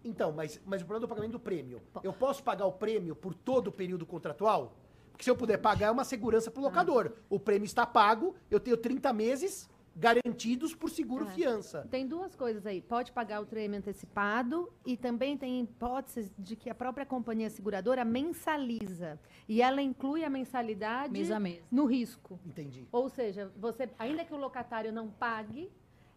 Então, 0.04 0.32
mas, 0.32 0.60
mas 0.66 0.82
o 0.82 0.86
problema 0.86 1.06
do 1.06 1.10
pagamento 1.10 1.32
do 1.34 1.40
prêmio. 1.40 1.82
Eu 2.04 2.14
posso 2.14 2.44
pagar 2.44 2.66
o 2.66 2.72
prêmio 2.72 3.16
por 3.16 3.34
todo 3.34 3.68
o 3.68 3.72
período 3.72 4.06
contratual? 4.06 4.74
Porque 5.12 5.24
se 5.24 5.30
eu 5.30 5.36
puder 5.36 5.58
pagar, 5.58 5.88
é 5.88 5.91
uma 5.91 6.04
segurança 6.04 6.49
para 6.49 6.60
o 6.60 6.64
locador. 6.64 7.12
O 7.30 7.39
prêmio 7.39 7.66
está 7.66 7.86
pago, 7.86 8.36
eu 8.49 8.60
tenho 8.60 8.78
30 8.78 9.14
meses 9.14 9.70
garantidos 9.95 10.74
por 10.74 10.89
seguro 10.89 11.28
É. 11.28 11.32
fiança. 11.32 11.86
Tem 11.91 12.08
duas 12.08 12.34
coisas 12.34 12.66
aí. 12.66 12.82
Pode 12.82 13.12
pagar 13.12 13.41
o 13.41 13.45
prêmio 13.45 13.78
antecipado 13.78 14.72
e 14.86 14.95
também 14.95 15.38
tem 15.38 15.60
hipóteses 15.62 16.32
de 16.39 16.56
que 16.56 16.70
a 16.70 16.74
própria 16.74 17.06
companhia 17.06 17.49
seguradora 17.49 18.04
mensaliza. 18.06 19.20
E 19.49 19.62
ela 19.62 19.82
inclui 19.82 20.24
a 20.24 20.30
mensalidade 20.30 21.12
Mês 21.12 21.30
a 21.30 21.39
mês. 21.39 21.62
no 21.70 21.86
risco. 21.86 22.39
Entendi. 22.45 22.88
Ou 22.91 23.10
seja, 23.10 23.52
você, 23.58 23.89
ainda 23.99 24.24
que 24.24 24.34
o 24.34 24.38
locatário 24.38 24.93
não 24.93 25.10
pague, 25.10 25.70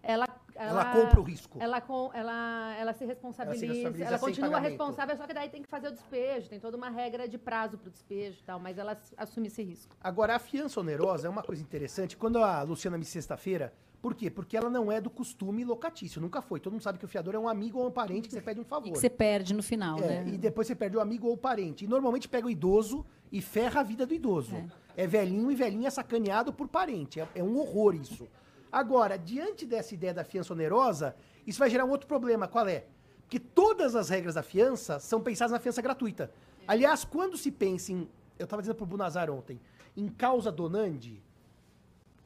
ela, 0.03 0.27
Ela, 0.57 0.85
compra 0.93 1.21
o 1.21 1.23
risco. 1.25 1.59
Ela, 1.61 1.81
com, 1.81 2.11
ela, 2.15 2.75
ela 2.79 2.93
se 2.93 3.05
responsabiliza, 3.05 3.65
ela, 3.67 3.75
responsabiliza 3.75 4.11
sem 4.11 4.19
continua 4.19 4.51
pagamento. 4.51 4.71
responsável, 4.71 5.17
só 5.17 5.27
que 5.27 5.35
daí 5.35 5.49
tem 5.49 5.63
que 5.63 5.69
fazer 5.69 5.89
o 5.89 5.93
despejo, 5.93 6.49
tem 6.49 6.61
toda 6.61 6.77
uma 6.77 6.91
regra 6.91 7.29
de 7.29 7.37
prazo 7.37 7.77
para 7.77 7.89
o 7.89 7.91
despejo 7.91 8.39
e 8.41 8.45
tal, 8.45 8.61
mas 8.61 8.79
ela 8.79 8.97
assume 9.17 9.49
esse 9.49 9.63
risco. 9.63 9.97
Agora, 10.01 10.37
a 10.37 10.39
fiança 10.39 10.79
onerosa 10.81 11.27
é 11.27 11.31
uma 11.31 11.43
coisa 11.43 11.61
interessante. 11.63 12.17
Quando 12.17 12.39
a 12.39 12.63
Luciana 12.63 12.97
me 12.97 13.05
sexta-feira 13.05 13.73
Por 14.01 14.15
quê? 14.15 14.29
Porque 14.31 14.55
ela 14.55 14.69
não 14.69 14.93
é 14.93 15.01
do 15.01 15.09
costume 15.09 15.65
locatício, 15.65 16.21
nunca 16.21 16.43
foi. 16.43 16.61
Todo 16.61 16.75
mundo 16.75 16.83
sabe 16.83 16.99
que 16.99 17.07
o 17.07 17.09
fiador 17.09 17.35
é 17.35 17.39
um 17.39 17.49
amigo 17.49 17.79
ou 17.79 17.89
um 17.89 17.91
parente 17.91 18.29
que 18.29 18.35
você 18.35 18.43
pede 18.43 18.61
um 18.61 18.65
favor. 18.65 18.89
E 18.89 18.93
que 18.93 18.99
você 18.99 19.09
perde 19.09 19.55
no 19.55 19.63
final, 19.63 19.99
É, 19.99 20.23
né? 20.23 20.25
E 20.29 20.37
depois 20.37 20.67
você 20.67 20.75
perde 20.75 20.95
o 20.99 21.01
amigo 21.01 21.27
ou 21.27 21.33
o 21.33 21.39
parente. 21.39 21.87
E 21.87 21.89
normalmente 21.89 22.29
pega 22.29 22.47
o 22.47 22.51
idoso 22.51 23.03
e 23.33 23.41
ferra 23.41 23.81
a 23.81 23.83
vida 23.83 24.05
do 24.05 24.13
idoso. 24.13 24.57
É, 24.95 25.07
velhinho 25.07 25.51
e 25.51 25.55
velhinha 25.55 25.91
sacaneado 25.91 26.53
por 26.53 26.69
parente. 26.69 27.19
É, 27.19 27.27
é 27.37 27.43
um 27.43 27.59
horror 27.59 27.95
isso. 27.95 28.29
Agora, 28.75 29.17
diante 29.17 29.65
dessa 29.65 29.95
ideia 29.95 30.13
da 30.13 30.25
fiança 30.25 30.53
onerosa, 30.53 31.15
isso 31.47 31.61
vai 31.61 31.71
gerar 31.71 31.85
um 31.85 31.91
outro 31.91 32.09
problema. 32.09 32.49
Qual 32.49 32.67
é? 32.67 32.87
Porque 33.21 33.39
todas 33.39 33.95
as 33.95 34.09
regras 34.09 34.35
da 34.35 34.43
fiança 34.43 34.99
são 34.99 35.21
pensadas 35.21 35.53
na 35.53 35.61
fiança 35.61 35.81
gratuita. 35.81 36.29
Aliás, 36.67 37.05
quando 37.05 37.37
se 37.37 37.53
pensa 37.53 37.93
em. 37.93 38.09
Eu 38.37 38.43
estava 38.43 38.61
dizendo 38.61 38.75
para 38.75 38.83
o 38.83 38.87
Bunazar 38.89 39.31
ontem, 39.31 39.61
em 39.97 40.09
causa 40.09 40.51
donandi, 40.51 41.23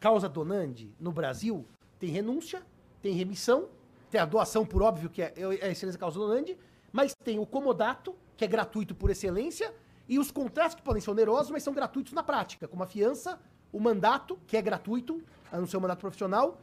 causa 0.00 0.26
donandi 0.26 0.90
no 0.98 1.12
Brasil, 1.12 1.66
tem 1.98 2.08
renúncia, 2.08 2.62
tem 3.02 3.12
remissão, 3.12 3.68
tem 4.10 4.18
a 4.18 4.24
doação 4.24 4.64
por 4.64 4.80
óbvio, 4.80 5.10
que 5.10 5.20
é, 5.20 5.34
é 5.36 5.66
a 5.66 5.68
excelência 5.68 6.00
causa 6.00 6.18
donandi, 6.18 6.56
mas 6.90 7.14
tem 7.14 7.38
o 7.38 7.44
comodato, 7.44 8.16
que 8.38 8.44
é 8.46 8.48
gratuito 8.48 8.94
por 8.94 9.10
excelência, 9.10 9.74
e 10.08 10.18
os 10.18 10.30
contratos 10.30 10.74
que 10.74 10.80
podem 10.80 11.02
ser 11.02 11.10
onerosos, 11.10 11.50
mas 11.50 11.62
são 11.62 11.74
gratuitos 11.74 12.14
na 12.14 12.22
prática, 12.22 12.66
como 12.66 12.82
a 12.82 12.86
fiança, 12.86 13.38
o 13.70 13.78
mandato, 13.78 14.38
que 14.46 14.56
é 14.56 14.62
gratuito, 14.62 15.22
a 15.52 15.58
não 15.58 15.66
o 15.66 15.80
mandato 15.80 16.00
profissional, 16.00 16.60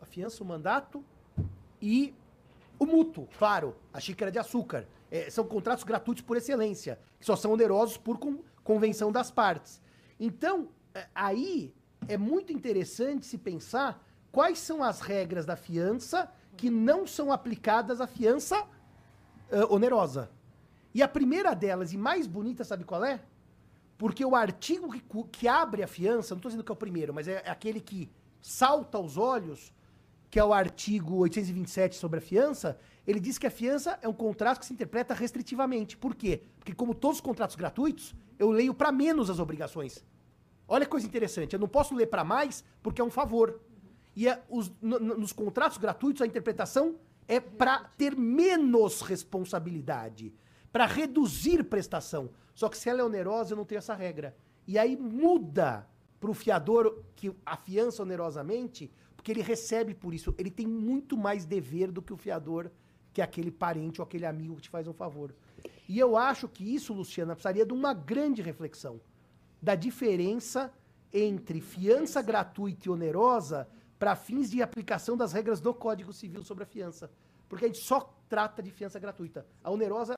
a 0.00 0.06
fiança, 0.06 0.42
o 0.42 0.46
mandato 0.46 1.04
e 1.80 2.14
o 2.78 2.86
mútuo, 2.86 3.28
claro, 3.38 3.76
a 3.92 4.00
xícara 4.00 4.30
de 4.30 4.38
açúcar. 4.38 4.86
É, 5.10 5.28
são 5.30 5.44
contratos 5.44 5.84
gratuitos 5.84 6.22
por 6.22 6.36
excelência, 6.36 6.98
que 7.20 7.26
só 7.26 7.36
são 7.36 7.52
onerosos 7.52 7.96
por 7.96 8.18
con- 8.18 8.38
convenção 8.64 9.12
das 9.12 9.30
partes. 9.30 9.80
Então, 10.18 10.68
é, 10.94 11.06
aí 11.14 11.74
é 12.08 12.16
muito 12.16 12.52
interessante 12.52 13.26
se 13.26 13.38
pensar 13.38 14.02
quais 14.30 14.58
são 14.58 14.82
as 14.82 15.00
regras 15.00 15.44
da 15.44 15.54
fiança 15.56 16.30
que 16.56 16.70
não 16.70 17.06
são 17.06 17.30
aplicadas 17.30 18.00
à 18.00 18.06
fiança 18.06 18.66
ah, 19.50 19.66
onerosa. 19.68 20.30
E 20.94 21.02
a 21.02 21.08
primeira 21.08 21.54
delas, 21.54 21.92
e 21.92 21.96
mais 21.98 22.26
bonita, 22.26 22.64
sabe 22.64 22.84
qual 22.84 23.04
é? 23.04 23.20
Porque 24.02 24.24
o 24.24 24.34
artigo 24.34 24.90
que, 24.90 25.00
que 25.30 25.46
abre 25.46 25.80
a 25.80 25.86
fiança, 25.86 26.34
não 26.34 26.38
estou 26.38 26.50
dizendo 26.50 26.64
que 26.64 26.72
é 26.72 26.74
o 26.74 26.76
primeiro, 26.76 27.14
mas 27.14 27.28
é 27.28 27.48
aquele 27.48 27.80
que 27.80 28.10
salta 28.40 28.98
aos 28.98 29.16
olhos, 29.16 29.72
que 30.28 30.40
é 30.40 30.44
o 30.44 30.52
artigo 30.52 31.18
827 31.18 31.94
sobre 31.94 32.18
a 32.18 32.20
fiança, 32.20 32.76
ele 33.06 33.20
diz 33.20 33.38
que 33.38 33.46
a 33.46 33.50
fiança 33.50 33.96
é 34.02 34.08
um 34.08 34.12
contrato 34.12 34.58
que 34.58 34.66
se 34.66 34.72
interpreta 34.72 35.14
restritivamente. 35.14 35.96
Por 35.96 36.16
quê? 36.16 36.42
Porque, 36.58 36.74
como 36.74 36.96
todos 36.96 37.18
os 37.18 37.20
contratos 37.20 37.54
gratuitos, 37.54 38.12
eu 38.40 38.50
leio 38.50 38.74
para 38.74 38.90
menos 38.90 39.30
as 39.30 39.38
obrigações. 39.38 40.04
Olha 40.66 40.84
que 40.84 40.90
coisa 40.90 41.06
interessante, 41.06 41.52
eu 41.52 41.60
não 41.60 41.68
posso 41.68 41.94
ler 41.94 42.06
para 42.08 42.24
mais 42.24 42.64
porque 42.82 43.00
é 43.00 43.04
um 43.04 43.10
favor. 43.10 43.60
E 44.16 44.26
é 44.26 44.42
os- 44.50 44.72
no- 44.82 44.98
nos 44.98 45.32
contratos 45.32 45.78
gratuitos 45.78 46.22
a 46.22 46.26
interpretação 46.26 46.96
é 47.28 47.38
para 47.38 47.78
ter 47.96 48.16
menos 48.16 49.00
responsabilidade, 49.00 50.34
para 50.72 50.86
reduzir 50.86 51.64
prestação. 51.64 52.30
Só 52.54 52.68
que 52.68 52.78
se 52.78 52.88
ela 52.88 53.00
é 53.00 53.04
onerosa, 53.04 53.52
eu 53.52 53.56
não 53.56 53.64
tenho 53.64 53.78
essa 53.78 53.94
regra. 53.94 54.34
E 54.66 54.78
aí 54.78 54.96
muda 54.96 55.86
para 56.20 56.30
o 56.30 56.34
fiador 56.34 57.02
que 57.16 57.34
a 57.44 57.56
fiança 57.56 58.02
onerosamente, 58.02 58.90
porque 59.16 59.32
ele 59.32 59.42
recebe 59.42 59.94
por 59.94 60.14
isso. 60.14 60.34
Ele 60.38 60.50
tem 60.50 60.66
muito 60.66 61.16
mais 61.16 61.44
dever 61.44 61.90
do 61.90 62.00
que 62.00 62.12
o 62.12 62.16
fiador, 62.16 62.70
que 63.12 63.20
é 63.20 63.24
aquele 63.24 63.50
parente 63.50 64.00
ou 64.00 64.04
aquele 64.04 64.24
amigo 64.24 64.56
que 64.56 64.62
te 64.62 64.70
faz 64.70 64.86
um 64.86 64.92
favor. 64.92 65.34
E 65.88 65.98
eu 65.98 66.16
acho 66.16 66.48
que 66.48 66.74
isso, 66.74 66.94
Luciana, 66.94 67.34
precisaria 67.34 67.66
de 67.66 67.72
uma 67.72 67.92
grande 67.92 68.40
reflexão 68.40 69.00
da 69.60 69.74
diferença 69.74 70.72
entre 71.12 71.60
fiança 71.60 72.22
gratuita 72.22 72.88
e 72.88 72.90
onerosa 72.90 73.68
para 73.98 74.16
fins 74.16 74.50
de 74.50 74.62
aplicação 74.62 75.16
das 75.16 75.32
regras 75.32 75.60
do 75.60 75.74
Código 75.74 76.12
Civil 76.12 76.42
sobre 76.42 76.64
a 76.64 76.66
fiança. 76.66 77.10
Porque 77.48 77.66
a 77.66 77.68
gente 77.68 77.80
só 77.80 78.12
trata 78.28 78.62
de 78.62 78.70
fiança 78.70 78.98
gratuita. 78.98 79.46
A 79.62 79.70
onerosa 79.70 80.14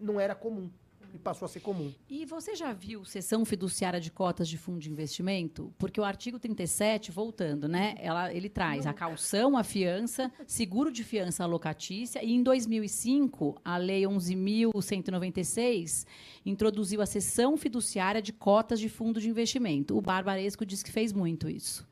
não 0.00 0.20
era 0.20 0.34
comum 0.34 0.70
e 1.16 1.18
passou 1.18 1.46
a 1.46 1.48
ser 1.48 1.60
comum. 1.60 1.92
E 2.08 2.24
você 2.24 2.54
já 2.54 2.72
viu 2.72 3.04
sessão 3.04 3.44
fiduciária 3.44 4.00
de 4.00 4.10
cotas 4.10 4.48
de 4.48 4.56
fundo 4.58 4.78
de 4.78 4.90
investimento? 4.90 5.72
Porque 5.78 6.00
o 6.00 6.04
artigo 6.04 6.38
37, 6.38 7.10
voltando, 7.10 7.66
né? 7.66 7.96
Ela, 7.98 8.32
ele 8.32 8.48
traz 8.48 8.86
a 8.86 8.92
calção, 8.92 9.56
a 9.56 9.64
fiança, 9.64 10.30
seguro 10.46 10.92
de 10.92 11.02
fiança 11.02 11.44
locatícia, 11.46 12.22
e 12.22 12.32
em 12.32 12.42
2005, 12.42 13.60
a 13.64 13.78
Lei 13.78 14.02
11.196 14.02 16.06
introduziu 16.44 17.00
a 17.00 17.06
sessão 17.06 17.56
fiduciária 17.56 18.20
de 18.20 18.32
cotas 18.32 18.78
de 18.78 18.88
fundo 18.88 19.20
de 19.20 19.28
investimento. 19.28 19.96
O 19.96 20.02
Barbaresco 20.02 20.66
diz 20.66 20.82
que 20.82 20.92
fez 20.92 21.12
muito 21.12 21.48
isso 21.48 21.86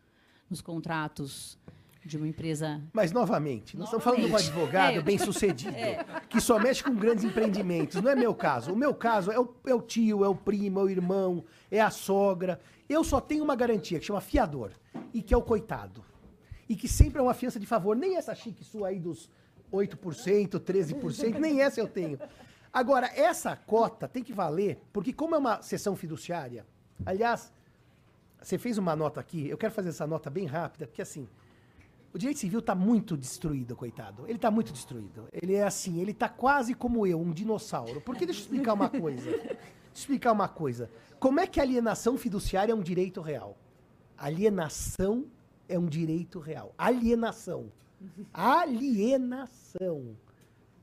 nos 0.50 0.60
contratos 0.60 1.56
de 2.06 2.16
uma 2.16 2.28
empresa 2.28 2.80
Mas, 2.92 3.12
novamente, 3.12 3.76
nós 3.76 3.86
estamos 3.86 4.04
falando 4.04 4.26
de 4.26 4.32
um 4.32 4.36
advogado 4.36 4.98
É. 4.98 5.02
bem 5.02 5.18
sucedido, 5.18 5.74
que 6.28 6.40
só 6.40 6.58
mexe 6.58 6.82
com 6.82 6.94
grandes 6.94 7.24
empreendimentos. 7.24 8.00
Não 8.02 8.10
é 8.10 8.14
meu 8.14 8.34
caso. 8.34 8.72
O 8.72 8.76
meu 8.76 8.94
caso 8.94 9.30
é 9.32 9.38
o, 9.38 9.54
é 9.66 9.74
o 9.74 9.80
tio, 9.80 10.24
é 10.24 10.28
o 10.28 10.34
primo, 10.34 10.80
é 10.80 10.82
o 10.82 10.90
irmão, 10.90 11.44
é 11.70 11.80
a 11.80 11.90
sogra. 11.90 12.60
Eu 12.88 13.02
só 13.02 13.20
tenho 13.20 13.42
uma 13.42 13.56
garantia 13.56 13.98
que 13.98 14.04
chama 14.04 14.20
fiador 14.20 14.72
e 15.12 15.22
que 15.22 15.32
é 15.32 15.36
o 15.36 15.42
coitado. 15.42 16.04
E 16.68 16.76
que 16.76 16.88
sempre 16.88 17.18
é 17.18 17.22
uma 17.22 17.34
fiança 17.34 17.58
de 17.60 17.66
favor. 17.66 17.94
Nem 17.96 18.16
essa 18.16 18.34
chique 18.34 18.64
sua 18.64 18.88
aí 18.88 18.98
dos 18.98 19.30
8%, 19.72 20.60
13%, 20.60 21.38
nem 21.38 21.60
essa 21.62 21.80
eu 21.80 21.88
tenho. 21.88 22.18
Agora, 22.72 23.10
essa 23.14 23.54
cota 23.56 24.08
tem 24.08 24.22
que 24.22 24.32
valer, 24.32 24.78
porque 24.92 25.12
como 25.12 25.34
é 25.34 25.38
uma 25.38 25.62
sessão 25.62 25.94
fiduciária, 25.94 26.66
aliás, 27.06 27.52
você 28.40 28.58
fez 28.58 28.78
uma 28.78 28.94
nota 28.96 29.20
aqui, 29.20 29.48
eu 29.48 29.56
quero 29.56 29.72
fazer 29.72 29.90
essa 29.90 30.06
nota 30.06 30.28
bem 30.28 30.44
rápida, 30.46 30.86
porque 30.86 31.00
assim, 31.02 31.28
o 32.14 32.18
direito 32.18 32.38
civil 32.38 32.60
está 32.60 32.76
muito 32.76 33.16
destruído, 33.16 33.74
coitado. 33.74 34.24
Ele 34.26 34.36
está 34.36 34.48
muito 34.48 34.72
destruído. 34.72 35.26
Ele 35.32 35.54
é 35.54 35.64
assim, 35.64 36.00
ele 36.00 36.12
está 36.12 36.28
quase 36.28 36.72
como 36.72 37.04
eu, 37.04 37.20
um 37.20 37.32
dinossauro. 37.32 38.00
Porque 38.00 38.24
deixa 38.24 38.40
eu 38.40 38.44
explicar 38.44 38.72
uma 38.74 38.88
coisa. 38.88 39.28
Deixa 39.30 39.52
eu 39.52 39.58
explicar 39.92 40.30
uma 40.30 40.46
coisa. 40.46 40.88
Como 41.18 41.40
é 41.40 41.46
que 41.46 41.60
alienação 41.60 42.16
fiduciária 42.16 42.70
é 42.70 42.74
um 42.74 42.82
direito 42.82 43.20
real? 43.20 43.58
Alienação 44.16 45.26
é 45.68 45.76
um 45.76 45.86
direito 45.86 46.38
real. 46.38 46.72
Alienação. 46.78 47.72
Alienação. 48.32 50.16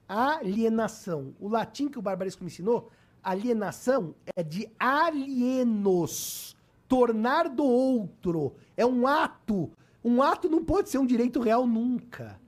Alienação. 0.06 1.34
O 1.40 1.48
latim 1.48 1.88
que 1.88 1.98
o 1.98 2.02
Barbaresco 2.02 2.44
me 2.44 2.50
ensinou, 2.50 2.92
alienação 3.24 4.14
é 4.36 4.44
de 4.44 4.70
alienos. 4.78 6.58
Tornar 6.90 7.48
do 7.48 7.64
outro. 7.64 8.54
É 8.76 8.86
um 8.86 9.08
ato. 9.08 9.72
Um 10.04 10.22
ato 10.22 10.50
não 10.50 10.64
pode 10.64 10.90
ser 10.90 10.98
um 10.98 11.06
direito 11.06 11.40
real 11.40 11.68
nunca. 11.68 12.40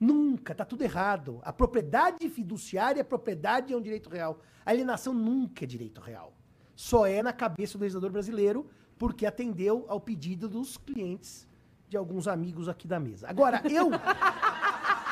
Nunca, 0.00 0.54
tá 0.54 0.64
tudo 0.64 0.82
errado. 0.82 1.40
A 1.42 1.52
propriedade 1.52 2.28
fiduciária, 2.28 3.02
a 3.02 3.04
propriedade 3.04 3.72
é 3.72 3.76
um 3.76 3.80
direito 3.80 4.08
real. 4.08 4.40
A 4.64 4.70
alienação 4.70 5.12
nunca 5.14 5.64
é 5.64 5.66
direito 5.66 6.00
real. 6.00 6.34
Só 6.74 7.06
é 7.06 7.22
na 7.22 7.32
cabeça 7.32 7.78
do 7.78 7.82
legislador 7.82 8.10
brasileiro 8.10 8.66
porque 8.98 9.26
atendeu 9.26 9.84
ao 9.88 10.00
pedido 10.00 10.48
dos 10.48 10.76
clientes 10.76 11.46
de 11.88 11.96
alguns 11.96 12.26
amigos 12.26 12.68
aqui 12.68 12.88
da 12.88 12.98
mesa. 12.98 13.28
Agora, 13.28 13.62
eu 13.70 13.90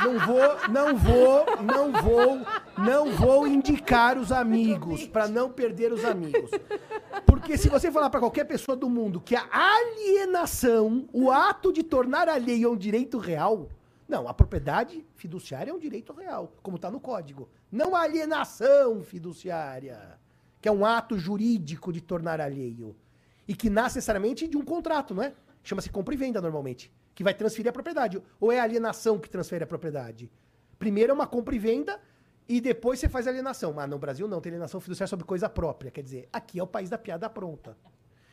não 0.04 0.18
vou, 0.18 0.68
não 0.68 0.96
vou, 0.96 1.46
não 1.62 1.92
vou, 2.02 2.40
não 2.78 3.12
vou 3.12 3.46
indicar 3.46 4.18
os 4.18 4.32
amigos 4.32 5.06
para 5.06 5.28
não 5.28 5.50
perder 5.50 5.92
os 5.92 6.04
amigos. 6.04 6.50
Porque 7.26 7.56
se 7.56 7.68
você 7.68 7.90
falar 7.90 8.10
para 8.10 8.20
qualquer 8.20 8.44
pessoa 8.44 8.76
do 8.76 8.88
mundo 8.88 9.20
que 9.20 9.36
a 9.36 9.48
alienação, 9.52 11.08
o 11.12 11.30
ato 11.30 11.72
de 11.72 11.82
tornar 11.82 12.28
alheio 12.28 12.68
é 12.68 12.70
um 12.70 12.76
direito 12.76 13.18
real, 13.18 13.68
não, 14.08 14.28
a 14.28 14.34
propriedade 14.34 15.06
fiduciária 15.14 15.70
é 15.70 15.74
um 15.74 15.78
direito 15.78 16.12
real, 16.12 16.52
como 16.62 16.76
está 16.76 16.90
no 16.90 17.00
código. 17.00 17.48
Não 17.70 17.94
a 17.96 18.02
alienação 18.02 19.02
fiduciária, 19.02 20.18
que 20.60 20.68
é 20.68 20.72
um 20.72 20.84
ato 20.84 21.18
jurídico 21.18 21.92
de 21.92 22.00
tornar 22.00 22.40
alheio 22.40 22.94
e 23.48 23.54
que 23.54 23.70
nasce 23.70 23.96
necessariamente 23.96 24.46
de 24.46 24.56
um 24.56 24.64
contrato, 24.64 25.14
não 25.14 25.22
é? 25.22 25.32
Chama-se 25.62 25.90
compra 25.90 26.14
e 26.14 26.16
venda 26.16 26.40
normalmente, 26.40 26.92
que 27.14 27.24
vai 27.24 27.34
transferir 27.34 27.70
a 27.70 27.72
propriedade. 27.72 28.22
Ou 28.40 28.52
é 28.52 28.60
a 28.60 28.62
alienação 28.62 29.18
que 29.18 29.28
transfere 29.28 29.64
a 29.64 29.66
propriedade? 29.66 30.30
Primeiro 30.78 31.10
é 31.10 31.14
uma 31.14 31.26
compra 31.26 31.54
e 31.54 31.58
venda 31.58 32.00
e 32.48 32.60
depois 32.60 32.98
você 32.98 33.08
faz 33.08 33.26
alienação. 33.26 33.72
Mas 33.72 33.88
no 33.88 33.98
Brasil 33.98 34.26
não, 34.26 34.40
tem 34.40 34.50
alienação 34.50 34.80
fiduciária 34.80 35.08
sobre 35.08 35.24
coisa 35.24 35.48
própria. 35.48 35.90
Quer 35.90 36.02
dizer, 36.02 36.28
aqui 36.32 36.58
é 36.58 36.62
o 36.62 36.66
país 36.66 36.90
da 36.90 36.98
piada 36.98 37.28
pronta. 37.30 37.76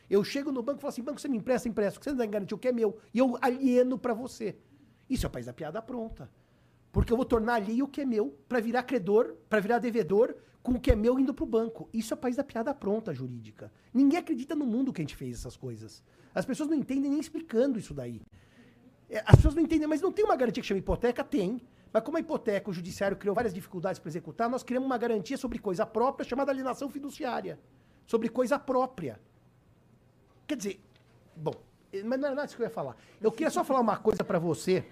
Eu 0.08 0.24
chego 0.24 0.50
no 0.50 0.62
banco 0.62 0.78
e 0.78 0.80
falo 0.80 0.90
assim, 0.90 1.02
banco, 1.02 1.20
você 1.20 1.28
me 1.28 1.36
empresta, 1.36 1.68
empresta, 1.68 2.00
você 2.02 2.10
não 2.10 2.18
vai 2.18 2.26
garantir 2.26 2.54
o 2.54 2.58
que 2.58 2.68
é 2.68 2.72
meu. 2.72 2.98
E 3.14 3.18
eu 3.18 3.38
alieno 3.40 3.96
para 3.96 4.12
você. 4.12 4.56
Isso 5.08 5.24
é 5.24 5.28
o 5.28 5.30
país 5.30 5.46
da 5.46 5.52
piada 5.52 5.80
pronta. 5.80 6.28
Porque 6.90 7.12
eu 7.12 7.16
vou 7.16 7.24
tornar 7.24 7.54
alheio 7.54 7.84
o 7.84 7.88
que 7.88 8.00
é 8.00 8.04
meu 8.04 8.36
para 8.48 8.60
virar 8.60 8.82
credor, 8.82 9.36
para 9.48 9.60
virar 9.60 9.78
devedor 9.78 10.34
com 10.62 10.72
o 10.72 10.80
que 10.80 10.90
é 10.90 10.96
meu 10.96 11.18
indo 11.18 11.32
para 11.32 11.44
o 11.44 11.46
banco. 11.46 11.88
Isso 11.92 12.12
é 12.12 12.16
o 12.16 12.18
país 12.18 12.36
da 12.36 12.44
piada 12.44 12.74
pronta 12.74 13.14
jurídica. 13.14 13.72
Ninguém 13.94 14.18
acredita 14.18 14.54
no 14.54 14.66
mundo 14.66 14.92
que 14.92 15.00
a 15.00 15.04
gente 15.04 15.16
fez 15.16 15.38
essas 15.38 15.56
coisas. 15.56 16.02
As 16.34 16.44
pessoas 16.44 16.68
não 16.68 16.76
entendem 16.76 17.10
nem 17.10 17.20
explicando 17.20 17.78
isso 17.78 17.94
daí. 17.94 18.20
É, 19.10 19.22
As 19.26 19.36
pessoas 19.36 19.54
não 19.54 19.62
entendem, 19.62 19.88
mas 19.88 20.00
não 20.00 20.12
tem 20.12 20.24
uma 20.24 20.36
garantia 20.36 20.62
que 20.62 20.66
chama 20.66 20.78
hipoteca? 20.78 21.24
Tem. 21.24 21.60
Mas 21.92 22.02
como 22.04 22.16
a 22.16 22.20
hipoteca, 22.20 22.70
o 22.70 22.72
judiciário 22.72 23.16
criou 23.16 23.34
várias 23.34 23.52
dificuldades 23.52 23.98
para 23.98 24.08
executar, 24.08 24.48
nós 24.48 24.62
criamos 24.62 24.86
uma 24.86 24.96
garantia 24.96 25.36
sobre 25.36 25.58
coisa 25.58 25.84
própria 25.84 26.26
chamada 26.26 26.52
alienação 26.52 26.88
fiduciária. 26.88 27.58
Sobre 28.06 28.28
coisa 28.28 28.58
própria. 28.58 29.20
Quer 30.46 30.56
dizer, 30.56 30.80
bom, 31.36 31.54
Mas 32.04 32.20
não 32.20 32.26
era 32.26 32.34
nada 32.36 32.44
disso 32.46 32.56
que 32.56 32.62
eu 32.62 32.66
ia 32.66 32.70
falar. 32.70 32.96
Eu 33.20 33.32
queria 33.32 33.50
só 33.50 33.64
falar 33.64 33.80
uma 33.80 33.96
coisa 33.96 34.22
pra 34.22 34.38
você. 34.38 34.84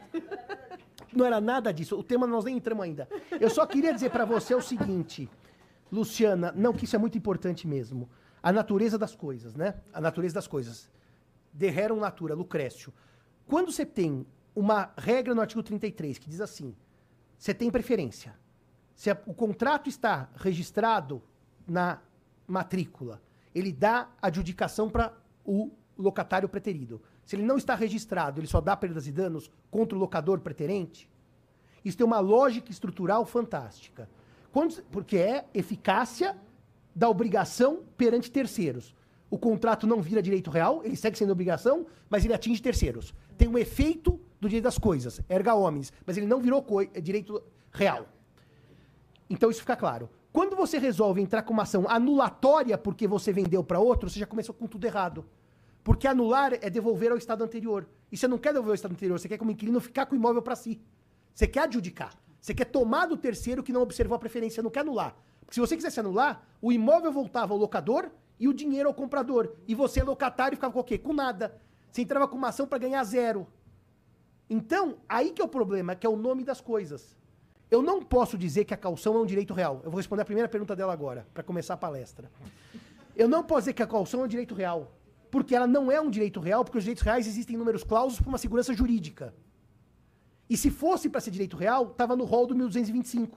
Não 1.12 1.24
era 1.24 1.40
nada 1.40 1.72
disso. 1.72 1.96
O 1.96 2.02
tema 2.02 2.26
nós 2.26 2.44
nem 2.44 2.56
entramos 2.56 2.84
ainda. 2.84 3.08
Eu 3.40 3.48
só 3.48 3.64
queria 3.66 3.94
dizer 3.94 4.10
pra 4.10 4.24
você 4.24 4.54
o 4.54 4.60
seguinte, 4.60 5.28
Luciana, 5.90 6.52
não, 6.54 6.72
que 6.72 6.84
isso 6.84 6.96
é 6.96 6.98
muito 6.98 7.16
importante 7.16 7.66
mesmo. 7.66 8.08
A 8.42 8.52
natureza 8.52 8.98
das 8.98 9.14
coisas, 9.14 9.54
né? 9.54 9.74
A 9.92 10.00
natureza 10.00 10.34
das 10.34 10.46
coisas. 10.46 10.90
De 11.52 11.70
rerum 11.70 12.00
natura, 12.00 12.34
Lucrécio. 12.34 12.92
Quando 13.48 13.72
você 13.72 13.84
tem 13.84 14.24
uma 14.54 14.92
regra 14.96 15.34
no 15.34 15.40
artigo 15.40 15.62
33 15.62 16.18
que 16.18 16.28
diz 16.28 16.40
assim: 16.40 16.74
você 17.36 17.52
tem 17.54 17.70
preferência. 17.70 18.36
Se 18.94 19.10
a- 19.10 19.18
o 19.26 19.32
contrato 19.34 19.88
está 19.88 20.28
registrado 20.36 21.22
na 21.66 22.00
matrícula, 22.46 23.20
ele 23.54 23.72
dá 23.72 24.08
adjudicação 24.22 24.88
para 24.90 25.12
o 25.44 25.70
locatário 25.96 26.48
preterido. 26.48 27.00
Se 27.24 27.36
ele 27.36 27.42
não 27.44 27.56
está 27.56 27.74
registrado, 27.74 28.40
ele 28.40 28.46
só 28.46 28.60
dá 28.60 28.76
perdas 28.76 29.06
e 29.06 29.12
danos 29.12 29.50
contra 29.70 29.96
o 29.96 30.00
locador 30.00 30.40
preterente. 30.40 31.08
Isso 31.84 31.96
tem 31.96 32.06
uma 32.06 32.20
lógica 32.20 32.70
estrutural 32.70 33.24
fantástica. 33.24 34.08
Quando- 34.52 34.82
porque 34.90 35.16
é 35.16 35.46
eficácia 35.54 36.36
da 36.94 37.08
obrigação 37.08 37.82
perante 37.96 38.30
terceiros. 38.30 38.94
O 39.30 39.38
contrato 39.38 39.86
não 39.86 40.00
vira 40.02 40.22
direito 40.22 40.50
real, 40.50 40.82
ele 40.84 40.96
segue 40.96 41.16
sendo 41.18 41.32
obrigação, 41.32 41.86
mas 42.10 42.24
ele 42.24 42.34
atinge 42.34 42.60
terceiros. 42.62 43.14
Tem 43.38 43.48
um 43.48 43.56
efeito 43.56 44.20
do 44.40 44.48
direito 44.48 44.64
das 44.64 44.78
coisas, 44.78 45.20
erga 45.28 45.54
omnes, 45.54 45.92
mas 46.04 46.16
ele 46.16 46.26
não 46.26 46.40
virou 46.40 46.64
é 46.92 47.00
direito 47.00 47.42
real. 47.70 48.06
Então 49.30 49.50
isso 49.50 49.60
fica 49.60 49.76
claro. 49.76 50.10
Quando 50.32 50.56
você 50.56 50.78
resolve 50.78 51.20
entrar 51.20 51.42
com 51.42 51.52
uma 51.52 51.62
ação 51.62 51.86
anulatória 51.88 52.76
porque 52.76 53.06
você 53.06 53.32
vendeu 53.32 53.62
para 53.62 53.78
outro, 53.78 54.10
você 54.10 54.18
já 54.18 54.26
começou 54.26 54.54
com 54.54 54.66
tudo 54.66 54.84
errado. 54.84 55.24
Porque 55.82 56.06
anular 56.06 56.52
é 56.60 56.68
devolver 56.68 57.12
ao 57.12 57.16
estado 57.16 57.42
anterior. 57.42 57.88
E 58.10 58.16
você 58.16 58.28
não 58.28 58.38
quer 58.38 58.52
devolver 58.52 58.72
ao 58.72 58.74
estado 58.74 58.92
anterior, 58.92 59.18
você 59.18 59.28
quer 59.28 59.38
como 59.38 59.50
inquilino 59.50 59.80
ficar 59.80 60.06
com 60.06 60.14
o 60.14 60.18
imóvel 60.18 60.42
para 60.42 60.56
si. 60.56 60.80
Você 61.34 61.46
quer 61.46 61.60
adjudicar. 61.60 62.12
Você 62.40 62.52
quer 62.52 62.66
tomar 62.66 63.06
do 63.06 63.16
terceiro 63.16 63.62
que 63.62 63.72
não 63.72 63.82
observou 63.82 64.16
a 64.16 64.18
preferência, 64.18 64.62
não 64.62 64.70
quer 64.70 64.80
anular. 64.80 65.16
Porque 65.40 65.54
se 65.54 65.60
você 65.60 65.76
quisesse 65.76 66.00
anular, 66.00 66.46
o 66.60 66.72
imóvel 66.72 67.12
voltava 67.12 67.54
ao 67.54 67.58
locador 67.58 68.10
e 68.38 68.48
o 68.48 68.52
dinheiro 68.52 68.88
ao 68.88 68.94
comprador. 68.94 69.52
E 69.66 69.74
você, 69.74 70.02
locatário, 70.02 70.56
ficava 70.56 70.72
com 70.72 70.80
o 70.80 70.84
quê? 70.84 70.98
Com 70.98 71.12
nada. 71.12 71.60
Você 71.90 72.02
entrava 72.02 72.28
com 72.28 72.36
uma 72.36 72.48
ação 72.48 72.66
para 72.66 72.78
ganhar 72.78 73.02
zero. 73.04 73.46
Então, 74.48 74.96
aí 75.08 75.30
que 75.30 75.42
é 75.42 75.44
o 75.44 75.48
problema, 75.48 75.94
que 75.94 76.06
é 76.06 76.10
o 76.10 76.16
nome 76.16 76.42
das 76.42 76.60
coisas. 76.60 77.16
Eu 77.70 77.82
não 77.82 78.02
posso 78.02 78.38
dizer 78.38 78.64
que 78.64 78.72
a 78.72 78.76
calção 78.76 79.14
é 79.14 79.18
um 79.18 79.26
direito 79.26 79.52
real. 79.52 79.80
Eu 79.84 79.90
vou 79.90 79.98
responder 79.98 80.22
a 80.22 80.24
primeira 80.24 80.48
pergunta 80.48 80.74
dela 80.74 80.92
agora, 80.92 81.26
para 81.34 81.42
começar 81.42 81.74
a 81.74 81.76
palestra. 81.76 82.30
Eu 83.14 83.28
não 83.28 83.42
posso 83.42 83.62
dizer 83.62 83.72
que 83.74 83.82
a 83.82 83.86
calção 83.86 84.20
é 84.20 84.24
um 84.24 84.28
direito 84.28 84.54
real, 84.54 84.92
porque 85.30 85.54
ela 85.54 85.66
não 85.66 85.92
é 85.92 86.00
um 86.00 86.08
direito 86.08 86.40
real, 86.40 86.64
porque 86.64 86.78
os 86.78 86.84
direitos 86.84 87.02
reais 87.02 87.26
existem 87.26 87.56
em 87.56 87.58
números 87.58 87.84
clausos 87.84 88.18
por 88.20 88.28
uma 88.28 88.38
segurança 88.38 88.72
jurídica. 88.72 89.34
E 90.48 90.56
se 90.56 90.70
fosse 90.70 91.10
para 91.10 91.20
ser 91.20 91.30
direito 91.30 91.58
real, 91.58 91.88
estava 91.88 92.16
no 92.16 92.24
rol 92.24 92.46
do 92.46 92.54
1225, 92.54 93.36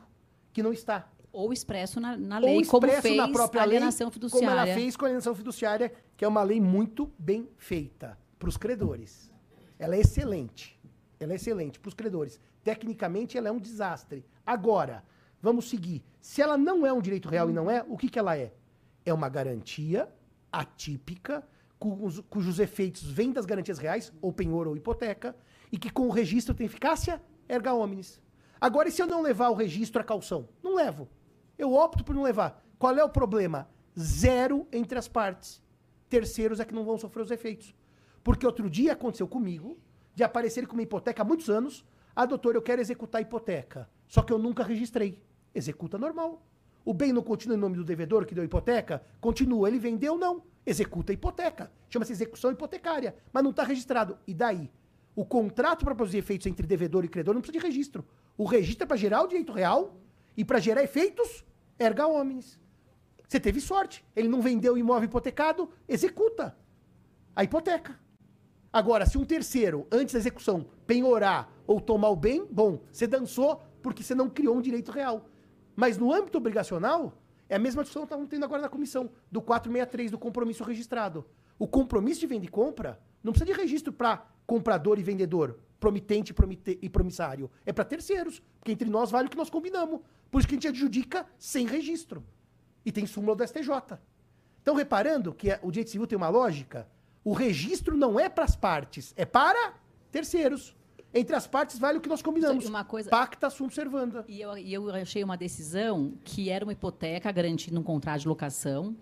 que 0.54 0.64
não 0.64 0.72
está. 0.72 1.10
Ou 1.34 1.52
expresso 1.52 2.00
na, 2.00 2.16
na 2.16 2.38
Ou 2.38 2.46
lei, 2.46 2.66
como 2.66 2.86
expresso 2.86 3.02
fez 3.02 3.18
na 3.18 3.28
própria 3.28 3.62
a 3.62 3.66
lei, 3.66 3.78
alienação 3.78 4.10
como 4.10 4.24
ela 4.24 4.30
fiduciária. 4.30 4.74
fez 4.76 4.96
com 4.96 5.06
a 5.06 5.08
alienação 5.10 5.36
fiduciária, 5.36 5.94
que 6.16 6.24
é 6.24 6.28
uma 6.28 6.44
lei 6.44 6.62
muito 6.62 7.12
bem 7.20 7.50
feita 7.58 8.18
para 8.42 8.50
os 8.50 8.58
credores. 8.58 9.32
Ela 9.78 9.96
é 9.96 10.00
excelente. 10.00 10.80
Ela 11.20 11.34
é 11.34 11.36
excelente 11.36 11.80
para 11.80 11.90
os 11.90 11.94
credores. 11.94 12.40
Tecnicamente, 12.64 13.38
ela 13.38 13.48
é 13.48 13.52
um 13.52 13.60
desastre. 13.60 14.26
Agora, 14.44 15.04
vamos 15.40 15.70
seguir. 15.70 16.04
Se 16.20 16.42
ela 16.42 16.58
não 16.58 16.86
é 16.86 16.92
um 16.92 17.02
direito 17.02 17.30
real 17.30 17.52
e 17.52 17.54
não 17.54 17.70
é, 17.70 17.86
o 17.88 17.96
que, 17.96 18.10
que 18.10 18.18
ela 18.18 18.36
é? 18.36 18.52
É 19.06 19.14
uma 19.14 19.30
garantia 19.30 20.10
atípica, 20.52 21.48
cujos, 21.80 22.26
cujos 22.30 22.60
efeitos 22.60 23.04
vêm 23.04 23.32
das 23.32 23.46
garantias 23.46 23.78
reais, 23.78 24.12
ou 24.20 24.34
penhor 24.34 24.68
ou 24.68 24.76
hipoteca, 24.76 25.36
e 25.72 25.78
que 25.78 25.92
com 25.92 26.08
o 26.08 26.12
registro 26.12 26.56
tem 26.56 26.66
eficácia 26.66 27.22
erga 27.48 27.74
omnes. 27.74 28.20
Agora, 28.60 28.90
e 28.90 28.92
se 28.92 29.02
eu 29.02 29.08
não 29.08 29.22
levar 29.22 29.50
o 29.50 29.56
registro 29.56 30.02
à 30.02 30.04
calção? 30.04 30.50
Não 30.64 30.76
levo. 30.76 31.08
Eu 31.58 31.74
opto 31.74 32.04
por 32.04 32.16
não 32.16 32.24
levar. 32.24 32.64
Qual 32.80 32.98
é 32.98 33.04
o 33.04 33.10
problema? 33.10 33.70
Zero 33.98 34.68
entre 34.72 34.98
as 34.98 35.08
partes. 35.08 35.62
Terceiros 36.10 36.60
é 36.60 36.66
que 36.66 36.74
não 36.74 36.84
vão 36.84 36.98
sofrer 36.98 37.24
os 37.24 37.32
efeitos. 37.32 37.74
Porque 38.24 38.46
outro 38.46 38.70
dia 38.70 38.94
aconteceu 38.94 39.28
comigo 39.28 39.78
de 40.14 40.24
aparecer 40.24 40.68
com 40.68 40.74
uma 40.74 40.84
hipoteca 40.84 41.22
há 41.22 41.26
muitos 41.26 41.50
anos. 41.50 41.86
Ah, 42.16 42.26
doutor, 42.26 42.56
eu 42.56 42.62
quero 42.62 42.82
executar 42.82 43.20
a 43.20 43.22
hipoteca. 43.22 43.90
Só 44.08 44.22
que 44.22 44.32
eu 44.34 44.38
nunca 44.38 44.64
registrei. 44.64 45.22
Executa 45.54 45.98
normal. 45.98 46.46
O 46.84 46.94
bem 46.94 47.14
não 47.14 47.22
continua 47.22 47.56
em 47.56 47.60
nome 47.60 47.76
do 47.76 47.84
devedor 47.84 48.26
que 48.26 48.34
deu 48.34 48.42
a 48.42 48.46
hipoteca? 48.46 49.04
Continua. 49.20 49.68
Ele 49.68 49.80
vendeu? 49.80 50.18
Não. 50.18 50.44
Executa 50.66 51.12
a 51.12 51.16
hipoteca. 51.16 51.72
Chama-se 51.90 52.12
execução 52.12 52.52
hipotecária. 52.52 53.16
Mas 53.32 53.44
não 53.44 53.52
está 53.52 53.64
registrado. 53.64 54.18
E 54.28 54.34
daí? 54.34 54.70
O 55.16 55.26
contrato 55.26 55.84
para 55.84 55.96
produzir 55.96 56.20
efeitos 56.20 56.48
entre 56.48 56.66
devedor 56.66 57.04
e 57.04 57.08
credor 57.08 57.34
não 57.34 57.42
precisa 57.42 57.60
de 57.60 57.66
registro. 57.66 58.06
O 58.38 58.46
registro 58.46 58.84
é 58.86 58.88
para 58.88 58.98
gerar 58.98 59.24
o 59.24 59.28
direito 59.28 59.52
real 59.52 59.98
e 60.36 60.46
para 60.46 60.60
gerar 60.60 60.84
efeitos 60.84 61.44
erga 61.78 62.08
omnes. 62.08 62.60
Você 63.28 63.40
teve 63.40 63.60
sorte. 63.62 64.06
Ele 64.16 64.28
não 64.28 64.42
vendeu 64.42 64.74
o 64.74 64.78
imóvel 64.78 65.06
hipotecado, 65.06 65.70
executa 65.88 66.58
a 67.36 67.44
hipoteca. 67.44 68.00
Agora, 68.74 69.06
se 69.06 69.18
um 69.18 69.26
terceiro, 69.26 69.86
antes 69.92 70.14
da 70.14 70.20
execução, 70.20 70.66
penhorar 70.88 71.52
ou 71.68 71.82
tomar 71.82 72.10
o 72.10 72.16
bem, 72.16 72.46
bom, 72.50 72.80
você 72.92 73.06
dançou 73.06 73.62
porque 73.82 74.02
você 74.04 74.16
não 74.16 74.30
criou 74.30 74.56
um 74.56 74.62
direito 74.62 74.92
real. 74.92 75.26
Mas 75.76 75.98
no 75.98 76.14
âmbito 76.14 76.38
obrigacional, 76.38 77.18
é 77.50 77.56
a 77.56 77.60
mesma 77.60 77.84
discussão 77.84 78.04
que 78.04 78.14
estamos 78.14 78.30
tendo 78.30 78.46
agora 78.46 78.62
na 78.62 78.70
comissão, 78.70 79.10
do 79.30 79.42
463, 79.42 80.12
do 80.12 80.18
compromisso 80.18 80.64
registrado. 80.64 81.26
O 81.60 81.68
compromisso 81.68 82.20
de 82.22 82.28
venda 82.28 82.46
e 82.46 82.48
compra 82.48 83.00
não 83.22 83.34
precisa 83.34 83.52
de 83.54 83.60
registro 83.60 83.92
para 83.92 84.26
comprador 84.48 84.98
e 85.00 85.04
vendedor, 85.04 85.60
promitente 85.80 86.34
e 86.82 86.90
promissário. 86.90 87.52
É 87.66 87.74
para 87.74 87.84
terceiros, 87.84 88.42
porque 88.60 88.72
entre 88.72 88.90
nós 88.90 89.12
vale 89.12 89.28
o 89.28 89.30
que 89.30 89.38
nós 89.38 89.50
combinamos. 89.50 90.00
Por 90.30 90.40
isso 90.40 90.48
que 90.48 90.56
a 90.56 90.58
gente 90.58 90.68
adjudica 90.70 91.26
sem 91.38 91.68
registro. 91.68 92.24
E 92.86 92.92
tem 92.92 93.06
súmula 93.06 93.36
do 93.36 93.44
STJ. 93.44 94.00
Então, 94.62 94.76
reparando 94.76 95.34
que 95.34 95.52
a- 95.52 95.60
o 95.62 95.72
direito 95.72 95.90
civil 95.90 96.08
tem 96.08 96.18
uma 96.18 96.30
lógica, 96.30 96.88
o 97.24 97.34
registro 97.34 97.96
não 97.98 98.20
é 98.20 98.28
para 98.30 98.44
as 98.44 98.56
partes, 98.56 99.14
é 99.18 99.26
para 99.26 99.74
terceiros. 100.12 100.76
Entre 101.14 101.36
as 101.36 101.46
partes 101.46 101.78
vale 101.78 101.98
o 101.98 102.02
que 102.02 102.08
nós 102.08 102.22
combinamos. 102.22 102.66
Uma 102.66 102.86
coisa- 102.86 103.10
Pacta 103.10 103.50
sunt 103.50 103.74
servanda. 103.74 104.24
E 104.30 104.40
eu, 104.40 104.58
e 104.58 104.74
eu 104.74 104.90
achei 104.96 105.24
uma 105.24 105.36
decisão 105.36 106.14
que 106.24 106.50
era 106.50 106.64
uma 106.64 106.72
hipoteca 106.72 107.30
garantida 107.32 107.78
um 107.78 107.84
contrato 107.84 108.22
de 108.22 108.28
locação. 108.30 108.96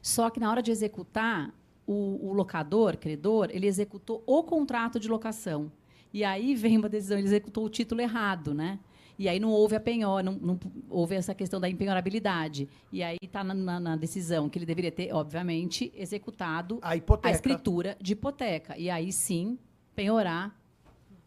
Só 0.00 0.30
que 0.30 0.40
na 0.40 0.50
hora 0.50 0.62
de 0.62 0.70
executar, 0.70 1.52
o, 1.86 2.28
o 2.28 2.32
locador, 2.32 2.96
credor, 2.96 3.48
ele 3.50 3.66
executou 3.66 4.22
o 4.26 4.42
contrato 4.42 4.98
de 4.98 5.06
locação. 5.08 5.70
E 6.12 6.24
aí 6.24 6.54
vem 6.54 6.78
uma 6.78 6.88
decisão, 6.88 7.18
ele 7.18 7.26
executou 7.26 7.64
o 7.66 7.68
título 7.68 8.00
errado, 8.00 8.54
né? 8.54 8.78
E 9.18 9.28
aí 9.28 9.38
não 9.38 9.50
houve 9.50 9.76
a 9.76 9.80
penhora, 9.80 10.22
não, 10.24 10.32
não 10.34 10.60
houve 10.90 11.14
essa 11.14 11.34
questão 11.34 11.60
da 11.60 11.68
empenhorabilidade. 11.68 12.68
E 12.92 13.02
aí 13.02 13.16
está 13.22 13.44
na, 13.44 13.54
na- 13.54 13.78
na 13.80 13.96
decisão 13.96 14.48
que 14.48 14.58
ele 14.58 14.66
deveria 14.66 14.90
ter, 14.90 15.12
obviamente, 15.14 15.92
executado 15.94 16.78
A 16.82 16.90
a 16.90 17.30
escritura 17.30 17.96
de 18.00 18.12
hipoteca. 18.14 18.76
E 18.76 18.90
aí 18.90 19.12
sim 19.12 19.56
penhorar 19.94 20.58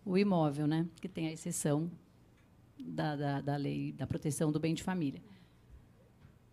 o 0.05 0.17
imóvel, 0.17 0.67
né? 0.67 0.85
Que 1.01 1.07
tem 1.07 1.27
a 1.27 1.31
exceção 1.31 1.89
da, 2.79 3.15
da, 3.15 3.41
da 3.41 3.55
lei 3.55 3.91
da 3.93 4.05
proteção 4.05 4.51
do 4.51 4.59
bem 4.59 4.73
de 4.73 4.83
família. 4.83 5.21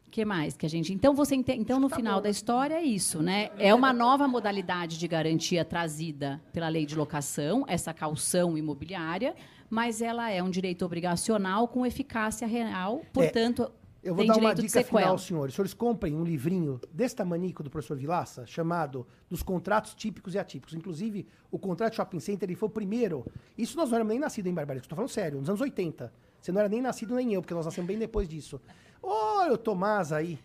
O 0.07 0.11
que 0.14 0.24
mais 0.24 0.57
que 0.57 0.64
a 0.64 0.68
gente. 0.68 0.93
Então, 0.93 1.12
você 1.14 1.35
ente- 1.35 1.51
então 1.53 1.80
no 1.80 1.89
final 1.89 2.20
da 2.20 2.30
história 2.30 2.74
é 2.74 2.82
isso, 2.85 3.20
né? 3.20 3.51
É 3.59 3.74
uma 3.74 3.93
nova 3.93 4.28
modalidade 4.28 4.97
de 4.97 5.09
garantia 5.09 5.64
trazida 5.64 6.41
pela 6.53 6.68
lei 6.68 6.87
de 6.87 6.95
locação, 6.95 7.64
essa 7.66 7.93
calção 7.93 8.57
imobiliária, 8.57 9.35
mas 9.71 10.01
ela 10.03 10.31
é 10.31 10.43
um 10.43 10.51
direito 10.51 10.85
obrigacional 10.85 11.69
com 11.69 11.85
eficácia 11.87 12.47
real, 12.47 13.03
portanto, 13.12 13.71
Eu 14.03 14.15
vou 14.15 14.25
tem 14.25 14.33
dar 14.33 14.39
uma 14.39 14.55
dica 14.55 14.69
final, 14.85 14.85
sequela. 14.85 15.19
senhores. 15.19 15.53
Os 15.53 15.57
senhores 15.57 15.75
comprem 15.75 16.15
um 16.15 16.23
livrinho 16.25 16.79
desse 16.93 17.17
tamanico 17.17 17.62
do 17.62 17.71
professor 17.71 17.97
Vilaça, 17.97 18.47
chamado 18.47 19.07
Dos 19.31 19.43
Contratos 19.43 19.95
Típicos 19.95 20.35
e 20.35 20.39
Atípicos. 20.39 20.75
Inclusive, 20.75 21.27
o 21.51 21.59
contrato 21.59 21.95
shopping 21.97 22.21
center 22.21 22.49
ele 22.49 22.55
foi 22.57 22.69
o 22.69 22.73
primeiro. 22.73 23.25
Isso 23.57 23.77
nós 23.79 23.89
não 23.89 23.97
éramos 23.97 24.11
nem 24.11 24.21
nascidos 24.21 24.51
em 24.51 24.55
Barbaria. 24.55 24.81
Estou 24.81 24.95
falando 24.95 25.11
sério, 25.11 25.39
nos 25.41 25.49
anos 25.49 25.61
80. 25.61 26.12
Você 26.41 26.53
não 26.53 26.61
era 26.61 26.69
nem 26.69 26.83
nascido 26.83 27.15
nem 27.15 27.33
eu, 27.33 27.41
porque 27.41 27.55
nós 27.55 27.65
nascemos 27.65 27.89
bem 27.89 27.99
depois 27.99 28.29
disso. 28.29 28.61
Olha 29.03 29.55
o 29.55 29.59
Tomás 29.59 30.12
aí. 30.12 30.39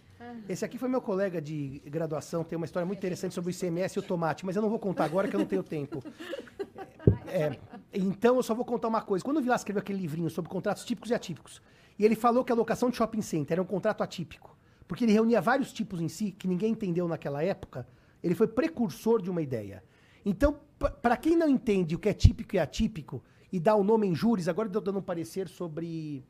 Esse 0.48 0.66
aqui 0.66 0.78
foi 0.78 0.90
meu 0.90 1.02
colega 1.02 1.42
de 1.42 1.82
graduação, 1.86 2.44
tem 2.44 2.56
uma 2.58 2.66
história 2.66 2.86
muito 2.86 3.00
interessante 3.00 3.34
sobre 3.34 3.52
o 3.52 3.54
ICMS 3.54 3.98
e 3.98 4.00
o 4.00 4.04
tomate, 4.04 4.46
mas 4.46 4.56
eu 4.56 4.62
não 4.62 4.70
vou 4.70 4.80
contar 4.80 5.06
agora 5.06 5.28
que 5.28 5.36
eu 5.36 5.40
não 5.40 5.48
tenho 5.48 5.64
tempo. 5.64 6.04
É, 7.32 7.60
então 7.94 8.38
eu 8.38 8.44
só 8.44 8.56
vou 8.56 8.66
contar 8.66 8.88
uma 8.88 9.02
coisa. 9.02 9.24
Quando 9.24 9.38
o 9.38 9.42
Vilas 9.42 9.62
escreveu 9.62 9.82
aquele 9.82 10.00
livrinho 10.00 10.30
sobre 10.32 10.50
contratos 10.50 10.84
típicos 10.84 11.12
e 11.12 11.14
atípicos, 11.14 11.62
e 11.98 12.04
ele 12.04 12.16
falou 12.16 12.44
que 12.44 12.52
a 12.52 12.56
locação 12.56 12.90
de 12.90 12.98
shopping 12.98 13.22
center 13.22 13.54
era 13.54 13.62
um 13.62 13.66
contrato 13.66 14.02
atípico, 14.02 14.58
porque 14.88 15.06
ele 15.06 15.14
reunia 15.14 15.40
vários 15.40 15.72
tipos 15.72 16.02
em 16.02 16.08
si, 16.08 16.32
que 16.32 16.48
ninguém 16.48 16.72
entendeu 16.72 17.08
naquela 17.08 17.44
época, 17.44 17.88
ele 18.24 18.34
foi 18.34 18.48
precursor 18.48 19.22
de 19.22 19.30
uma 19.30 19.42
ideia. 19.42 19.84
Então, 20.26 20.60
para 21.02 21.16
quem 21.16 21.36
não 21.36 21.48
entende 21.48 21.96
o 21.96 22.00
que 22.00 22.10
é 22.10 22.14
típico 22.14 22.56
e 22.56 22.60
atípico, 22.60 23.24
e 23.52 23.60
dá 23.60 23.76
o 23.76 23.84
nome 23.84 24.08
em 24.08 24.16
júris, 24.16 24.48
agora 24.48 24.68
eu 24.68 24.70
estou 24.70 24.82
dando 24.82 25.00
um 25.00 25.04
parecer 25.04 25.48
sobre 25.48 26.26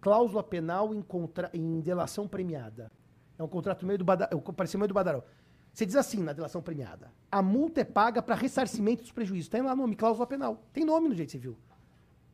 cláusula 0.00 0.42
penal 0.42 0.94
em, 0.94 1.02
contra, 1.02 1.50
em 1.54 1.80
delação 1.80 2.26
premiada. 2.26 2.90
É 3.42 3.44
um 3.44 3.48
contrato 3.48 3.84
meio 3.84 3.98
do 3.98 4.04
badarão. 4.04 4.40
Parecia 4.40 4.78
meio 4.78 4.88
do 4.88 4.94
badarão. 4.94 5.22
Você 5.72 5.84
diz 5.84 5.96
assim 5.96 6.22
na 6.22 6.32
delação 6.32 6.62
premiada: 6.62 7.10
a 7.30 7.42
multa 7.42 7.80
é 7.80 7.84
paga 7.84 8.22
para 8.22 8.34
ressarcimento 8.34 9.02
dos 9.02 9.12
prejuízos. 9.12 9.48
Tem 9.48 9.62
lá 9.62 9.74
nome, 9.74 9.96
cláusula 9.96 10.26
penal. 10.26 10.62
Tem 10.72 10.84
nome 10.84 11.08
no 11.08 11.14
direito 11.14 11.32
civil. 11.32 11.56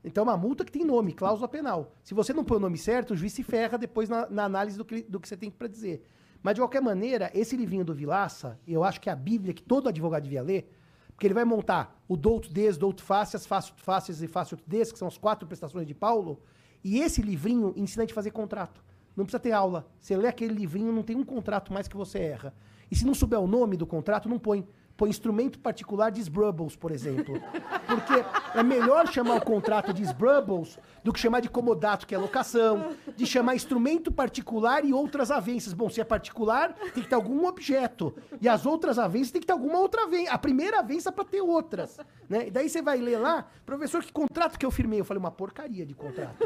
Então, 0.04 0.22
é 0.22 0.26
uma 0.26 0.36
multa 0.36 0.64
que 0.64 0.70
tem 0.70 0.84
nome, 0.84 1.12
cláusula 1.12 1.48
penal. 1.48 1.92
Se 2.04 2.14
você 2.14 2.32
não 2.32 2.44
põe 2.44 2.56
o 2.56 2.60
nome 2.60 2.78
certo, 2.78 3.12
o 3.12 3.16
juiz 3.16 3.32
se 3.32 3.42
ferra 3.42 3.76
depois 3.76 4.08
na, 4.08 4.28
na 4.30 4.44
análise 4.44 4.78
do 4.78 4.84
que, 4.84 5.02
do 5.02 5.18
que 5.18 5.28
você 5.28 5.36
tem 5.36 5.50
para 5.50 5.66
dizer. 5.66 6.04
Mas, 6.42 6.54
de 6.54 6.60
qualquer 6.60 6.80
maneira, 6.80 7.30
esse 7.34 7.56
livrinho 7.56 7.84
do 7.84 7.92
Vilaça, 7.92 8.58
eu 8.66 8.84
acho 8.84 9.00
que 9.00 9.08
é 9.08 9.12
a 9.12 9.16
Bíblia 9.16 9.52
que 9.52 9.62
todo 9.62 9.88
advogado 9.88 10.22
devia 10.22 10.42
ler, 10.42 10.72
porque 11.08 11.26
ele 11.26 11.34
vai 11.34 11.44
montar 11.44 12.00
o 12.06 12.16
douto 12.16 12.52
des, 12.52 12.78
douto 12.78 13.02
fácias, 13.02 13.44
fácil 13.44 13.74
fácias 13.76 14.22
e 14.22 14.28
fácil 14.28 14.56
des, 14.64 14.92
que 14.92 14.98
são 14.98 15.08
as 15.08 15.18
quatro 15.18 15.48
prestações 15.48 15.86
de 15.86 15.94
Paulo, 15.94 16.40
e 16.84 17.00
esse 17.00 17.20
livrinho 17.20 17.72
ensina 17.76 18.02
a 18.02 18.06
gente 18.06 18.12
a 18.12 18.14
fazer 18.14 18.30
contrato. 18.30 18.84
Não 19.18 19.24
precisa 19.24 19.40
ter 19.40 19.50
aula. 19.50 19.84
Você 20.00 20.16
lê 20.16 20.28
aquele 20.28 20.54
livrinho, 20.54 20.92
não 20.92 21.02
tem 21.02 21.16
um 21.16 21.24
contrato 21.24 21.72
mais 21.72 21.88
que 21.88 21.96
você 21.96 22.20
erra. 22.20 22.54
E 22.88 22.94
se 22.94 23.04
não 23.04 23.14
souber 23.14 23.40
o 23.40 23.48
nome 23.48 23.76
do 23.76 23.84
contrato, 23.84 24.28
não 24.28 24.38
põe 24.38 24.64
põe 24.98 25.08
instrumento 25.08 25.60
particular 25.60 26.10
de 26.10 26.20
Sbrubbles, 26.20 26.74
por 26.74 26.90
exemplo. 26.90 27.40
Porque 27.86 28.58
é 28.58 28.62
melhor 28.64 29.06
chamar 29.06 29.36
o 29.36 29.40
contrato 29.40 29.92
de 29.92 30.02
Sbrubbles 30.02 30.76
do 31.04 31.12
que 31.12 31.20
chamar 31.20 31.38
de 31.38 31.48
comodato, 31.48 32.04
que 32.04 32.16
é 32.16 32.18
locação, 32.18 32.96
de 33.16 33.24
chamar 33.24 33.54
instrumento 33.54 34.10
particular 34.10 34.84
e 34.84 34.92
outras 34.92 35.30
avenças. 35.30 35.72
Bom, 35.72 35.88
se 35.88 36.00
é 36.00 36.04
particular, 36.04 36.74
tem 36.92 37.04
que 37.04 37.08
ter 37.08 37.14
algum 37.14 37.46
objeto. 37.46 38.12
E 38.40 38.48
as 38.48 38.66
outras 38.66 38.98
avenças 38.98 39.30
tem 39.30 39.40
que 39.40 39.46
ter 39.46 39.52
alguma 39.52 39.78
outra 39.78 40.02
avença. 40.02 40.32
A 40.32 40.38
primeira 40.38 40.80
avença 40.80 41.12
para 41.12 41.24
ter 41.24 41.42
outras. 41.42 41.96
Né? 42.28 42.48
E 42.48 42.50
daí 42.50 42.68
você 42.68 42.82
vai 42.82 42.98
ler 42.98 43.18
lá, 43.18 43.46
professor, 43.64 44.02
que 44.02 44.12
contrato 44.12 44.58
que 44.58 44.66
eu 44.66 44.70
firmei? 44.72 44.98
Eu 44.98 45.04
falei, 45.04 45.20
uma 45.20 45.30
porcaria 45.30 45.86
de 45.86 45.94
contrato. 45.94 46.44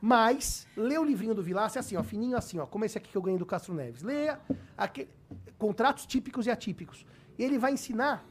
Mas, 0.00 0.66
lê 0.76 0.96
o 0.98 1.04
livrinho 1.04 1.34
do 1.34 1.42
Vilaça, 1.42 1.78
é 1.78 1.80
assim, 1.80 1.96
ó, 1.96 2.02
fininho 2.02 2.36
assim, 2.36 2.58
ó, 2.58 2.66
como 2.66 2.84
esse 2.84 2.96
aqui 2.96 3.10
que 3.10 3.16
eu 3.16 3.22
ganhei 3.22 3.38
do 3.38 3.44
Castro 3.44 3.74
Neves. 3.74 4.02
Leia 4.02 4.40
aquele, 4.76 5.10
contratos 5.58 6.06
típicos 6.06 6.46
e 6.46 6.50
atípicos. 6.50 7.04
Ele 7.38 7.58
vai 7.58 7.72
ensinar, 7.72 8.24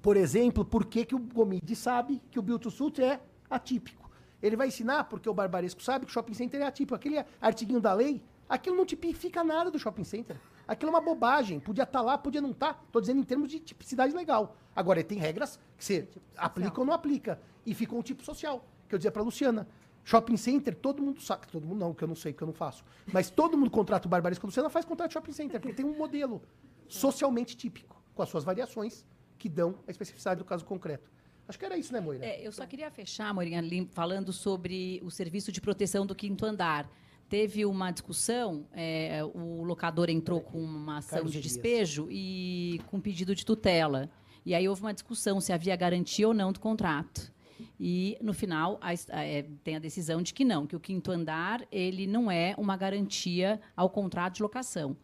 por 0.00 0.16
exemplo, 0.16 0.64
por 0.64 0.84
que, 0.84 1.04
que 1.04 1.14
o 1.14 1.18
Gomide 1.18 1.74
sabe 1.74 2.22
que 2.30 2.38
o 2.38 2.42
Bilto 2.42 2.70
Sut 2.70 3.02
é 3.02 3.20
atípico. 3.50 4.08
Ele 4.40 4.56
vai 4.56 4.68
ensinar 4.68 5.04
porque 5.04 5.28
o 5.28 5.34
Barbaresco 5.34 5.82
sabe 5.82 6.06
que 6.06 6.10
o 6.10 6.14
shopping 6.14 6.34
center 6.34 6.60
é 6.60 6.66
atípico. 6.66 6.94
Aquele 6.94 7.24
artiguinho 7.40 7.80
da 7.80 7.92
lei, 7.92 8.22
aquilo 8.48 8.76
não 8.76 8.86
tipifica 8.86 9.42
nada 9.42 9.70
do 9.70 9.78
shopping 9.78 10.04
center. 10.04 10.36
Aquilo 10.66 10.90
é 10.90 10.94
uma 10.94 11.00
bobagem. 11.00 11.58
Podia 11.58 11.82
estar 11.82 11.98
tá 11.98 12.04
lá, 12.04 12.16
podia 12.16 12.40
não 12.40 12.52
estar. 12.52 12.74
Tá. 12.74 12.80
Estou 12.86 13.00
dizendo 13.00 13.20
em 13.20 13.24
termos 13.24 13.50
de 13.50 13.58
tipicidade 13.58 14.14
legal. 14.14 14.56
Agora, 14.76 15.02
tem 15.02 15.18
regras 15.18 15.58
que 15.76 15.84
você 15.84 16.02
tipo 16.02 16.24
aplica 16.36 16.80
ou 16.80 16.86
não 16.86 16.94
aplica. 16.94 17.40
E 17.66 17.74
fica 17.74 17.96
um 17.96 18.02
tipo 18.02 18.22
social. 18.22 18.64
Que 18.88 18.94
eu 18.94 18.98
dizia 18.98 19.10
para 19.10 19.22
Luciana. 19.22 19.66
Shopping 20.08 20.38
center, 20.38 20.74
todo 20.74 21.02
mundo 21.02 21.20
sabe. 21.20 21.46
Todo 21.48 21.66
mundo 21.66 21.80
não, 21.80 21.92
que 21.92 22.02
eu 22.02 22.08
não 22.08 22.14
sei, 22.14 22.32
que 22.32 22.42
eu 22.42 22.46
não 22.46 22.54
faço. 22.54 22.82
Mas 23.12 23.28
todo 23.28 23.58
mundo 23.58 23.70
contrata 23.70 24.08
o 24.08 24.10
Barbaresco. 24.10 24.46
A 24.46 24.48
Luciana 24.48 24.70
faz 24.70 24.86
contrato 24.86 25.10
de 25.10 25.12
shopping 25.12 25.32
center, 25.32 25.60
porque 25.60 25.76
tem 25.76 25.84
um 25.84 25.94
modelo 25.94 26.40
socialmente 26.88 27.54
típico 27.54 28.02
com 28.14 28.22
as 28.22 28.30
suas 28.30 28.42
variações 28.42 29.04
que 29.36 29.50
dão 29.50 29.74
a 29.86 29.90
especificidade 29.90 30.38
do 30.38 30.46
caso 30.46 30.64
concreto. 30.64 31.10
Acho 31.46 31.58
que 31.58 31.64
era 31.66 31.76
isso, 31.76 31.92
né, 31.92 32.00
Moira? 32.00 32.24
É, 32.24 32.40
eu 32.40 32.50
só 32.50 32.64
queria 32.64 32.90
fechar, 32.90 33.34
Moirinha, 33.34 33.62
falando 33.90 34.32
sobre 34.32 34.98
o 35.04 35.10
serviço 35.10 35.52
de 35.52 35.60
proteção 35.60 36.06
do 36.06 36.14
quinto 36.14 36.46
andar. 36.46 36.90
Teve 37.28 37.66
uma 37.66 37.90
discussão, 37.90 38.66
é, 38.72 39.22
o 39.22 39.62
locador 39.62 40.08
entrou 40.08 40.40
com 40.40 40.58
uma 40.58 40.98
ação 40.98 41.18
Carlos 41.18 41.32
de 41.32 41.42
despejo 41.42 42.08
Dias. 42.08 42.18
e 42.18 42.80
com 42.86 42.98
pedido 42.98 43.34
de 43.34 43.44
tutela. 43.44 44.08
E 44.46 44.54
aí 44.54 44.66
houve 44.66 44.80
uma 44.80 44.94
discussão 44.94 45.38
se 45.38 45.52
havia 45.52 45.76
garantia 45.76 46.26
ou 46.26 46.32
não 46.32 46.50
do 46.50 46.60
contrato. 46.60 47.30
E, 47.78 48.16
no 48.20 48.32
final, 48.32 48.78
a, 48.80 48.92
é, 49.22 49.46
tem 49.62 49.76
a 49.76 49.78
decisão 49.78 50.22
de 50.22 50.32
que 50.34 50.44
não, 50.44 50.66
que 50.66 50.76
o 50.76 50.80
quinto 50.80 51.10
andar 51.10 51.66
ele 51.70 52.06
não 52.06 52.30
é 52.30 52.54
uma 52.58 52.76
garantia 52.76 53.60
ao 53.76 53.88
contrato 53.90 54.36
de 54.36 54.42
locação. 54.42 54.96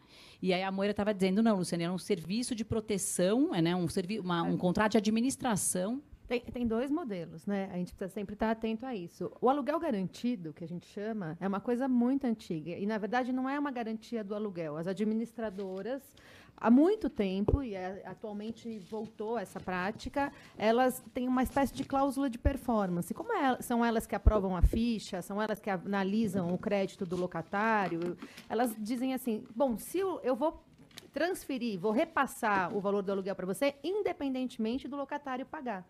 E 0.43 0.53
aí 0.53 0.63
a 0.63 0.71
Moira 0.71 0.91
estava 0.91 1.15
dizendo, 1.15 1.43
não, 1.43 1.57
Luciana, 1.57 1.85
é 1.85 1.91
um 1.91 1.99
serviço 1.99 2.55
de 2.55 2.65
proteção, 2.65 3.55
é, 3.55 3.63
né, 3.63 3.75
um, 3.75 3.89
servi 3.89 4.19
uma, 4.19 4.43
um 4.43 4.57
contrato 4.57 4.93
de 4.93 4.99
administração 4.99 6.03
tem, 6.27 6.41
tem, 6.41 6.67
dois 6.67 6.91
modelos, 6.91 7.47
né? 7.47 7.69
A 7.71 7.77
gente 7.77 7.93
precisa 7.93 8.09
sempre 8.09 8.35
estar 8.35 8.51
atento 8.51 8.87
a 8.87 8.95
isso. 8.95 9.31
O 9.43 9.49
aluguel 9.49 9.79
garantido, 9.79 10.55
que 10.55 10.65
a 10.65 10.67
gente 10.67 10.87
chama, 10.87 11.37
é 11.39 11.47
uma 11.47 11.61
coisa 11.61 11.87
muito 11.87 12.27
antiga. 12.27 12.71
E, 12.71 12.87
na 12.87 12.97
verdade, 12.97 13.31
não 13.31 13.49
é 13.49 13.59
uma 13.59 13.71
garantia 13.71 14.25
do 14.25 14.35
aluguel. 14.35 14.79
As 14.79 14.87
administradoras 14.87 16.03
há 16.57 16.71
muito 16.71 17.09
tempo, 17.11 17.63
e 17.63 17.75
é, 17.75 18.03
atualmente 18.07 18.79
voltou 18.79 19.39
essa 19.39 19.61
prática, 19.61 20.33
elas 20.57 21.03
têm 21.13 21.29
uma 21.29 21.43
espécie 21.43 21.75
de 21.75 21.85
cláusula 21.85 22.29
de 22.31 22.39
performance. 22.39 23.13
Como 23.13 23.33
é, 23.33 23.61
são 23.61 23.85
elas 23.85 24.07
que 24.07 24.15
aprovam 24.15 24.57
a 24.57 24.63
ficha, 24.63 25.23
são 25.23 25.41
elas 25.41 25.61
que 25.61 25.71
analisam 25.71 26.53
o 26.53 26.59
crédito 26.59 27.05
do 27.05 27.17
locatário, 27.17 28.17
elas 28.49 28.75
dizem 28.79 29.15
assim: 29.15 29.45
bom, 29.55 29.77
se 29.79 29.99
eu, 29.99 30.21
eu 30.23 30.35
vou 30.35 30.63
transferir, 31.13 31.79
vou 31.79 31.93
repassar 31.93 32.75
o 32.77 32.81
valor 32.81 33.03
do 33.03 33.13
aluguel 33.13 33.35
para 33.35 33.47
você, 33.47 33.75
independentemente 33.83 34.89
do 34.89 34.97
locatário 34.97 35.47
pagar 35.47 35.87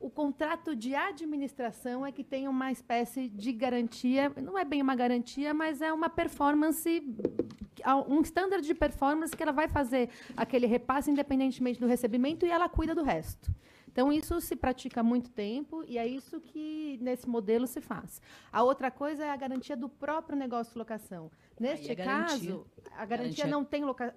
o 0.00 0.10
contrato 0.10 0.74
de 0.74 0.94
administração 0.94 2.04
é 2.04 2.12
que 2.12 2.24
tem 2.24 2.48
uma 2.48 2.72
espécie 2.72 3.28
de 3.28 3.52
garantia, 3.52 4.32
não 4.42 4.58
é 4.58 4.64
bem 4.64 4.82
uma 4.82 4.94
garantia, 4.94 5.52
mas 5.52 5.80
é 5.80 5.92
uma 5.92 6.08
performance, 6.08 7.02
um 8.08 8.20
standard 8.22 8.66
de 8.66 8.74
performance 8.74 9.36
que 9.36 9.42
ela 9.42 9.52
vai 9.52 9.68
fazer 9.68 10.08
aquele 10.36 10.66
repasse 10.66 11.10
independentemente 11.10 11.80
do 11.80 11.86
recebimento 11.86 12.46
e 12.46 12.50
ela 12.50 12.68
cuida 12.68 12.94
do 12.94 13.02
resto. 13.02 13.52
Então, 13.94 14.12
isso 14.12 14.40
se 14.40 14.56
pratica 14.56 15.00
há 15.00 15.04
muito 15.04 15.30
tempo 15.30 15.84
e 15.86 15.98
é 15.98 16.04
isso 16.04 16.40
que 16.40 16.98
nesse 17.00 17.28
modelo 17.28 17.64
se 17.64 17.80
faz. 17.80 18.20
A 18.52 18.60
outra 18.60 18.90
coisa 18.90 19.24
é 19.24 19.30
a 19.30 19.36
garantia 19.36 19.76
do 19.76 19.88
próprio 19.88 20.36
negócio 20.36 20.72
de 20.72 20.78
locação. 20.80 21.30
Neste 21.60 21.92
a 21.92 21.94
caso, 21.94 22.66
a 22.86 23.06
garantia, 23.06 23.06
garantia, 23.06 23.46
não 23.46 23.64
tem 23.64 23.84
loca... 23.84 24.12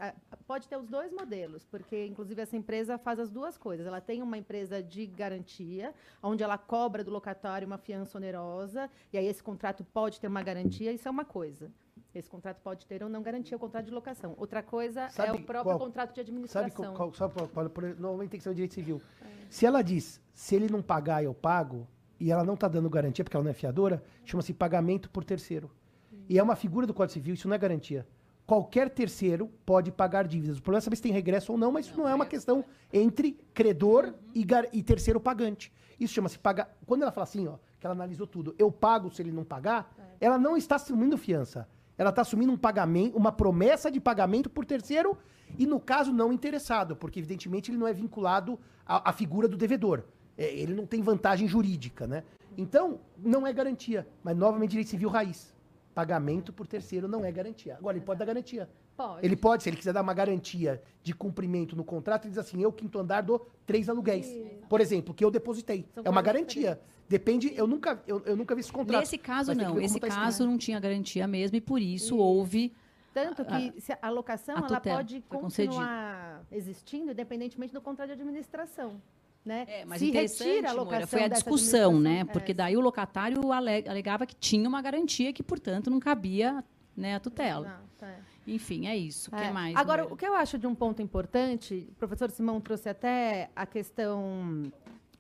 pode 0.48 0.68
ter 0.68 0.78
os 0.78 0.88
dois 0.88 1.12
modelos, 1.12 1.64
porque 1.64 2.08
inclusive 2.08 2.42
essa 2.42 2.58
empresa 2.58 2.98
faz 2.98 3.20
as 3.20 3.30
duas 3.30 3.56
coisas. 3.56 3.86
Ela 3.86 4.02
tem 4.02 4.24
uma 4.24 4.36
empresa 4.40 4.82
de 4.82 5.06
garantia, 5.06 5.94
onde 6.24 6.42
ela 6.42 6.58
cobra 6.58 7.04
do 7.04 7.12
locatário 7.12 7.68
uma 7.68 7.78
fiança 7.78 8.18
onerosa, 8.18 8.90
e 9.14 9.18
aí 9.20 9.28
esse 9.28 9.44
contrato 9.44 9.84
pode 9.84 10.20
ter 10.20 10.26
uma 10.26 10.42
garantia, 10.42 10.92
isso 10.92 11.08
é 11.08 11.12
uma 11.12 11.24
coisa. 11.24 11.72
Esse 12.18 12.30
contrato 12.30 12.60
pode 12.64 12.84
ter 12.88 13.04
ou 13.04 13.10
não 13.10 13.22
garantia 13.22 13.56
o 13.56 13.60
contrato 13.60 13.86
de 13.86 13.92
locação. 13.92 14.34
Outra 14.38 14.64
coisa 14.64 15.08
sabe 15.10 15.30
é 15.30 15.34
o 15.34 15.44
próprio 15.44 15.76
qual, 15.76 15.80
contrato 15.80 16.16
de 16.16 16.22
administração. 16.22 16.68
Sabe 16.68 16.76
qual, 16.76 17.12
qual, 17.12 17.48
qual, 17.48 17.70
por, 17.70 17.84
normalmente 17.96 18.32
tem 18.32 18.40
que 18.40 18.44
ser 18.44 18.50
o 18.50 18.56
direito 18.56 18.74
civil. 18.74 19.00
É. 19.22 19.26
Se 19.52 19.68
ela 19.68 19.84
diz, 19.84 20.20
se 20.34 20.56
ele 20.56 20.68
não 20.68 20.82
pagar, 20.82 21.24
eu 21.24 21.32
pago, 21.32 21.88
e 22.20 22.32
ela 22.32 22.44
não 22.44 22.56
está 22.56 22.68
dando 22.68 22.90
garantia, 22.90 23.24
porque 23.24 23.38
ela 23.38 23.44
não 23.44 23.52
é 23.52 23.54
fiadora, 23.54 24.04
chama-se 24.26 24.52
pagamento 24.52 25.12
por 25.12 25.24
terceiro. 25.24 25.70
Hum. 26.12 26.18
E 26.28 26.40
é 26.40 26.44
uma 26.44 26.56
figura 26.56 26.88
do 26.88 26.94
Código 26.94 27.14
Civil, 27.14 27.36
isso 27.36 27.48
não 27.48 27.56
é 27.56 27.60
garantia. 27.60 28.08
Qualquer 28.48 28.90
terceiro 28.90 29.48
pode 29.64 29.92
pagar 29.92 30.26
dívidas. 30.26 30.58
O 30.58 30.62
problema 30.64 30.80
é 30.80 30.82
saber 30.82 30.96
se 30.96 31.04
tem 31.04 31.12
regresso 31.12 31.52
ou 31.52 31.58
não, 31.58 31.72
mas 31.72 31.86
isso 31.86 31.98
não, 31.98 32.06
não 32.06 32.12
é 32.12 32.16
uma 32.16 32.26
é. 32.26 32.28
questão 32.28 32.66
entre 32.92 33.34
credor 33.54 34.06
uhum. 34.06 34.14
e, 34.34 34.48
e, 34.74 34.82
terceiro 34.82 35.20
pagante. 35.20 35.72
Isso 36.00 36.16
chama-se 36.16 36.40
pagar. 36.40 36.76
Quando 36.86 37.04
ela 37.04 37.12
fala 37.12 37.26
assim, 37.26 37.48
ó, 37.48 37.58
que 37.80 37.86
ela 37.86 37.94
analisou 37.94 38.26
tudo, 38.26 38.56
eu 38.58 38.72
pago 38.72 39.12
se 39.12 39.22
ele 39.22 39.32
não 39.32 39.44
pagar, 39.44 39.94
é. 40.00 40.26
ela 40.26 40.40
não 40.40 40.58
está 40.58 40.78
assumindo 40.78 41.16
fiança 41.16 41.68
ela 41.98 42.12
está 42.12 42.22
assumindo 42.22 42.52
um 42.52 42.58
pagamento, 42.58 43.18
uma 43.18 43.32
promessa 43.32 43.90
de 43.90 44.00
pagamento 44.00 44.50
por 44.50 44.66
terceiro 44.66 45.18
e, 45.58 45.66
no 45.66 45.80
caso, 45.80 46.14
não 46.14 46.32
interessado, 46.32 46.96
porque, 46.96 47.20
evidentemente, 47.20 47.72
ele 47.72 47.78
não 47.78 47.88
é 47.88 47.94
vinculado 47.94 48.60
à, 48.86 49.10
à 49.10 49.14
figura 49.14 49.48
do 49.48 49.58
devedor. 49.58 50.04
É, 50.38 50.54
ele 50.54 50.74
não 50.76 50.86
tem 50.86 51.02
vantagem 51.02 51.48
jurídica, 51.48 52.06
né? 52.06 52.24
Então, 52.56 53.00
não 53.18 53.48
é 53.48 53.52
garantia. 53.52 54.08
Mas, 54.24 54.38
novamente, 54.38 54.72
direito 54.72 54.90
civil 54.90 55.10
raiz. 55.10 55.56
Pagamento 55.96 56.54
por 56.54 56.68
terceiro 56.68 57.08
não 57.08 57.26
é 57.26 57.32
garantia. 57.32 57.76
Agora, 57.76 57.98
ele 57.98 58.06
pode 58.06 58.20
dar 58.20 58.26
garantia. 58.26 58.70
Pode. 58.98 59.24
Ele 59.24 59.36
pode, 59.36 59.62
se 59.62 59.70
ele 59.70 59.78
quiser 59.78 59.94
dar 59.94 60.02
uma 60.02 60.14
garantia 60.14 60.82
de 61.04 61.14
cumprimento 61.14 61.76
no 61.76 61.84
contrato, 61.84 62.26
ele 62.26 62.32
diz 62.32 62.40
assim: 62.40 62.60
eu, 62.64 62.72
quinto 62.72 62.98
andar, 62.98 63.22
dou 63.22 63.48
três 63.64 63.88
aluguéis. 63.88 64.28
Por 64.68 64.82
exemplo, 64.82 65.14
que 65.14 65.24
eu 65.24 65.30
depositei. 65.30 65.86
São 65.94 66.04
é 66.04 66.10
uma 66.10 66.22
garantia. 66.22 66.72
Diferentes. 66.72 66.98
Depende, 67.08 67.54
eu 67.56 67.68
nunca, 67.68 68.02
eu, 68.06 68.22
eu 68.26 68.36
nunca 68.36 68.54
vi 68.56 68.62
esse 68.62 68.72
contrato. 68.72 69.00
Nesse 69.00 69.18
caso, 69.18 69.54
não. 69.54 69.76
Nesse 69.76 70.00
tá 70.00 70.08
caso, 70.08 70.46
não 70.46 70.58
tinha 70.58 70.80
garantia 70.80 71.28
mesmo, 71.28 71.56
e 71.56 71.62
por 71.62 71.80
isso 71.80 72.16
e... 72.16 72.20
houve. 72.20 72.74
Tanto 73.14 73.46
que 73.46 73.74
a, 73.94 74.08
a 74.08 74.10
locação 74.10 74.58
a 74.58 74.68
ela 74.68 74.80
pode 74.80 75.22
continuar 75.22 76.44
existindo, 76.52 77.12
independentemente 77.12 77.72
do 77.72 77.82
contrato 77.82 78.08
de 78.08 78.14
administração. 78.14 79.02
Né? 79.46 79.66
É, 79.70 79.86
mas 79.86 80.00
Se 80.00 80.12
retira 80.12 80.72
a 80.72 80.74
locação 80.74 81.08
foi 81.08 81.24
a 81.24 81.28
discussão, 81.28 82.00
né? 82.00 82.26
Porque 82.26 82.52
é. 82.52 82.56
daí 82.56 82.76
o 82.76 82.82
locatário 82.82 83.40
alegava 83.52 84.26
que 84.26 84.36
tinha 84.36 84.68
uma 84.68 84.82
garantia 84.82 85.32
que, 85.32 85.42
portanto, 85.42 85.90
não 85.90 86.00
cabia 86.00 86.64
né, 86.96 87.16
a 87.16 87.20
tutela. 87.20 87.82
é. 88.02 88.37
Enfim, 88.48 88.88
é 88.88 88.96
isso. 88.96 89.30
O 89.32 89.36
é. 89.36 89.48
que 89.48 89.54
mais? 89.54 89.76
Agora, 89.76 90.06
o 90.06 90.16
que 90.16 90.26
eu 90.26 90.34
acho 90.34 90.58
de 90.58 90.66
um 90.66 90.74
ponto 90.74 91.02
importante, 91.02 91.88
o 91.92 91.96
professor 91.96 92.32
Simão 92.32 92.62
trouxe 92.62 92.88
até 92.88 93.50
a 93.56 93.66
questão 93.66 94.72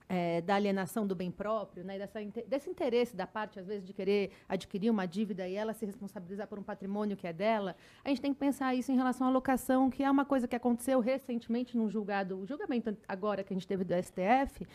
é, 0.09 0.41
da 0.41 0.55
alienação 0.55 1.05
do 1.05 1.13
bem 1.13 1.29
próprio, 1.29 1.83
né, 1.83 1.97
dessa, 1.97 2.19
desse 2.47 2.69
interesse 2.69 3.15
da 3.15 3.27
parte, 3.27 3.59
às 3.59 3.67
vezes, 3.67 3.85
de 3.85 3.93
querer 3.93 4.31
adquirir 4.47 4.89
uma 4.89 5.05
dívida 5.05 5.47
e 5.47 5.55
ela 5.55 5.73
se 5.73 5.85
responsabilizar 5.85 6.47
por 6.47 6.57
um 6.57 6.63
patrimônio 6.63 7.17
que 7.17 7.27
é 7.27 7.33
dela, 7.33 7.75
a 8.03 8.09
gente 8.09 8.21
tem 8.21 8.33
que 8.33 8.39
pensar 8.39 8.73
isso 8.73 8.91
em 8.91 8.95
relação 8.95 9.27
à 9.27 9.29
locação, 9.29 9.89
que 9.89 10.03
é 10.03 10.09
uma 10.09 10.25
coisa 10.25 10.47
que 10.47 10.55
aconteceu 10.55 10.99
recentemente 10.99 11.75
num 11.75 11.89
julgado, 11.89 12.39
o 12.39 12.45
julgamento 12.45 12.95
agora 13.07 13.43
que 13.43 13.53
a 13.53 13.55
gente 13.55 13.67
teve 13.67 13.83
do 13.83 13.93
STF, 14.01 14.65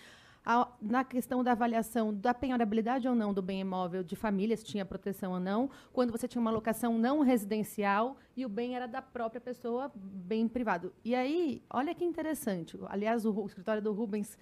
a- 0.44 0.68
na 0.80 1.04
questão 1.04 1.42
da 1.44 1.52
avaliação 1.52 2.12
da 2.12 2.34
penhorabilidade 2.34 3.06
ou 3.08 3.14
não 3.14 3.32
do 3.32 3.40
bem 3.42 3.60
imóvel 3.60 4.02
de 4.02 4.16
família, 4.16 4.56
se 4.56 4.64
tinha 4.64 4.84
proteção 4.84 5.32
ou 5.32 5.40
não, 5.40 5.70
quando 5.92 6.10
você 6.10 6.26
tinha 6.26 6.40
uma 6.40 6.50
locação 6.50 6.98
não 6.98 7.20
residencial 7.20 8.16
e 8.36 8.44
o 8.44 8.48
bem 8.48 8.74
era 8.74 8.86
da 8.86 9.00
própria 9.02 9.40
pessoa, 9.40 9.90
bem 9.94 10.48
privado. 10.48 10.92
E 11.04 11.14
aí, 11.14 11.62
olha 11.70 11.94
que 11.94 12.04
interessante. 12.04 12.78
Aliás, 12.88 13.24
o, 13.24 13.32
o 13.32 13.46
escritório 13.46 13.80
do 13.82 13.92
Rubens 13.92 14.36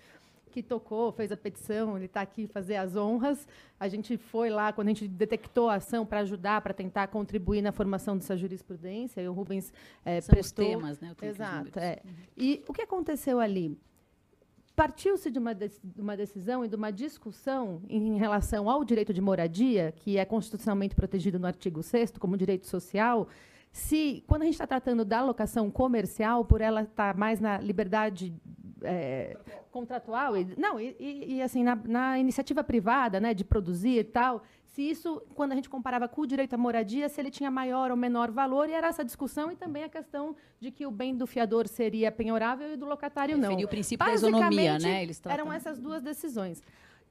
que 0.52 0.64
tocou, 0.64 1.12
fez 1.12 1.30
a 1.30 1.36
petição, 1.36 1.96
ele 1.96 2.06
está 2.06 2.22
aqui 2.22 2.48
fazer 2.48 2.74
as 2.74 2.96
honras. 2.96 3.46
A 3.78 3.86
gente 3.86 4.16
foi 4.16 4.50
lá 4.50 4.72
quando 4.72 4.88
a 4.88 4.90
gente 4.90 5.06
detectou 5.06 5.68
a 5.68 5.76
ação 5.76 6.04
para 6.04 6.18
ajudar, 6.20 6.60
para 6.60 6.74
tentar 6.74 7.06
contribuir 7.06 7.62
na 7.62 7.70
formação 7.70 8.16
dessa 8.16 8.36
jurisprudência. 8.36 9.20
E 9.20 9.28
o 9.28 9.32
Rubens 9.32 9.72
eh, 10.04 10.20
São 10.20 10.32
os 10.32 10.38
prestou. 10.40 10.64
temas, 10.66 10.98
né? 10.98 11.14
os 11.16 11.22
Exato. 11.22 11.78
É. 11.78 12.00
E 12.36 12.64
o 12.66 12.72
que 12.72 12.82
aconteceu 12.82 13.38
ali? 13.38 13.78
Partiu-se 14.80 15.30
de 15.30 15.38
uma, 15.38 15.54
de 15.54 16.00
uma 16.00 16.16
decisão 16.16 16.64
e 16.64 16.68
de 16.68 16.74
uma 16.74 16.90
discussão 16.90 17.82
em 17.86 18.16
relação 18.16 18.70
ao 18.70 18.82
direito 18.82 19.12
de 19.12 19.20
moradia, 19.20 19.92
que 19.94 20.16
é 20.16 20.24
constitucionalmente 20.24 20.94
protegido 20.94 21.38
no 21.38 21.46
artigo 21.46 21.82
6 21.82 22.12
como 22.12 22.34
direito 22.34 22.66
social, 22.66 23.28
se, 23.72 24.24
quando 24.26 24.42
a 24.42 24.44
gente 24.44 24.54
está 24.54 24.66
tratando 24.66 25.04
da 25.04 25.22
locação 25.22 25.70
comercial, 25.70 26.44
por 26.44 26.60
ela 26.60 26.82
estar 26.82 27.16
mais 27.16 27.38
na 27.40 27.58
liberdade 27.58 28.34
é, 28.82 29.36
contratual, 29.70 30.36
e, 30.36 30.54
não, 30.58 30.80
e, 30.80 30.96
e- 30.98 31.42
assim, 31.42 31.62
na, 31.62 31.76
na 31.76 32.18
iniciativa 32.18 32.64
privada, 32.64 33.20
né, 33.20 33.32
de 33.32 33.44
produzir 33.44 33.98
e 33.98 34.04
tal, 34.04 34.42
se 34.64 34.82
isso, 34.82 35.22
quando 35.34 35.52
a 35.52 35.54
gente 35.54 35.68
comparava 35.68 36.08
com 36.08 36.22
o 36.22 36.26
direito 36.26 36.54
à 36.54 36.56
moradia, 36.56 37.08
se 37.08 37.20
ele 37.20 37.30
tinha 37.30 37.50
maior 37.50 37.90
ou 37.90 37.96
menor 37.96 38.30
valor, 38.30 38.68
e 38.68 38.72
era 38.72 38.88
essa 38.88 39.04
discussão, 39.04 39.50
e 39.52 39.56
também 39.56 39.84
a 39.84 39.88
questão 39.88 40.34
de 40.60 40.70
que 40.70 40.86
o 40.86 40.90
bem 40.90 41.14
do 41.16 41.26
fiador 41.26 41.68
seria 41.68 42.10
penhorável 42.10 42.72
e 42.72 42.76
do 42.76 42.86
locatário 42.86 43.36
não. 43.36 43.50
Referir 43.50 43.64
o 43.64 43.68
princípio 43.68 44.06
da 44.06 44.14
isonomia, 44.14 44.78
né? 44.78 45.02
Eles 45.02 45.20
Eram 45.24 45.36
tratam- 45.44 45.52
essas 45.52 45.78
duas 45.78 46.02
decisões. 46.02 46.62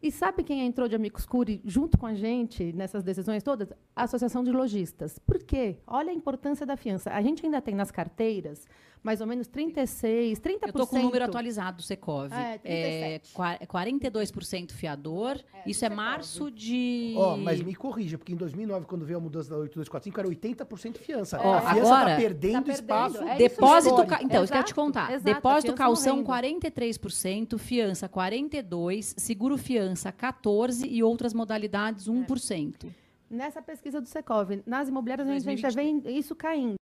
E 0.02 0.12
sabe 0.12 0.44
quem 0.44 0.66
entrou 0.66 0.88
de 0.88 0.96
amicus 0.96 1.26
curiae 1.26 1.62
junto 1.66 1.98
com 1.98 2.06
a 2.06 2.14
gente 2.14 2.72
nessas 2.72 3.04
decisões 3.04 3.44
todas? 3.44 3.74
A 3.94 4.04
Associação 4.04 4.44
de 4.46 4.52
Lojistas. 4.52 5.20
Por 5.20 5.40
quê? 5.40 5.78
Olha 5.86 6.10
a 6.12 6.14
importância 6.14 6.66
da 6.66 6.78
fiança. 6.78 7.12
A 7.12 7.22
gente 7.22 7.46
ainda 7.46 7.62
tem 7.62 7.76
nas 7.76 7.92
carteiras 7.92 8.66
mais 9.02 9.22
ou 9.22 9.28
menos 9.28 9.48
36, 9.48 10.40
30%. 10.42 10.44
Eu 10.62 10.68
estou 10.70 10.86
com 10.88 10.98
o 10.98 11.02
número 11.02 11.24
atualizado 11.24 11.78
do 11.78 11.84
Secov. 11.84 12.34
É, 12.34 12.58
37. 12.58 13.34
qua- 13.34 13.58
42% 13.66 14.74
fiador. 14.74 15.40
Isso 15.66 15.86
é 15.86 15.90
março 15.90 16.52
de. 16.52 17.14
Ó, 17.18 17.38
mas 17.38 17.62
me 17.62 17.74
corrija, 17.74 18.18
porque 18.18 18.34
em 18.34 18.36
2009, 18.36 18.86
quando 18.86 19.06
veio 19.06 19.18
a 19.18 19.22
mudança 19.22 19.50
da 19.50 19.56
8245, 19.58 20.20
era 20.20 20.28
80% 20.28 20.98
fiança. 20.98 21.40
Ó, 21.42 21.54
a 21.54 21.62
fiança 21.62 21.80
agora- 21.96 22.10
tá 22.12 22.16
perdendo, 22.18 22.54
Tá 22.56 22.62
perdendo, 22.62 22.74
espaço. 22.82 23.24
é 23.24 23.36
Depósito. 23.38 24.06
ca- 24.06 24.20
Então, 24.22 24.44
isso 24.44 24.52
que 24.52 24.60
eu 24.60 24.64
te 24.64 24.68
Exato, 24.68 24.76
contar. 24.76 25.12
exato, 25.14 25.24
Depósito 25.24 25.74
calção 25.76 26.18
morrendo. 26.18 26.26
43%, 26.28 27.58
fiança 27.58 28.10
42%, 28.10 29.14
seguro 29.18 29.58
fiança 29.58 29.89
14% 29.94 30.86
e 30.90 31.04
outras 31.04 31.34
modalidades 31.34 32.08
É. 32.08 32.12
1%. 32.12 32.94
Nessa 33.30 33.62
pesquisa 33.62 34.02
do 34.02 34.08
Secov, 34.08 34.62
nas 34.66 34.90
imobiliárias 34.90 35.28
a 35.28 35.32
gente, 35.34 35.62
já 35.62 35.70
2023. 35.70 36.04
vê 36.04 36.12
isso 36.20 36.36
caindo. 36.36 36.76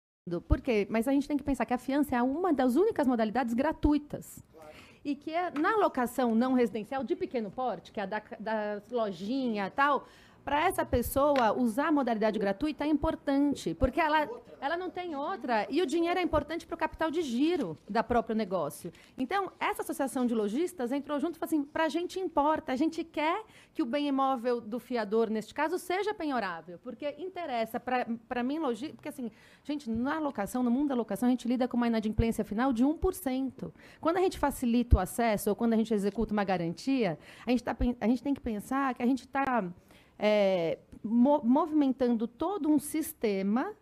Por 0.48 0.62
quê? 0.62 0.88
Mas 0.90 1.08
a 1.08 1.12
gente 1.12 1.28
tem 1.28 1.38
que 1.38 1.44
pensar 1.44 1.66
que 1.66 1.74
a 1.74 1.78
fiança 1.78 2.16
é 2.16 2.22
uma 2.22 2.52
das 2.54 2.76
únicas 2.76 3.08
modalidades 3.08 3.54
gratuitas. 3.54 4.44
E 5.04 5.16
que 5.16 5.32
é, 5.32 5.52
na 5.52 5.76
locação 5.76 6.34
não 6.34 6.54
residencial 6.54 7.04
de 7.04 7.16
pequeno 7.16 7.52
porte, 7.52 7.92
que 7.92 8.00
é 8.00 8.04
a 8.04 8.06
da, 8.08 8.22
da 8.40 8.82
lojinha 8.92 9.68
e 9.68 9.70
tal, 9.70 10.08
para 10.44 10.66
essa 10.66 10.86
pessoa 10.86 11.54
usar 11.54 11.88
a 11.88 11.92
modalidade 11.92 12.40
gratuita 12.40 12.84
é 12.84 12.88
importante, 12.88 13.74
porque 13.76 14.00
ela, 14.00 14.28
ela 14.62 14.78
não 14.78 14.90
tem 14.90 15.16
outra. 15.16 15.66
E 15.70 15.82
o 15.82 15.86
dinheiro 15.86 16.20
é 16.20 16.24
importante 16.24 16.66
para 16.66 16.76
o 16.76 16.78
capital 16.78 17.10
de 17.12 17.22
giro 17.22 17.78
da 17.90 18.04
próprio 18.04 18.36
negócio. 18.36 18.92
Então, 19.18 19.52
essa 19.60 19.82
associação 19.82 20.26
de 20.26 20.34
lojistas 20.34 20.92
entrou 20.92 21.20
junto 21.20 21.36
e 21.36 21.40
falou 21.40 21.48
assim: 21.48 21.64
para 21.64 21.86
a 21.86 21.90
gente 21.90 22.20
importa, 22.20 22.72
a 22.72 22.76
gente 22.76 23.04
quer 23.04 23.44
que 23.74 23.82
o 23.82 23.86
bem 23.86 24.08
imóvel 24.08 24.60
do 24.62 24.80
fiador, 24.80 25.30
neste 25.30 25.54
caso, 25.54 25.78
seja 25.78 26.14
penhorável, 26.14 26.80
porque 26.84 27.16
interessa 27.18 27.80
para 27.80 28.44
mim, 28.44 28.60
logi 28.60 28.94
porque 28.94 29.10
assim, 29.10 29.32
gente, 29.64 29.90
na 29.90 30.20
locação, 30.20 30.64
no 30.64 30.72
mundo 30.72 30.90
da 30.90 30.96
locação, 30.96 31.28
a 31.28 31.30
gente 31.30 31.48
lida 31.48 31.68
com 31.68 31.78
uma 31.78 31.88
inadimplência 31.88 32.44
final 32.44 32.72
de 32.72 32.84
1%. 32.86 33.72
Quando 34.00 34.18
a 34.18 34.22
gente 34.22 34.38
facilita 34.40 34.98
o 34.98 35.00
acesso 35.00 35.50
ou 35.50 35.56
quando 35.56 35.74
a 35.74 35.78
gente 35.78 35.94
executa 35.94 36.34
uma 36.34 36.44
garantia, 36.44 37.18
a 37.46 37.52
gente, 37.52 37.64
tá, 37.64 37.76
a 38.00 38.08
gente 38.08 38.24
tem 38.24 38.34
que 38.34 38.42
pensar 38.42 38.94
que 38.94 39.04
a 39.04 39.06
gente 39.06 39.22
está 39.26 39.64
é, 40.18 40.80
mo- 41.04 41.42
movimentando 41.44 42.28
todo 42.28 42.70
um 42.70 42.80
sistema 42.80 43.74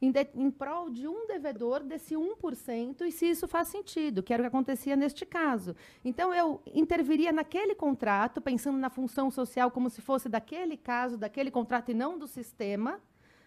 em, 0.00 0.10
de- 0.10 0.28
em 0.34 0.50
prol 0.50 0.90
de 0.90 1.06
um 1.08 1.26
devedor 1.26 1.80
desse 1.82 2.14
1%, 2.14 3.02
e 3.06 3.12
se 3.12 3.26
isso 3.30 3.48
faz 3.48 3.68
sentido, 3.68 4.22
que 4.22 4.32
era 4.32 4.42
o 4.42 4.44
que 4.44 4.48
acontecia 4.48 4.94
neste 4.96 5.26
caso. 5.26 5.74
Então, 6.04 6.32
eu 6.32 6.60
interviria 6.74 7.32
naquele 7.32 7.74
contrato, 7.74 8.40
pensando 8.40 8.78
na 8.78 8.90
função 8.90 9.30
social 9.30 9.70
como 9.70 9.90
se 9.90 10.00
fosse 10.00 10.28
daquele 10.28 10.76
caso, 10.76 11.16
daquele 11.16 11.50
contrato 11.50 11.90
e 11.90 11.94
não 11.94 12.18
do 12.18 12.26
sistema, 12.26 13.00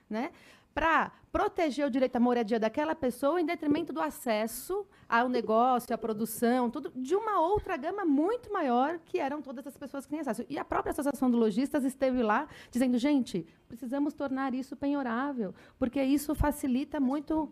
né? 0.10 0.32
Para 0.74 1.12
proteger 1.32 1.86
o 1.86 1.90
direito 1.90 2.16
à 2.16 2.20
moradia 2.20 2.60
daquela 2.60 2.94
pessoa 2.96 3.40
em 3.40 3.46
detrimento 3.46 3.92
do 3.94 4.02
acesso 4.02 4.86
ao 5.08 5.28
negócio, 5.30 5.94
à 5.94 5.98
produção, 5.98 6.70
tudo 6.70 6.92
de 6.96 7.16
uma 7.16 7.40
outra 7.42 7.76
gama 7.78 8.04
muito 8.06 8.52
maior 8.52 9.00
que 9.06 9.18
eram 9.20 9.42
todas 9.42 9.66
as 9.68 9.76
pessoas 9.78 10.06
que 10.06 10.12
têm 10.12 10.20
acesso. 10.20 10.46
E 10.50 10.58
a 10.58 10.66
própria 10.66 10.92
Associação 10.92 11.30
de 11.30 11.38
Lojistas 11.38 11.84
esteve 11.84 12.22
lá 12.24 12.48
dizendo, 12.70 12.98
gente, 12.98 13.46
precisamos 13.68 14.14
tornar 14.14 14.54
isso 14.54 14.76
penhorável, 14.76 15.54
porque 15.78 16.02
isso 16.02 16.34
facilita 16.36 17.00
muito... 17.00 17.50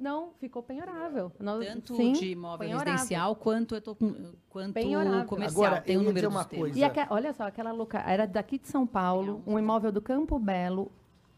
Não, 0.00 0.32
ficou 0.40 0.62
penhorável. 0.64 1.30
Nós- 1.38 1.64
Tanto 1.64 1.94
sim, 1.94 2.12
de 2.12 2.32
imóvel 2.32 2.58
penhorável. 2.66 2.92
residencial 2.92 3.36
quanto, 3.36 3.76
eu 3.76 3.80
tô 3.80 3.94
com, 3.94 4.32
quanto 4.48 4.72
Penhorável. 4.74 5.26
comercial. 5.26 5.64
Agora, 5.66 5.80
Tem 5.80 5.96
ia 5.96 6.02
número 6.02 6.28
uma 6.28 6.42
dos 6.42 6.58
coisa. 6.58 6.76
E 6.78 6.82
aque- 6.82 7.06
olha 7.08 7.32
só, 7.32 7.44
aquela 7.44 7.70
loca 7.70 8.00
era 8.00 8.26
daqui 8.26 8.58
de 8.58 8.66
São 8.66 8.84
Paulo, 8.84 9.42
um 9.46 9.56
imóvel 9.58 9.92
do 9.92 10.02
Campo 10.02 10.40
Belo. 10.40 10.90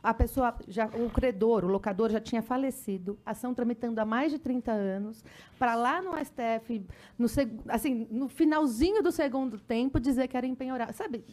A 0.04 0.12
pessoa, 0.12 0.54
já, 0.68 0.84
o 0.86 1.08
credor, 1.08 1.64
o 1.64 1.68
locador 1.68 2.10
já 2.10 2.20
tinha 2.20 2.42
falecido, 2.42 3.18
ação 3.24 3.54
tramitando 3.54 3.98
há 3.98 4.04
mais 4.04 4.30
de 4.30 4.38
30 4.38 4.70
anos, 4.70 5.24
para 5.58 5.74
lá 5.74 6.02
no 6.02 6.12
STF, 6.22 6.84
no, 7.18 7.26
assim, 7.70 8.06
no 8.10 8.28
finalzinho 8.28 9.02
do 9.02 9.10
segundo 9.10 9.58
tempo, 9.58 9.98
dizer 9.98 10.28
que 10.28 10.36
era 10.36 10.46
empenhorável. 10.46 10.92
Sabe, 10.92 11.24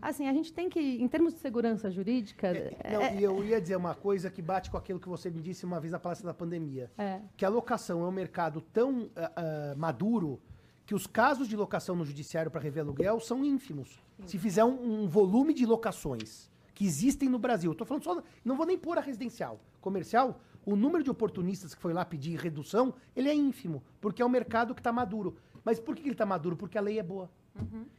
assim, 0.00 0.26
a 0.26 0.32
gente 0.32 0.54
tem 0.54 0.70
que, 0.70 0.80
em 0.80 1.06
termos 1.06 1.34
de 1.34 1.40
segurança 1.40 1.90
jurídica, 1.90 2.50
Não, 2.90 3.20
e 3.20 3.22
eu 3.22 3.44
ia 3.44 3.60
dizer 3.60 3.76
uma 3.76 3.94
coisa 3.94 4.30
que 4.30 4.40
bate 4.40 4.70
com 4.70 4.78
aquilo 4.78 4.98
que 4.98 5.08
você 5.08 5.28
me 5.28 5.42
disse 5.42 5.66
uma 5.66 5.78
vez 5.78 5.92
na 5.92 5.98
palestra 5.98 6.26
da 6.26 6.32
pandemia. 6.32 6.90
é, 6.96 7.20
Que 7.36 7.44
a 7.44 7.50
locação 7.50 8.02
é 8.02 8.08
um 8.08 8.12
mercado 8.12 8.62
tão 8.72 9.10
ah, 9.14 9.32
ah, 9.36 9.74
maduro 9.76 10.40
que 10.86 10.94
os 10.94 11.06
casos 11.06 11.46
de 11.46 11.56
locação 11.56 11.94
no 11.94 12.06
judiciário 12.06 12.50
para 12.50 12.62
rever 12.62 12.84
aluguel 12.84 13.20
são 13.20 13.44
ínfimos. 13.44 14.02
Se 14.24 14.38
fizer 14.38 14.64
um, 14.64 15.02
um 15.02 15.08
volume 15.08 15.52
de 15.52 15.66
locações 15.66 16.53
que 16.74 16.84
existem 16.84 17.28
no 17.28 17.38
Brasil, 17.38 17.72
estou 17.72 17.86
falando 17.86 18.02
só, 18.02 18.22
não 18.44 18.56
vou 18.56 18.66
nem 18.66 18.76
pôr 18.76 18.98
a 18.98 19.00
residencial, 19.00 19.60
comercial, 19.80 20.40
o 20.66 20.74
número 20.74 21.04
de 21.04 21.10
oportunistas 21.10 21.74
que 21.74 21.80
foi 21.80 21.92
lá 21.92 22.04
pedir 22.04 22.38
redução, 22.38 22.94
ele 23.14 23.28
é 23.28 23.34
ínfimo, 23.34 23.82
porque 24.00 24.22
é 24.22 24.26
um 24.26 24.30
mercado 24.30 24.74
que 24.74 24.80
está 24.80 24.92
maduro. 24.92 25.36
Mas 25.64 25.78
por 25.78 25.94
que 25.94 26.02
que 26.02 26.08
ele 26.08 26.14
está 26.14 26.26
maduro? 26.26 26.56
Porque 26.56 26.76
a 26.76 26.80
lei 26.80 26.98
é 26.98 27.02
boa. 27.02 27.30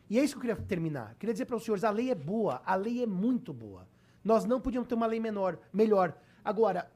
E 0.10 0.20
é 0.20 0.24
isso 0.24 0.34
que 0.34 0.38
eu 0.40 0.56
queria 0.56 0.68
terminar. 0.68 1.16
Queria 1.16 1.34
dizer 1.34 1.46
para 1.46 1.56
os 1.56 1.64
senhores, 1.64 1.84
a 1.84 1.90
lei 1.90 2.12
é 2.12 2.16
boa, 2.16 2.62
a 2.66 2.76
lei 2.76 3.02
é 3.02 3.08
muito 3.08 3.54
boa. 3.54 3.88
Nós 4.24 4.46
não 4.46 4.60
podíamos 4.60 4.88
ter 4.88 4.96
uma 4.96 5.06
lei 5.06 5.20
menor, 5.20 5.58
melhor. 5.72 6.18
Agora, 6.44 6.92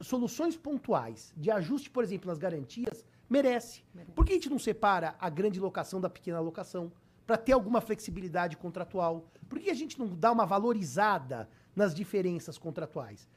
soluções 0.00 0.56
pontuais 0.56 1.32
de 1.36 1.50
ajuste, 1.50 1.90
por 1.90 2.02
exemplo, 2.02 2.28
nas 2.28 2.38
garantias, 2.38 3.04
merece. 3.28 3.84
Por 4.14 4.24
que 4.24 4.32
a 4.32 4.34
gente 4.34 4.50
não 4.50 4.58
separa 4.58 5.14
a 5.20 5.30
grande 5.30 5.60
locação 5.60 6.00
da 6.00 6.10
pequena 6.10 6.40
locação? 6.40 6.90
Para 7.26 7.36
ter 7.36 7.52
alguma 7.52 7.80
flexibilidade 7.80 8.56
contratual. 8.56 9.30
Por 9.48 9.58
que 9.58 9.70
a 9.70 9.74
gente 9.74 9.98
não 9.98 10.08
dá 10.08 10.32
uma 10.32 10.46
valorizada 10.46 11.48
nas 11.74 11.94
diferenças 11.94 12.58
contratuais? 12.58 13.28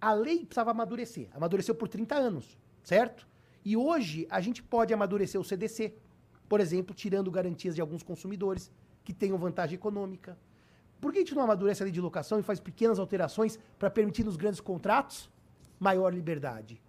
A 0.00 0.12
lei 0.12 0.44
precisava 0.44 0.70
amadurecer. 0.70 1.28
Amadureceu 1.32 1.74
por 1.74 1.88
30 1.88 2.14
anos, 2.14 2.58
certo? 2.82 3.28
E 3.64 3.76
hoje 3.76 4.26
a 4.30 4.40
gente 4.40 4.62
pode 4.62 4.94
amadurecer 4.94 5.40
o 5.40 5.44
CDC, 5.44 5.94
por 6.48 6.60
exemplo, 6.60 6.94
tirando 6.94 7.30
garantias 7.30 7.74
de 7.74 7.80
alguns 7.80 8.02
consumidores 8.02 8.70
que 9.04 9.12
tenham 9.12 9.36
vantagem 9.38 9.76
econômica. 9.76 10.38
Por 11.00 11.12
que 11.12 11.18
a 11.18 11.20
gente 11.20 11.34
não 11.34 11.42
amadurece 11.42 11.82
a 11.82 11.84
lei 11.84 11.92
de 11.92 12.00
locação 12.00 12.38
e 12.38 12.42
faz 12.42 12.60
pequenas 12.60 12.98
alterações 12.98 13.58
para 13.78 13.90
permitir 13.90 14.24
nos 14.24 14.36
grandes 14.36 14.60
contratos 14.60 15.30
maior 15.78 16.12
liberdade? 16.12 16.80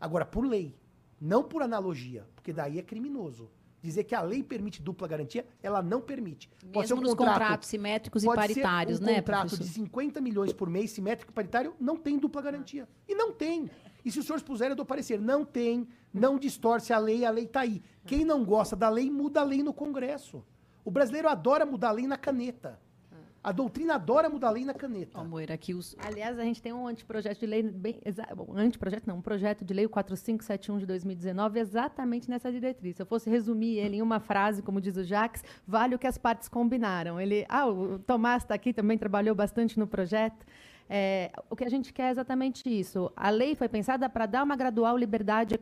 Agora, 0.00 0.26
por 0.26 0.44
lei, 0.46 0.74
não 1.20 1.42
por 1.42 1.62
analogia, 1.62 2.26
porque 2.34 2.52
daí 2.52 2.78
é 2.78 2.82
criminoso. 2.82 3.50
Dizer 3.82 4.04
que 4.04 4.14
a 4.14 4.22
lei 4.22 4.42
permite 4.42 4.82
dupla 4.82 5.06
garantia, 5.06 5.46
ela 5.62 5.82
não 5.82 6.00
permite. 6.00 6.50
Mesmo 6.64 7.00
nos 7.00 7.14
contratos 7.14 7.68
simétricos 7.68 8.22
e 8.22 8.26
pode 8.26 8.36
paritários, 8.36 8.98
ser 8.98 9.04
um 9.04 9.06
né, 9.06 9.16
contrato 9.16 9.48
professor? 9.48 9.64
de 9.64 9.70
50 9.70 10.20
milhões 10.20 10.52
por 10.52 10.68
mês, 10.68 10.90
simétrico 10.90 11.30
e 11.30 11.34
paritário, 11.34 11.74
não 11.78 11.96
tem 11.96 12.18
dupla 12.18 12.42
garantia. 12.42 12.88
E 13.08 13.14
não 13.14 13.32
tem. 13.32 13.70
E 14.04 14.10
se 14.10 14.18
os 14.18 14.26
senhores 14.26 14.42
puserem, 14.42 14.70
eu 14.70 14.76
dou 14.76 14.86
parecer. 14.86 15.20
Não 15.20 15.44
tem, 15.44 15.86
não 16.12 16.38
distorce 16.38 16.92
a 16.92 16.98
lei, 16.98 17.24
a 17.24 17.30
lei 17.30 17.44
está 17.44 17.60
aí. 17.60 17.82
Quem 18.06 18.24
não 18.24 18.44
gosta 18.44 18.76
da 18.76 18.88
lei, 18.88 19.10
muda 19.10 19.40
a 19.40 19.44
lei 19.44 19.62
no 19.62 19.72
Congresso. 19.72 20.44
O 20.84 20.90
brasileiro 20.90 21.28
adora 21.28 21.66
mudar 21.66 21.88
a 21.88 21.92
lei 21.92 22.06
na 22.06 22.16
caneta. 22.16 22.80
A 23.46 23.52
doutrina 23.52 23.94
adora 23.94 24.28
mudar 24.28 24.48
a 24.48 24.50
lei 24.50 24.64
na 24.64 24.74
caneta. 24.74 25.20
Ó, 25.20 25.22
Moira, 25.24 25.54
aqui 25.54 25.72
os. 25.72 25.94
Aliás, 26.04 26.36
a 26.36 26.42
gente 26.42 26.60
tem 26.60 26.72
um 26.72 26.88
anteprojeto 26.88 27.38
de 27.38 27.46
lei, 27.46 27.62
bem, 27.62 28.00
exa- 28.04 28.26
bom, 28.34 28.52
anteprojeto 28.56 29.08
não, 29.08 29.18
um 29.18 29.22
projeto 29.22 29.64
de 29.64 29.72
lei, 29.72 29.86
o 29.86 29.88
4571 29.88 30.78
de 30.78 30.86
2019, 30.86 31.60
exatamente 31.60 32.28
nessa 32.28 32.50
diretriz. 32.50 32.96
Se 32.96 33.02
eu 33.02 33.06
fosse 33.06 33.30
resumir 33.30 33.76
ele 33.78 33.98
em 33.98 34.02
uma 34.02 34.18
frase, 34.18 34.62
como 34.62 34.80
diz 34.80 34.96
o 34.96 35.04
Jacques, 35.04 35.44
vale 35.64 35.94
o 35.94 35.98
que 35.98 36.08
as 36.08 36.18
partes 36.18 36.48
combinaram. 36.48 37.20
Ele, 37.20 37.46
ah, 37.48 37.68
o 37.68 38.00
Tomás 38.00 38.42
está 38.42 38.54
aqui, 38.56 38.72
também 38.72 38.98
trabalhou 38.98 39.32
bastante 39.34 39.78
no 39.78 39.86
projeto. 39.86 40.44
É, 40.88 41.32
o 41.50 41.56
que 41.56 41.64
a 41.64 41.68
gente 41.68 41.92
quer 41.92 42.08
é 42.08 42.10
exatamente 42.10 42.68
isso. 42.68 43.12
A 43.16 43.28
lei 43.30 43.54
foi 43.56 43.68
pensada 43.68 44.08
para 44.08 44.24
dar 44.26 44.42
uma 44.44 44.54
gradual 44.56 44.96
liberdade, 44.96 45.58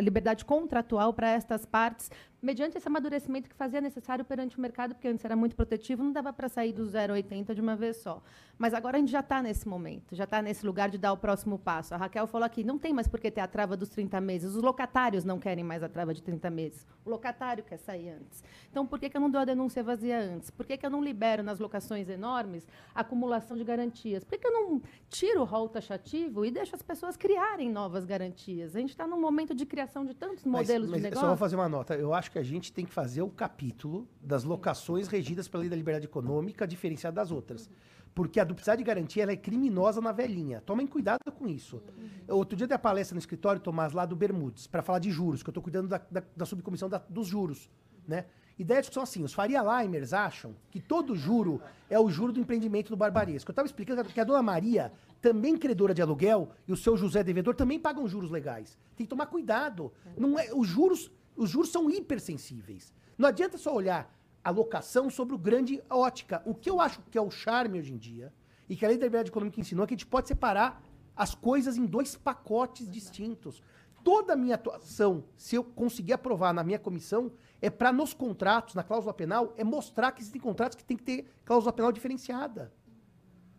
liberdade 0.00 0.44
contratual 0.44 1.12
para 1.12 1.28
estas 1.30 1.66
partes, 1.66 2.10
mediante 2.44 2.76
esse 2.76 2.86
amadurecimento 2.86 3.48
que 3.48 3.56
fazia 3.56 3.80
necessário 3.80 4.22
perante 4.24 4.58
o 4.58 4.60
mercado, 4.60 4.94
porque 4.94 5.08
antes 5.08 5.24
era 5.24 5.34
muito 5.34 5.56
protetivo, 5.56 6.04
não 6.04 6.12
dava 6.12 6.30
para 6.30 6.46
sair 6.48 6.72
do 6.72 6.84
0,80 6.84 7.54
de 7.54 7.60
uma 7.60 7.74
vez 7.74 7.96
só. 7.96 8.22
Mas 8.58 8.74
agora 8.74 8.98
a 8.98 9.00
gente 9.00 9.10
já 9.10 9.20
está 9.20 9.42
nesse 9.42 9.66
momento, 9.66 10.14
já 10.14 10.24
está 10.24 10.42
nesse 10.42 10.64
lugar 10.64 10.90
de 10.90 10.98
dar 10.98 11.12
o 11.12 11.16
próximo 11.16 11.58
passo. 11.58 11.94
A 11.94 11.96
Raquel 11.96 12.26
falou 12.26 12.44
aqui, 12.44 12.62
não 12.62 12.78
tem 12.78 12.92
mais 12.92 13.08
por 13.08 13.18
que 13.18 13.30
ter 13.30 13.40
a 13.40 13.48
trava 13.48 13.76
dos 13.76 13.88
30 13.88 14.20
meses. 14.20 14.54
Os 14.54 14.62
locatários 14.62 15.24
não 15.24 15.38
querem 15.38 15.64
mais 15.64 15.82
a 15.82 15.88
trava 15.88 16.12
de 16.12 16.22
30 16.22 16.50
meses. 16.50 16.86
O 17.04 17.10
locatário 17.10 17.64
quer 17.64 17.78
sair 17.78 18.10
antes. 18.10 18.44
Então, 18.70 18.86
por 18.86 18.98
que, 18.98 19.08
que 19.08 19.16
eu 19.16 19.20
não 19.20 19.30
dou 19.30 19.40
a 19.40 19.44
denúncia 19.44 19.82
vazia 19.82 20.18
antes? 20.20 20.50
Por 20.50 20.66
que, 20.66 20.76
que 20.76 20.84
eu 20.84 20.90
não 20.90 21.02
libero 21.02 21.42
nas 21.42 21.58
locações 21.58 22.08
enormes 22.08 22.66
a 22.94 23.00
acumulação 23.00 23.56
de 23.56 23.64
garantias? 23.64 24.22
Por 24.22 24.30
que, 24.32 24.38
que 24.38 24.46
eu 24.46 24.52
não 24.52 24.82
tiro 25.08 25.40
o 25.40 25.44
rol 25.44 25.68
taxativo 25.68 26.44
e 26.44 26.50
deixo 26.50 26.76
as 26.76 26.82
pessoas 26.82 27.16
criarem 27.16 27.70
novas 27.70 28.04
garantias? 28.04 28.76
A 28.76 28.80
gente 28.80 28.90
está 28.90 29.06
num 29.06 29.20
momento 29.20 29.54
de 29.54 29.64
criação 29.64 30.04
de 30.04 30.14
tantos 30.14 30.44
Mas- 30.44 30.68
modelos 30.68 30.90
mas 30.90 30.98
de 30.98 31.04
negócio. 31.04 31.20
Só 31.22 31.28
vou 31.28 31.36
fazer 31.36 31.56
uma 31.56 31.68
nota. 31.68 31.94
Eu 31.94 32.12
acho 32.12 32.30
que 32.34 32.38
a 32.40 32.42
gente 32.42 32.72
tem 32.72 32.84
que 32.84 32.92
fazer 32.92 33.22
o 33.22 33.28
capítulo 33.30 34.08
das 34.20 34.42
locações 34.42 35.06
regidas 35.06 35.46
pela 35.46 35.60
lei 35.60 35.70
da 35.70 35.76
liberdade 35.76 36.06
econômica, 36.06 36.66
diferenciada 36.66 37.14
das 37.14 37.30
outras. 37.30 37.70
Porque 38.12 38.40
a 38.40 38.44
duplicidade 38.44 38.78
de 38.80 38.84
garantia 38.84 39.22
é 39.24 39.36
criminosa 39.36 40.00
na 40.00 40.10
velhinha. 40.10 40.60
Tomem 40.60 40.84
cuidado 40.84 41.30
com 41.32 41.46
isso. 41.46 41.80
Outro 42.28 42.56
dia 42.56 42.66
dei 42.66 42.74
a 42.74 42.78
palestra 42.78 43.14
no 43.14 43.20
escritório, 43.20 43.60
Tomás, 43.60 43.92
lá 43.92 44.04
do 44.04 44.16
Bermudes, 44.16 44.66
para 44.66 44.82
falar 44.82 44.98
de 44.98 45.12
juros, 45.12 45.44
que 45.44 45.48
eu 45.48 45.52
estou 45.52 45.62
cuidando 45.62 45.86
da, 45.88 45.98
da- 46.10 46.24
da 46.36 46.44
subcomissão 46.44 46.88
da- 46.88 46.98
dos 47.08 47.28
juros. 47.28 47.70
Né? 48.06 48.26
Ideia 48.58 48.80
de 48.80 48.86
discussão 48.88 49.02
assim: 49.04 49.22
os 49.22 49.32
Faria 49.32 49.62
Limers 49.62 50.12
acham 50.12 50.56
que 50.72 50.80
todo 50.80 51.14
juro 51.14 51.60
é 51.88 51.98
o 52.00 52.08
juro 52.10 52.32
do 52.32 52.40
empreendimento 52.40 52.88
do 52.90 52.96
barbaresco. 52.96 53.48
Eu 53.50 53.52
estava 53.52 53.66
explicando 53.66 54.02
que 54.04 54.20
a 54.20 54.24
dona 54.24 54.42
Maria, 54.42 54.92
também 55.22 55.56
credora 55.56 55.94
de 55.94 56.02
aluguel, 56.02 56.50
e 56.66 56.72
o 56.72 56.76
seu 56.76 56.96
José 56.96 57.22
devedor 57.22 57.54
também 57.54 57.78
pagam 57.78 58.06
juros 58.08 58.30
legais. 58.30 58.76
Tem 58.96 59.06
que 59.06 59.10
tomar 59.10 59.26
cuidado. 59.26 59.92
Não 60.16 60.36
é, 60.38 60.52
os, 60.52 60.66
juros, 60.68 61.10
os 61.36 61.50
juros 61.50 61.70
são 61.70 61.90
hipersensíveis. 61.90 62.92
Não 63.16 63.28
adianta 63.28 63.58
só 63.58 63.74
olhar 63.74 64.12
a 64.42 64.50
locação 64.50 65.08
sobre 65.08 65.34
o 65.34 65.38
grande 65.38 65.82
ótica. 65.88 66.42
O 66.44 66.54
que 66.54 66.68
eu 66.68 66.80
acho 66.80 67.00
que 67.10 67.16
é 67.16 67.20
o 67.20 67.30
charme 67.30 67.78
hoje 67.78 67.92
em 67.92 67.96
dia, 67.96 68.32
e 68.68 68.76
que 68.76 68.84
a 68.84 68.88
lei 68.88 68.98
da 68.98 69.06
liberdade 69.06 69.30
econômica 69.30 69.60
ensinou, 69.60 69.84
é 69.84 69.86
que 69.86 69.94
a 69.94 69.96
gente 69.96 70.06
pode 70.06 70.28
separar 70.28 70.82
as 71.16 71.34
coisas 71.34 71.76
em 71.76 71.86
dois 71.86 72.16
pacotes 72.16 72.90
distintos. 72.90 73.62
Toda 74.02 74.34
a 74.34 74.36
minha 74.36 74.54
atuação, 74.54 75.24
se 75.36 75.56
eu 75.56 75.64
conseguir 75.64 76.12
aprovar 76.12 76.52
na 76.52 76.62
minha 76.62 76.78
comissão, 76.78 77.32
é 77.62 77.70
para 77.70 77.92
nos 77.92 78.12
contratos, 78.12 78.74
na 78.74 78.82
cláusula 78.82 79.14
penal, 79.14 79.54
é 79.56 79.64
mostrar 79.64 80.12
que 80.12 80.20
existem 80.20 80.40
contratos 80.40 80.76
que 80.76 80.84
tem 80.84 80.96
que 80.96 81.02
ter 81.02 81.30
cláusula 81.44 81.72
penal 81.72 81.90
diferenciada. 81.90 82.72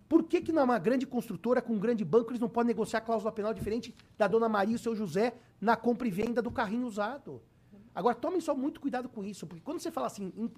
Por 0.07 0.23
que, 0.23 0.41
que 0.41 0.51
numa 0.51 0.77
grande 0.77 1.07
construtora 1.07 1.63
com 1.63 1.73
um 1.73 1.79
grande 1.79 2.05
banco 2.05 2.29
eles 2.29 2.39
não 2.39 2.47
podem 2.47 2.67
negociar 2.67 3.01
cláusula 3.01 3.31
penal 3.31 3.53
diferente 3.53 3.95
da 4.15 4.27
dona 4.27 4.47
Maria 4.47 4.73
e 4.73 4.75
o 4.75 4.79
seu 4.79 4.95
José 4.95 5.33
na 5.59 5.75
compra 5.75 6.07
e 6.07 6.11
venda 6.11 6.43
do 6.43 6.51
carrinho 6.51 6.85
usado? 6.85 7.41
Agora, 7.95 8.13
tomem 8.13 8.41
só 8.41 8.53
muito 8.53 8.79
cuidado 8.81 9.07
com 9.09 9.23
isso, 9.23 9.47
porque 9.47 9.63
quando 9.63 9.79
você 9.79 9.89
fala 9.89 10.07
assim, 10.07 10.31
em- 10.35 10.51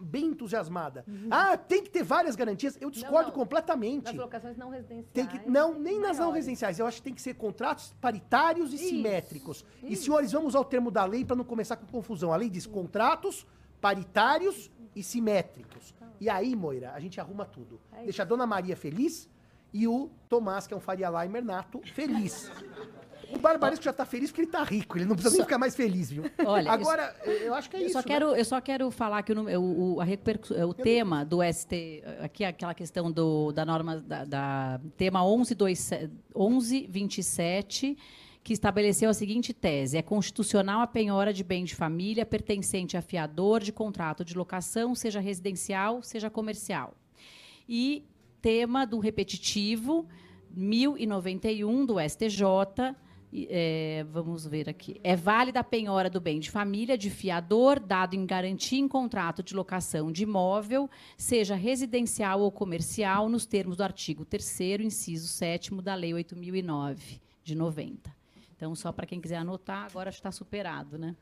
bem 0.00 0.26
entusiasmada, 0.26 1.04
ah, 1.28 1.56
tem 1.56 1.82
que 1.82 1.90
ter 1.90 2.04
várias 2.04 2.36
garantias, 2.36 2.78
eu 2.80 2.88
discordo 2.88 3.30
não. 3.30 3.34
completamente. 3.34 4.04
Nas 4.04 4.14
locações 4.14 4.56
não 4.56 4.70
residenciais. 4.70 5.08
Tem 5.12 5.26
que, 5.26 5.50
não, 5.50 5.74
nem 5.76 5.98
nas 5.98 6.12
não 6.18 6.26
maiores. 6.26 6.36
residenciais. 6.46 6.78
Eu 6.78 6.86
acho 6.86 6.98
que 6.98 7.02
tem 7.02 7.14
que 7.14 7.20
ser 7.20 7.34
contratos 7.34 7.92
paritários 8.00 8.72
e 8.72 8.76
Isso, 8.76 8.88
simétricos. 8.90 9.64
E, 9.82 9.92
isso. 9.94 10.04
senhores, 10.04 10.30
vamos 10.30 10.48
usar 10.50 10.60
o 10.60 10.64
termo 10.64 10.88
da 10.92 11.04
lei 11.04 11.24
para 11.24 11.34
não 11.34 11.44
começar 11.44 11.76
com 11.76 11.84
confusão. 11.86 12.32
A 12.32 12.36
lei 12.36 12.48
diz 12.48 12.64
contratos 12.64 13.44
paritários 13.80 14.70
e 14.94 15.02
simétricos. 15.02 15.92
E 16.20 16.30
aí, 16.30 16.54
Moira, 16.54 16.92
a 16.92 17.00
gente 17.00 17.20
arruma 17.20 17.44
tudo. 17.44 17.80
É 17.92 18.04
Deixa 18.04 18.22
a 18.22 18.24
dona 18.26 18.46
Maria 18.46 18.76
feliz 18.76 19.28
e 19.72 19.88
o 19.88 20.10
Tomás, 20.28 20.66
que 20.68 20.74
é 20.74 20.76
um 20.76 20.80
Faria 20.80 21.08
Limer 21.10 21.44
nato, 21.44 21.80
feliz. 21.92 22.50
O 23.32 23.38
Barbaresco 23.38 23.84
já 23.84 23.92
tá 23.92 24.06
feliz 24.06 24.30
porque 24.30 24.42
ele 24.42 24.50
tá 24.50 24.62
rico, 24.64 24.96
ele 24.96 25.04
não 25.04 25.14
precisa 25.14 25.34
nem 25.36 25.44
ficar 25.44 25.58
mais 25.58 25.76
feliz, 25.76 26.10
viu? 26.10 26.24
Olha, 26.44 26.70
Agora, 26.70 27.14
eu 27.24 27.54
acho 27.54 27.68
que 27.68 27.76
é 27.76 27.80
Eu 27.80 27.84
isso. 27.84 27.92
só, 27.92 27.98
né? 27.98 28.04
quero, 28.06 28.34
eu 28.34 28.44
só 28.44 28.60
quero 28.60 28.90
falar 28.90 29.22
que 29.22 29.32
o, 29.32 29.96
o, 29.96 30.00
a 30.00 30.06
o 30.66 30.74
tema 30.74 31.24
do 31.24 31.40
ST, 31.42 32.02
aqui 32.20 32.44
é 32.44 32.48
aquela 32.48 32.74
questão 32.74 33.12
do, 33.12 33.52
da 33.52 33.64
norma, 33.64 33.98
da, 34.00 34.24
da 34.24 34.80
tema 34.96 35.20
1127 35.20 36.10
1127, 36.34 37.98
que 38.42 38.52
estabeleceu 38.52 39.10
a 39.10 39.14
seguinte 39.14 39.52
tese: 39.52 39.98
é 39.98 40.02
constitucional 40.02 40.80
a 40.80 40.86
penhora 40.86 41.32
de 41.32 41.44
bem 41.44 41.64
de 41.64 41.74
família 41.74 42.24
pertencente 42.24 42.96
a 42.96 43.02
fiador 43.02 43.60
de 43.62 43.72
contrato 43.72 44.24
de 44.24 44.34
locação, 44.36 44.94
seja 44.94 45.20
residencial, 45.20 46.02
seja 46.02 46.30
comercial. 46.30 46.94
E 47.68 48.04
tema 48.40 48.86
do 48.86 48.98
repetitivo 48.98 50.06
1091 50.50 51.84
do 51.84 51.96
STJ. 52.00 52.42
É, 53.32 54.06
vamos 54.10 54.46
ver 54.46 54.68
aqui. 54.68 55.00
É 55.04 55.14
válida 55.14 55.60
a 55.60 55.64
penhora 55.64 56.08
do 56.08 56.20
bem 56.20 56.40
de 56.40 56.50
família 56.50 56.96
de 56.96 57.10
fiador 57.10 57.78
dado 57.78 58.14
em 58.14 58.24
garantia 58.24 58.78
em 58.78 58.88
contrato 58.88 59.42
de 59.42 59.54
locação 59.54 60.10
de 60.10 60.22
imóvel, 60.22 60.88
seja 61.16 61.54
residencial 61.54 62.40
ou 62.40 62.50
comercial, 62.50 63.28
nos 63.28 63.46
termos 63.46 63.76
do 63.76 63.82
artigo 63.82 64.24
3 64.24 64.80
inciso 64.80 65.28
7 65.28 65.74
da 65.82 65.94
Lei 65.94 66.14
8009 66.14 67.20
de 67.44 67.54
90. 67.54 68.16
Então, 68.56 68.74
só 68.74 68.90
para 68.90 69.06
quem 69.06 69.20
quiser 69.20 69.36
anotar, 69.36 69.86
agora 69.86 70.10
está 70.10 70.32
superado, 70.32 70.98
né? 70.98 71.14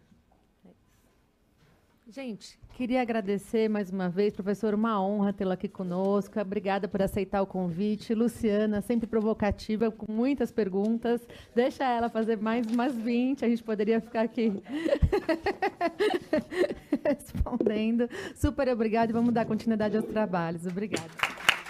Gente, 2.08 2.56
queria 2.76 3.02
agradecer 3.02 3.68
mais 3.68 3.90
uma 3.90 4.08
vez, 4.08 4.32
professor, 4.32 4.72
uma 4.72 5.02
honra 5.02 5.32
tê-la 5.32 5.54
aqui 5.54 5.66
conosco. 5.66 6.38
Obrigada 6.38 6.86
por 6.86 7.02
aceitar 7.02 7.42
o 7.42 7.46
convite. 7.46 8.14
Luciana, 8.14 8.80
sempre 8.80 9.08
provocativa, 9.08 9.90
com 9.90 10.10
muitas 10.10 10.52
perguntas. 10.52 11.26
Deixa 11.52 11.82
ela 11.82 12.08
fazer 12.08 12.36
mais 12.36 12.64
umas 12.68 12.94
20, 12.94 13.44
a 13.44 13.48
gente 13.48 13.64
poderia 13.64 14.00
ficar 14.00 14.22
aqui 14.22 14.52
respondendo. 17.04 18.08
Super 18.36 18.68
obrigada 18.68 19.10
e 19.10 19.12
vamos 19.12 19.34
dar 19.34 19.44
continuidade 19.44 19.96
aos 19.96 20.06
trabalhos. 20.06 20.64
Obrigada. 20.64 21.10